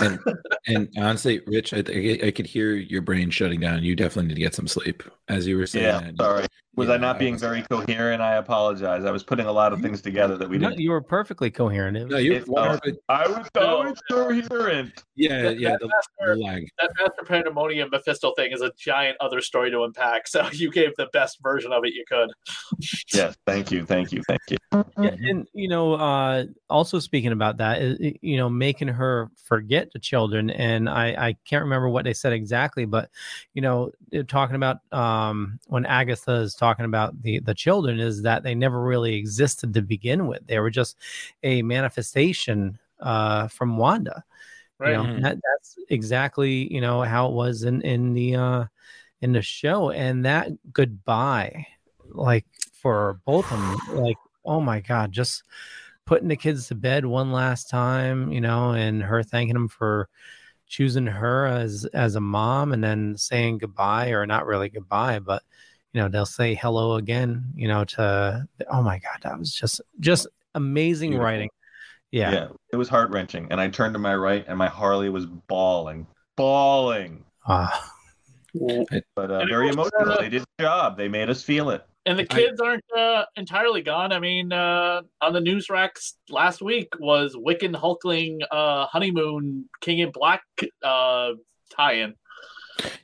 And, 0.00 0.18
and 0.66 0.88
honestly, 0.98 1.40
Rich, 1.46 1.72
I, 1.74 1.78
I, 1.88 2.18
I 2.26 2.30
could 2.30 2.46
hear 2.46 2.74
your 2.74 3.02
brain 3.02 3.30
shutting 3.30 3.60
down. 3.60 3.82
You 3.82 3.96
definitely 3.96 4.28
need 4.28 4.34
to 4.34 4.40
get 4.40 4.54
some 4.54 4.66
sleep, 4.66 5.02
as 5.28 5.46
you 5.46 5.56
were 5.56 5.66
saying. 5.66 5.84
Yeah, 5.84 6.00
that. 6.00 6.16
sorry. 6.16 6.46
Was 6.74 6.88
I 6.88 6.96
not 6.96 7.18
being 7.18 7.36
very 7.36 7.60
coherent? 7.60 8.22
I 8.22 8.36
apologize. 8.36 9.04
I 9.04 9.10
was 9.10 9.22
putting 9.22 9.44
a 9.44 9.52
lot 9.52 9.74
of 9.74 9.82
things 9.82 10.00
together 10.00 10.38
that 10.38 10.48
we 10.48 10.56
didn't. 10.56 10.78
you 10.78 10.90
were 10.90 11.02
perfectly 11.02 11.50
coherent. 11.50 11.98
It 11.98 12.06
No, 12.08 12.16
was- 12.16 12.24
you're 12.24 12.36
It- 12.36 12.98
I 13.10 13.28
was 13.28 13.50
always 13.60 14.00
coherent. 14.10 15.04
Yeah, 15.14 15.42
That- 15.42 15.58
yeah, 15.60 15.70
that 15.72 15.80
the, 15.80 15.88
master- 15.88 16.34
the 16.34 16.42
lag. 16.42 16.66
That 16.80 16.90
Master 16.98 17.24
Pandemonium 17.26 17.90
Mephisto 17.90 18.32
thing 18.36 18.52
is 18.52 18.62
a 18.62 18.72
giant 18.78 19.18
other 19.20 19.42
story 19.42 19.70
to 19.70 19.82
unpack. 19.82 20.26
So 20.26 20.48
you 20.52 20.70
gave 20.70 20.92
the 20.96 21.08
best 21.12 21.40
version 21.42 21.72
of 21.72 21.84
it 21.84 21.92
you 21.92 22.04
could. 22.08 22.30
Yes, 23.12 23.36
thank 23.46 23.70
you, 23.70 23.84
thank 23.84 24.10
you, 24.10 24.22
thank 24.26 24.40
you. 24.48 24.56
Yeah, 24.98 25.14
and 25.28 25.46
you 25.52 25.68
know, 25.68 25.94
uh, 25.94 26.44
also 26.70 26.98
speaking 26.98 27.32
about 27.32 27.58
that, 27.58 27.80
you 28.22 28.38
know, 28.38 28.48
making 28.48 28.88
her 28.88 29.28
forget 29.62 29.92
the 29.92 29.98
children, 29.98 30.50
and 30.50 30.88
I 30.88 31.28
I 31.28 31.36
can't 31.44 31.62
remember 31.62 31.88
what 31.88 32.04
they 32.04 32.14
said 32.14 32.32
exactly, 32.32 32.84
but 32.84 33.10
you 33.54 33.62
know, 33.62 33.92
talking 34.26 34.56
about 34.56 34.78
um 34.92 35.60
when 35.68 35.86
Agatha 35.86 36.32
is 36.32 36.54
talking 36.54 36.84
about 36.84 37.20
the 37.22 37.38
the 37.40 37.54
children 37.54 38.00
is 38.00 38.22
that 38.22 38.42
they 38.42 38.54
never 38.54 38.82
really 38.82 39.14
existed 39.14 39.72
to 39.74 39.82
begin 39.82 40.26
with; 40.26 40.44
they 40.48 40.58
were 40.58 40.70
just 40.70 40.96
a 41.44 41.62
manifestation 41.62 42.76
uh 43.00 43.46
from 43.48 43.76
Wanda. 43.78 44.24
Right. 44.78 44.90
You 44.90 44.96
know, 44.96 45.04
Mhm. 45.04 45.22
that, 45.22 45.38
that's 45.44 45.78
exactly 45.90 46.72
you 46.74 46.80
know 46.80 47.02
how 47.02 47.28
it 47.28 47.34
was 47.34 47.62
in 47.62 47.82
in 47.82 48.14
the 48.14 48.34
uh 48.36 48.64
in 49.20 49.32
the 49.32 49.42
show, 49.42 49.90
and 49.90 50.24
that 50.24 50.48
goodbye, 50.72 51.66
like 52.10 52.46
for 52.72 53.20
both 53.24 53.44
of 53.44 53.50
them, 53.60 53.76
like 53.94 54.18
oh 54.44 54.60
my 54.60 54.80
god, 54.80 55.12
just 55.12 55.44
putting 56.06 56.28
the 56.28 56.36
kids 56.36 56.68
to 56.68 56.74
bed 56.74 57.04
one 57.06 57.32
last 57.32 57.70
time, 57.70 58.32
you 58.32 58.40
know, 58.40 58.72
and 58.72 59.02
her 59.02 59.22
thanking 59.22 59.56
him 59.56 59.68
for 59.68 60.08
choosing 60.66 61.06
her 61.06 61.46
as 61.46 61.84
as 61.92 62.14
a 62.16 62.20
mom, 62.20 62.72
and 62.72 62.82
then 62.82 63.16
saying 63.16 63.58
goodbye 63.58 64.10
or 64.10 64.26
not 64.26 64.46
really 64.46 64.68
goodbye, 64.68 65.18
but 65.18 65.42
you 65.92 66.00
know 66.00 66.08
they'll 66.08 66.26
say 66.26 66.54
hello 66.54 66.94
again, 66.94 67.52
you 67.54 67.68
know. 67.68 67.84
To 67.84 68.46
oh 68.70 68.82
my 68.82 68.98
god, 68.98 69.18
that 69.22 69.38
was 69.38 69.54
just 69.54 69.80
just 70.00 70.26
amazing 70.54 71.10
Beautiful. 71.10 71.24
writing. 71.24 71.48
Yeah. 72.10 72.32
Yeah, 72.32 72.48
it 72.70 72.76
was 72.76 72.90
heart 72.90 73.10
wrenching. 73.10 73.48
And 73.50 73.58
I 73.60 73.68
turned 73.68 73.94
to 73.94 73.98
my 73.98 74.14
right, 74.14 74.44
and 74.46 74.58
my 74.58 74.68
Harley 74.68 75.08
was 75.08 75.24
bawling, 75.26 76.06
bawling. 76.36 77.24
Ah. 77.46 77.90
But 79.16 79.30
uh, 79.30 79.46
very 79.46 79.70
emotional. 79.70 80.12
uh, 80.12 80.20
They 80.20 80.28
did 80.28 80.42
the 80.42 80.64
job. 80.64 80.98
They 80.98 81.08
made 81.08 81.30
us 81.30 81.42
feel 81.42 81.70
it. 81.70 81.86
And 82.04 82.18
the 82.18 82.24
kids 82.24 82.60
aren't 82.60 82.84
uh, 82.96 83.24
entirely 83.36 83.80
gone. 83.80 84.12
I 84.12 84.18
mean, 84.18 84.52
uh, 84.52 85.02
on 85.20 85.32
the 85.32 85.40
news 85.40 85.70
racks 85.70 86.16
last 86.28 86.60
week 86.60 86.88
was 86.98 87.36
Wiccan 87.36 87.74
Hulkling 87.74 88.40
uh, 88.50 88.86
honeymoon 88.86 89.68
King 89.80 90.00
in 90.00 90.10
Black 90.10 90.42
uh, 90.82 91.30
tie-in. 91.70 92.14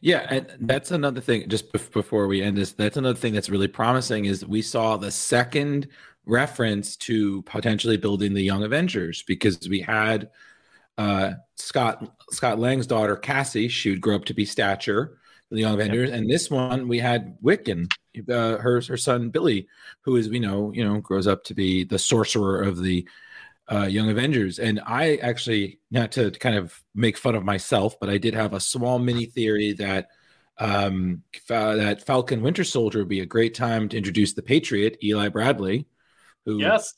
Yeah, 0.00 0.26
and 0.30 0.46
that's 0.60 0.90
another 0.90 1.20
thing. 1.20 1.48
Just 1.48 1.72
bef- 1.72 1.92
before 1.92 2.26
we 2.26 2.42
end 2.42 2.56
this, 2.56 2.72
that's 2.72 2.96
another 2.96 3.18
thing 3.18 3.34
that's 3.34 3.50
really 3.50 3.68
promising 3.68 4.24
is 4.24 4.44
we 4.44 4.62
saw 4.62 4.96
the 4.96 5.10
second 5.10 5.88
reference 6.26 6.96
to 6.96 7.42
potentially 7.42 7.96
building 7.96 8.34
the 8.34 8.42
Young 8.42 8.64
Avengers 8.64 9.22
because 9.26 9.68
we 9.68 9.80
had 9.80 10.30
uh, 10.96 11.32
Scott 11.56 12.16
Scott 12.30 12.58
Lang's 12.58 12.86
daughter 12.86 13.16
Cassie. 13.16 13.68
She 13.68 13.90
would 13.90 14.00
grow 14.00 14.16
up 14.16 14.24
to 14.26 14.34
be 14.34 14.44
stature, 14.44 15.17
the 15.50 15.60
Young 15.60 15.74
Avengers, 15.74 16.10
and 16.10 16.28
this 16.28 16.50
one 16.50 16.88
we 16.88 16.98
had 16.98 17.36
Wiccan, 17.42 17.88
uh, 18.28 18.58
her 18.58 18.80
her 18.82 18.96
son 18.96 19.30
Billy, 19.30 19.68
who 20.02 20.16
is 20.16 20.28
we 20.28 20.38
know 20.38 20.72
you 20.72 20.84
know 20.84 21.00
grows 21.00 21.26
up 21.26 21.44
to 21.44 21.54
be 21.54 21.84
the 21.84 21.98
sorcerer 21.98 22.62
of 22.62 22.82
the 22.82 23.08
uh, 23.70 23.86
Young 23.86 24.08
Avengers. 24.10 24.58
And 24.58 24.80
I 24.86 25.16
actually, 25.16 25.80
not 25.90 26.12
to 26.12 26.30
kind 26.30 26.56
of 26.56 26.82
make 26.94 27.18
fun 27.18 27.34
of 27.34 27.44
myself, 27.44 28.00
but 28.00 28.08
I 28.08 28.18
did 28.18 28.34
have 28.34 28.54
a 28.54 28.60
small 28.60 28.98
mini 28.98 29.26
theory 29.26 29.72
that 29.74 30.08
um, 30.58 31.22
that 31.48 32.04
Falcon 32.04 32.42
Winter 32.42 32.64
Soldier 32.64 33.00
would 33.00 33.08
be 33.08 33.20
a 33.20 33.26
great 33.26 33.54
time 33.54 33.88
to 33.88 33.96
introduce 33.96 34.32
the 34.32 34.42
Patriot, 34.42 34.98
Eli 35.02 35.28
Bradley, 35.28 35.86
who, 36.44 36.58
Yes. 36.58 36.94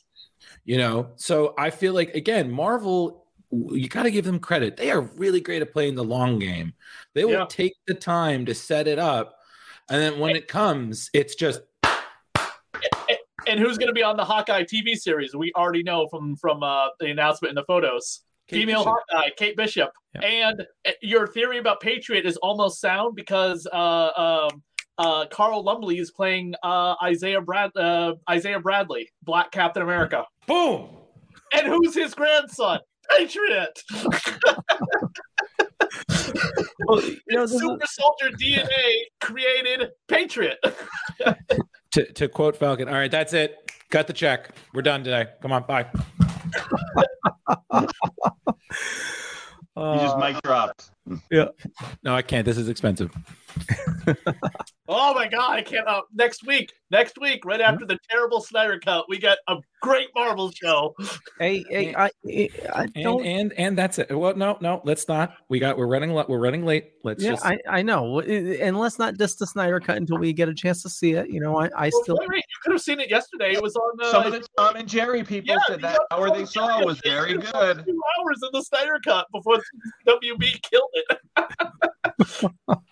you 0.65 0.79
know, 0.79 1.11
so 1.17 1.55
I 1.59 1.71
feel 1.71 1.93
like, 1.93 2.15
again, 2.15 2.51
Marvel, 2.51 3.27
you 3.51 3.89
got 3.89 4.05
to 4.05 4.11
give 4.11 4.25
them 4.25 4.39
credit. 4.39 4.77
They 4.77 4.91
are 4.91 5.01
really 5.01 5.41
great 5.41 5.63
at 5.63 5.73
playing 5.73 5.95
the 5.97 6.05
long 6.05 6.39
game. 6.39 6.73
They 7.15 7.25
will 7.25 7.33
Yeah. 7.33 7.47
take 7.49 7.75
the 7.87 7.95
time 7.95 8.47
to 8.47 8.55
set 8.55 8.87
it 8.87 8.99
up. 8.99 9.37
And 9.89 10.01
then 10.01 10.21
when 10.21 10.37
it 10.37 10.47
comes, 10.49 11.11
it's 11.13 11.35
just 11.35 11.61
And 13.47 13.59
who's 13.59 13.79
going 13.79 13.89
to 13.89 13.95
be 13.95 14.03
on 14.03 14.17
the 14.17 14.25
Hawkeye 14.25 14.65
TV 14.65 14.95
series? 14.95 15.35
We 15.35 15.51
already 15.57 15.83
know 15.83 16.07
from 16.09 16.37
from 16.37 16.63
uh, 16.63 16.89
the 17.01 17.11
announcement 17.11 17.51
in 17.51 17.55
the 17.57 17.65
photos. 17.65 18.21
Kate 18.49 18.61
Female 18.61 18.85
Bishop. 18.85 18.95
Hawkeye, 19.09 19.31
Kate 19.37 19.57
Bishop. 19.57 19.91
And 20.23 20.61
uh, 20.87 20.91
your 21.03 21.27
theory 21.27 21.59
about 21.59 21.81
Patriot 21.81 22.27
is 22.27 22.37
almost 22.39 22.81
sound 22.81 23.17
because 23.17 23.67
uh, 23.73 24.49
um, 24.53 24.63
uh, 24.99 25.27
Carl 25.31 25.65
Lumbly 25.65 25.99
is 25.99 26.11
playing 26.11 26.55
uh, 26.63 26.95
Isaiah 27.03 27.41
Brad 27.41 27.75
uh, 27.77 28.15
Isaiah 28.29 28.61
Bradley, 28.61 29.11
Black 29.23 29.51
Captain 29.51 29.83
America. 29.83 30.27
Boom. 30.47 30.89
And 31.53 31.67
who's 31.67 31.95
his 31.95 32.15
grandson? 32.15 32.81
Patriot. 33.17 33.83
Well, 36.87 37.01
you 37.03 37.19
know, 37.31 37.43
this 37.43 37.53
is- 37.53 37.61
Super 37.61 37.87
Soldier 37.87 38.31
DNA 38.37 38.95
created 39.21 39.91
Patriot. 40.09 40.59
to, 41.93 42.13
to 42.13 42.29
quote 42.29 42.57
Falcon, 42.57 42.89
all 42.89 42.95
right, 42.95 43.11
that's 43.11 43.33
it. 43.33 43.57
Cut 43.91 44.07
the 44.07 44.13
check. 44.13 44.51
We're 44.73 44.83
done 44.83 45.03
today. 45.05 45.27
Come 45.43 45.53
on, 45.53 45.65
bye. 45.65 45.87
You 49.77 49.97
just 49.99 50.19
mic 50.19 50.41
dropped. 50.43 50.91
Yeah. 51.31 51.49
No, 52.03 52.15
I 52.15 52.23
can't. 52.23 52.45
This 52.45 52.59
is 52.59 52.69
expensive. 52.69 53.11
Oh 54.93 55.15
my 55.15 55.29
god, 55.29 55.51
I 55.53 55.63
can't 55.63 55.87
uh, 55.87 56.03
next 56.13 56.45
week. 56.45 56.73
Next 56.91 57.17
week, 57.21 57.45
right 57.45 57.61
after 57.61 57.87
the 57.87 57.97
terrible 58.11 58.41
Snyder 58.41 58.81
cut, 58.81 59.05
we 59.09 59.19
got 59.21 59.39
a 59.47 59.59
great 59.81 60.09
Marvel 60.17 60.51
show. 60.51 60.97
Hey, 61.39 61.65
hey, 61.71 61.95
I, 61.95 62.11
I 62.75 62.83
And 62.97 63.05
don't. 63.05 63.25
and 63.25 63.53
and 63.53 63.79
that's 63.79 64.01
it. 64.01 64.11
Well, 64.11 64.35
no, 64.35 64.59
no, 64.61 64.81
let's 64.85 65.07
not. 65.07 65.35
We 65.49 65.61
got 65.61 65.79
we're 65.79 65.87
running 65.87 66.13
le- 66.13 66.27
we're 66.29 66.41
running 66.41 66.65
late. 66.67 66.91
Let's 67.05 67.23
yeah, 67.23 67.31
just 67.31 67.47
I, 67.47 67.59
I 67.69 67.83
know. 67.83 68.19
And 68.19 68.77
let's 68.77 68.99
not 68.99 69.17
just 69.17 69.39
the 69.39 69.47
Snyder 69.47 69.79
cut 69.79 69.97
until 69.97 70.19
we 70.19 70.33
get 70.33 70.49
a 70.49 70.55
chance 70.55 70.83
to 70.83 70.89
see 70.89 71.13
it. 71.13 71.31
You 71.31 71.39
know, 71.39 71.57
I, 71.57 71.67
I 71.77 71.91
Well, 71.93 72.03
still. 72.03 72.17
Larry, 72.17 72.39
you 72.39 72.43
could 72.65 72.73
have 72.73 72.83
seen 72.83 72.99
it 72.99 73.09
yesterday. 73.09 73.53
It 73.53 73.63
was 73.63 73.77
on 73.77 74.01
uh, 74.03 74.11
Some 74.11 74.27
of 74.27 74.33
the 74.33 74.45
Tom 74.59 74.75
and 74.75 74.89
Jerry 74.89 75.23
people 75.23 75.55
Yeah, 75.55 75.61
said 75.69 75.79
the 75.79 75.87
that 75.87 76.01
hour 76.11 76.37
they 76.37 76.45
saw 76.47 76.79
one, 76.79 76.87
was 76.87 77.01
very 77.05 77.35
did 77.35 77.45
it 77.45 77.47
for 77.47 77.53
good. 77.53 77.87
Two 77.87 78.01
hours 78.19 78.41
in 78.43 78.49
the 78.53 78.63
Snyder 78.65 78.99
cut 79.05 79.29
before 79.31 79.59
WB 80.09 80.61
killed 80.69 80.90
it. 80.93 82.79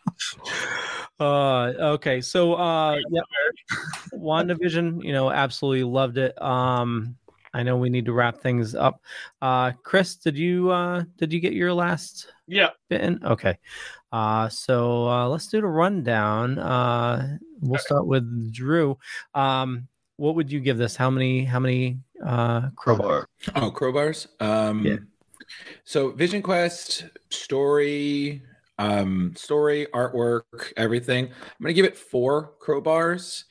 Uh, 1.20 1.72
okay, 1.94 2.20
so 2.20 2.54
uh, 2.54 2.96
yeah, 3.10 3.20
WandaVision, 4.14 5.02
you 5.04 5.12
know, 5.12 5.30
absolutely 5.30 5.82
loved 5.82 6.16
it. 6.18 6.40
Um, 6.40 7.16
I 7.52 7.62
know 7.64 7.76
we 7.76 7.90
need 7.90 8.04
to 8.06 8.12
wrap 8.12 8.38
things 8.40 8.74
up. 8.74 9.02
Uh, 9.42 9.72
Chris, 9.82 10.14
did 10.16 10.36
you 10.36 10.70
uh, 10.70 11.02
did 11.16 11.32
you 11.32 11.40
get 11.40 11.54
your 11.54 11.72
last 11.72 12.32
Yeah. 12.46 12.70
bit 12.88 13.00
in? 13.00 13.24
Okay. 13.24 13.58
Uh, 14.12 14.48
so 14.48 15.08
uh, 15.08 15.28
let's 15.28 15.48
do 15.48 15.60
the 15.60 15.66
rundown. 15.66 16.58
Uh, 16.58 17.38
we'll 17.60 17.80
start 17.80 18.06
with 18.06 18.52
Drew. 18.52 18.96
Um, 19.34 19.88
what 20.16 20.34
would 20.36 20.52
you 20.52 20.60
give 20.60 20.78
this? 20.78 20.94
How 20.94 21.10
many 21.10 21.44
how 21.44 21.58
many 21.58 21.98
uh 22.24 22.70
crowbar? 22.76 23.26
Oh, 23.56 23.70
crowbars. 23.72 24.26
Um, 24.40 24.86
Yeah. 24.86 24.96
So 25.84 26.10
Vision 26.10 26.42
Quest 26.42 27.06
story, 27.30 28.42
um, 28.78 29.32
story, 29.36 29.86
artwork, 29.92 30.72
everything. 30.76 31.26
I'm 31.26 31.62
gonna 31.62 31.72
give 31.72 31.84
it 31.84 31.96
four 31.96 32.52
crowbars. 32.60 33.44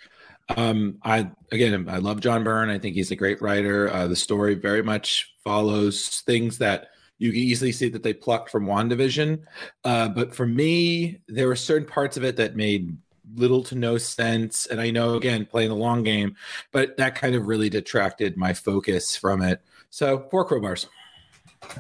Um, 0.56 1.00
I 1.04 1.30
again, 1.52 1.90
I 1.90 1.98
love 1.98 2.22
John 2.22 2.44
Byrne. 2.44 2.70
I 2.70 2.80
think 2.80 2.96
he's 2.96 3.12
a 3.12 3.16
great 3.16 3.42
writer. 3.42 3.92
Uh, 3.92 4.08
the 4.08 4.16
story 4.16 4.56
very 4.56 4.82
much 4.82 5.34
follows 5.44 6.22
things 6.26 6.58
that 6.60 6.88
you 7.20 7.32
can 7.32 7.42
easily 7.42 7.72
see 7.72 7.90
that 7.90 8.04
they 8.04 8.14
plucked 8.14 8.50
from 8.50 8.66
WandaVision. 8.66 9.42
Uh, 9.84 10.08
but 10.10 10.36
for 10.36 10.46
me, 10.46 11.20
there 11.28 11.48
were 11.48 11.56
certain 11.56 11.88
parts 11.88 12.16
of 12.16 12.24
it 12.24 12.36
that 12.38 12.56
made 12.56 12.96
little 13.36 13.64
to 13.64 13.76
no 13.76 13.98
sense. 13.98 14.68
And 14.68 14.80
I 14.80 14.92
know, 14.92 15.16
again, 15.16 15.46
playing 15.46 15.70
the 15.70 15.76
long 15.76 16.04
game, 16.04 16.36
but 16.72 16.96
that 16.98 17.16
kind 17.16 17.36
of 17.36 17.48
really 17.48 17.70
detracted 17.70 18.38
my 18.38 18.54
focus 18.54 19.16
from 19.18 19.42
it. 19.42 19.62
So 19.90 20.28
four 20.30 20.48
crowbars. 20.48 20.88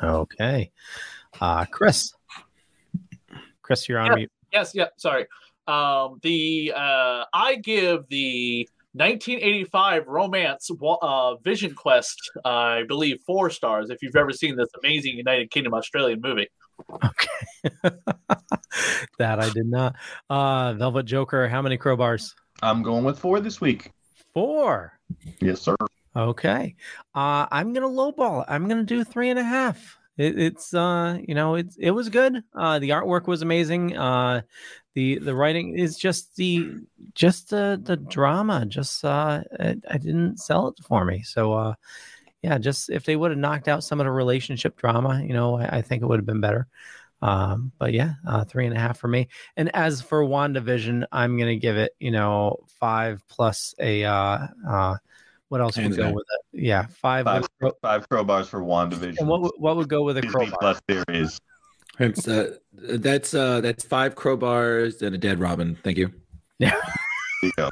Okay. 0.03 0.71
Uh 1.39 1.65
Chris. 1.65 2.13
Chris, 3.61 3.87
you're 3.89 3.99
on 3.99 4.07
Yeah. 4.07 4.15
mute. 4.15 4.31
Yes, 4.53 4.71
yeah, 4.73 4.87
sorry. 4.97 5.25
Um, 5.67 6.19
the 6.23 6.71
uh, 6.75 7.25
I 7.33 7.55
give 7.61 8.07
the 8.07 8.67
1985 8.93 10.07
romance 10.07 10.71
wa- 10.71 10.97
uh, 11.01 11.35
Vision 11.43 11.75
Quest, 11.75 12.31
I 12.45 12.83
believe, 12.87 13.19
four 13.25 13.49
stars. 13.49 13.89
If 13.89 14.01
you've 14.01 14.15
ever 14.15 14.31
seen 14.31 14.55
this 14.55 14.69
amazing 14.81 15.17
United 15.17 15.51
Kingdom 15.51 15.73
Australian 15.73 16.21
movie, 16.21 16.47
okay, 17.03 17.67
That 19.19 19.39
I 19.39 19.49
did 19.49 19.65
not. 19.67 19.95
Uh 20.29 20.73
Velvet 20.73 21.05
Joker, 21.05 21.47
how 21.49 21.61
many 21.61 21.77
crowbars? 21.77 22.33
I'm 22.61 22.81
going 22.81 23.03
with 23.03 23.19
four 23.19 23.39
this 23.41 23.59
week. 23.59 23.91
Four. 24.33 24.93
Yes, 25.41 25.61
sir. 25.61 25.75
Okay. 26.17 26.75
Uh 27.13 27.45
I'm 27.51 27.73
gonna 27.73 27.87
lowball 27.87 28.41
it. 28.41 28.47
I'm 28.49 28.67
gonna 28.67 28.83
do 28.83 29.03
three 29.03 29.29
and 29.29 29.39
a 29.39 29.43
half. 29.43 29.97
It, 30.17 30.39
it's 30.39 30.73
uh 30.73 31.19
you 31.27 31.35
know 31.35 31.55
it's 31.55 31.75
it 31.77 31.91
was 31.91 32.09
good. 32.09 32.43
Uh 32.55 32.79
the 32.79 32.89
artwork 32.89 33.27
was 33.27 33.41
amazing. 33.43 33.95
Uh 33.95 34.41
the 34.95 35.19
the 35.19 35.35
writing 35.35 35.77
is 35.77 35.97
just 35.97 36.35
the 36.37 36.71
just 37.13 37.51
the 37.51 37.79
the 37.83 37.97
drama. 37.97 38.65
Just 38.65 39.05
uh 39.05 39.43
I, 39.59 39.75
I 39.89 39.97
didn't 39.99 40.37
sell 40.39 40.69
it 40.69 40.79
for 40.83 41.05
me. 41.05 41.21
So 41.21 41.53
uh 41.53 41.73
yeah, 42.41 42.57
just 42.57 42.89
if 42.89 43.05
they 43.05 43.15
would 43.15 43.31
have 43.31 43.39
knocked 43.39 43.67
out 43.67 43.83
some 43.83 43.99
of 43.99 44.05
the 44.05 44.11
relationship 44.11 44.77
drama, 44.77 45.21
you 45.23 45.33
know, 45.33 45.57
I, 45.59 45.77
I 45.77 45.81
think 45.81 46.03
it 46.03 46.07
would 46.07 46.19
have 46.19 46.25
been 46.25 46.41
better. 46.41 46.67
Um, 47.21 47.71
but 47.79 47.93
yeah, 47.93 48.13
uh, 48.27 48.45
three 48.45 48.67
and 48.67 48.77
a 48.77 48.79
half 48.79 48.99
for 48.99 49.07
me. 49.07 49.27
And 49.57 49.75
as 49.75 50.01
for 50.01 50.23
WandaVision, 50.23 51.05
I'm 51.11 51.37
gonna 51.37 51.55
give 51.57 51.77
it, 51.77 51.93
you 51.99 52.11
know, 52.11 52.57
five 52.79 53.23
plus 53.27 53.73
a 53.79 54.03
uh 54.05 54.47
uh 54.69 54.95
what 55.49 55.61
else 55.61 55.77
would 55.77 55.91
go 55.95 56.03
down. 56.03 56.13
with 56.13 56.25
it? 56.53 56.61
Yeah, 56.61 56.87
five. 56.87 57.25
Five, 57.25 57.47
with 57.61 57.75
five 57.81 58.07
crowbars 58.09 58.47
for 58.47 58.61
WandaVision. 58.61 59.19
and 59.19 59.27
what 59.27 59.41
would- 59.41 59.53
what 59.57 59.75
would 59.77 59.89
go 59.89 60.03
with 60.03 60.17
a 60.17 60.21
Disney 60.21 60.33
crowbar? 60.47 60.57
Plus 60.59 60.81
series. 60.89 61.39
It's, 61.99 62.27
uh, 62.27 62.57
that's 62.73 63.33
uh, 63.33 63.59
that's 63.61 63.83
five 63.83 64.13
crowbars 64.15 65.01
and 65.01 65.15
a 65.15 65.17
dead 65.17 65.39
Robin. 65.39 65.75
Thank 65.83 65.97
you. 65.97 66.11
Yeah. 66.59 66.71
There 66.71 66.91
you 67.43 67.51
go. 67.57 67.69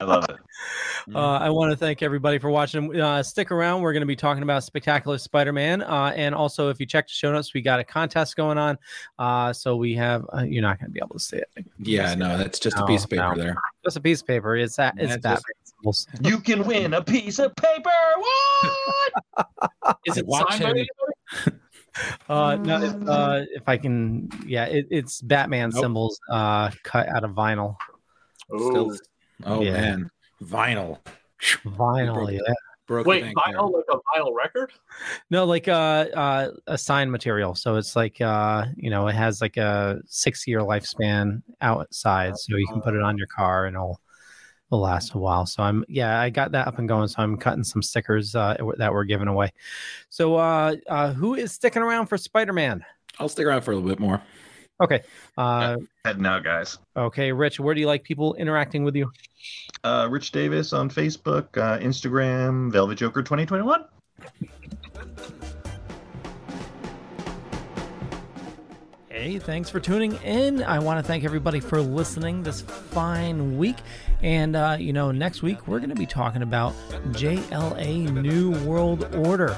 I 0.00 0.04
love 0.04 0.24
it. 0.28 0.36
Uh, 1.12 1.18
I 1.18 1.50
want 1.50 1.72
to 1.72 1.76
thank 1.76 2.00
everybody 2.00 2.38
for 2.38 2.48
watching. 2.48 3.00
Uh, 3.00 3.24
stick 3.24 3.50
around. 3.50 3.82
We're 3.82 3.92
going 3.92 4.02
to 4.02 4.06
be 4.06 4.14
talking 4.14 4.44
about 4.44 4.62
Spectacular 4.62 5.18
Spider-Man, 5.18 5.82
uh, 5.82 6.12
and 6.14 6.32
also 6.32 6.68
if 6.68 6.78
you 6.78 6.86
check 6.86 7.08
the 7.08 7.12
show 7.12 7.32
notes, 7.32 7.52
we 7.54 7.60
got 7.60 7.80
a 7.80 7.84
contest 7.84 8.36
going 8.36 8.56
on. 8.56 8.78
Uh, 9.18 9.52
so 9.52 9.74
we 9.74 9.94
have. 9.96 10.24
Uh, 10.32 10.42
you're 10.42 10.62
not 10.62 10.78
going 10.78 10.90
to 10.90 10.92
be 10.92 11.00
able 11.02 11.16
to 11.16 11.18
see 11.18 11.38
it. 11.38 11.48
Yeah, 11.80 12.14
no, 12.14 12.38
that's 12.38 12.60
just 12.60 12.78
a 12.78 12.86
piece 12.86 13.02
of 13.02 13.10
paper 13.10 13.34
no. 13.34 13.42
there. 13.42 13.56
Just 13.84 13.96
a 13.96 14.00
piece 14.00 14.20
of 14.20 14.28
paper. 14.28 14.54
It's 14.56 14.76
that. 14.76 14.94
It's 14.96 15.08
That's 15.14 15.22
that. 15.22 15.34
just- 15.34 15.44
symbols. 15.82 16.06
You 16.22 16.38
can 16.40 16.64
win 16.64 16.94
a 16.94 17.02
piece 17.02 17.38
of 17.38 17.54
paper. 17.56 17.90
What? 18.16 19.96
is 20.06 20.16
it 20.16 20.26
Watch 20.26 20.48
signed 20.50 20.62
by 20.62 20.70
anybody? 20.70 21.58
Uh, 22.28 22.56
no, 22.56 22.82
if, 22.82 23.08
uh, 23.08 23.40
if 23.50 23.68
I 23.68 23.76
can, 23.76 24.30
yeah, 24.46 24.64
it, 24.64 24.86
it's 24.90 25.20
Batman 25.20 25.70
Nope. 25.74 25.82
symbols 25.82 26.18
uh, 26.30 26.70
cut 26.84 27.08
out 27.08 27.24
of 27.24 27.32
vinyl. 27.32 27.76
Still, 28.46 28.96
oh 29.44 29.60
Yeah. 29.60 29.72
man, 29.72 30.10
vinyl. 30.42 30.98
Vinyl, 31.66 32.14
broke 32.14 32.30
yeah. 32.30 32.54
Broke 32.86 33.06
Wait, 33.06 33.22
bank 33.22 33.36
there. 33.46 33.54
vinyl 33.56 33.72
like 33.72 33.84
a 33.90 33.96
vinyl 33.96 34.34
record? 34.34 34.72
No, 35.30 35.44
like 35.44 35.68
uh, 35.68 36.06
uh, 36.14 36.50
a 36.66 36.76
sign 36.78 37.10
material. 37.10 37.54
So 37.54 37.76
it's 37.76 37.94
like 37.94 38.20
uh, 38.20 38.66
you 38.76 38.90
know, 38.90 39.06
it 39.08 39.14
has 39.14 39.40
like 39.40 39.56
a 39.56 40.00
six 40.06 40.46
year 40.46 40.60
lifespan 40.60 41.42
outside, 41.60 42.36
so 42.38 42.56
you 42.56 42.66
can 42.66 42.80
put 42.80 42.94
it 42.94 43.02
on 43.02 43.16
your 43.18 43.28
car 43.28 43.66
and 43.66 43.76
it'll 43.76 44.00
will 44.72 44.80
last 44.80 45.14
a 45.14 45.18
while. 45.18 45.46
So 45.46 45.62
I'm 45.62 45.84
yeah, 45.88 46.20
I 46.20 46.30
got 46.30 46.52
that 46.52 46.66
up 46.66 46.78
and 46.78 46.88
going. 46.88 47.06
So 47.08 47.22
I'm 47.22 47.36
cutting 47.36 47.62
some 47.62 47.82
stickers 47.82 48.34
uh, 48.34 48.56
that 48.78 48.92
we're 48.92 49.04
giving 49.04 49.28
away. 49.28 49.52
So 50.08 50.36
uh, 50.36 50.76
uh, 50.88 51.12
who 51.12 51.34
is 51.34 51.52
sticking 51.52 51.82
around 51.82 52.06
for 52.06 52.16
Spider 52.18 52.52
Man? 52.52 52.84
I'll 53.18 53.28
stick 53.28 53.46
around 53.46 53.62
for 53.62 53.72
a 53.72 53.76
little 53.76 53.88
bit 53.88 54.00
more. 54.00 54.20
Okay. 54.82 55.02
Uh, 55.36 55.76
Heading 56.04 56.26
out, 56.26 56.42
guys. 56.42 56.78
okay, 56.96 57.30
Rich, 57.30 57.60
where 57.60 57.74
do 57.74 57.80
you 57.80 57.86
like 57.86 58.02
people 58.02 58.34
interacting 58.34 58.82
with 58.82 58.96
you? 58.96 59.12
Uh, 59.84 60.08
Rich 60.10 60.32
Davis 60.32 60.72
on 60.72 60.88
Facebook, 60.88 61.56
uh, 61.56 61.78
Instagram, 61.78 62.72
Velvet 62.72 62.96
Joker 62.96 63.22
2021. 63.22 63.84
Hey, 69.08 69.38
thanks 69.38 69.70
for 69.70 69.78
tuning 69.78 70.14
in. 70.24 70.64
I 70.64 70.80
want 70.80 70.98
to 70.98 71.02
thank 71.06 71.22
everybody 71.22 71.60
for 71.60 71.80
listening 71.80 72.42
this 72.42 72.60
fine 72.62 73.56
week. 73.56 73.76
And, 74.22 74.54
uh, 74.54 74.76
you 74.78 74.92
know, 74.92 75.10
next 75.10 75.42
week 75.42 75.66
we're 75.66 75.78
going 75.78 75.90
to 75.90 75.96
be 75.96 76.06
talking 76.06 76.42
about 76.42 76.74
JLA 77.10 78.12
New 78.22 78.52
World 78.64 79.14
Order. 79.14 79.56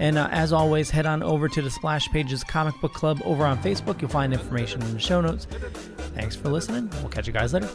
And 0.00 0.18
uh, 0.18 0.28
as 0.30 0.52
always, 0.52 0.90
head 0.90 1.06
on 1.06 1.22
over 1.22 1.48
to 1.48 1.62
the 1.62 1.70
Splash 1.70 2.08
Pages 2.10 2.44
Comic 2.44 2.74
Book 2.80 2.92
Club 2.92 3.20
over 3.24 3.44
on 3.44 3.58
Facebook. 3.62 4.00
You'll 4.00 4.10
find 4.10 4.32
information 4.32 4.82
in 4.82 4.92
the 4.92 5.00
show 5.00 5.20
notes. 5.20 5.46
Thanks 6.14 6.36
for 6.36 6.48
listening. 6.48 6.90
We'll 7.00 7.08
catch 7.08 7.26
you 7.26 7.32
guys 7.32 7.52
later. 7.52 7.70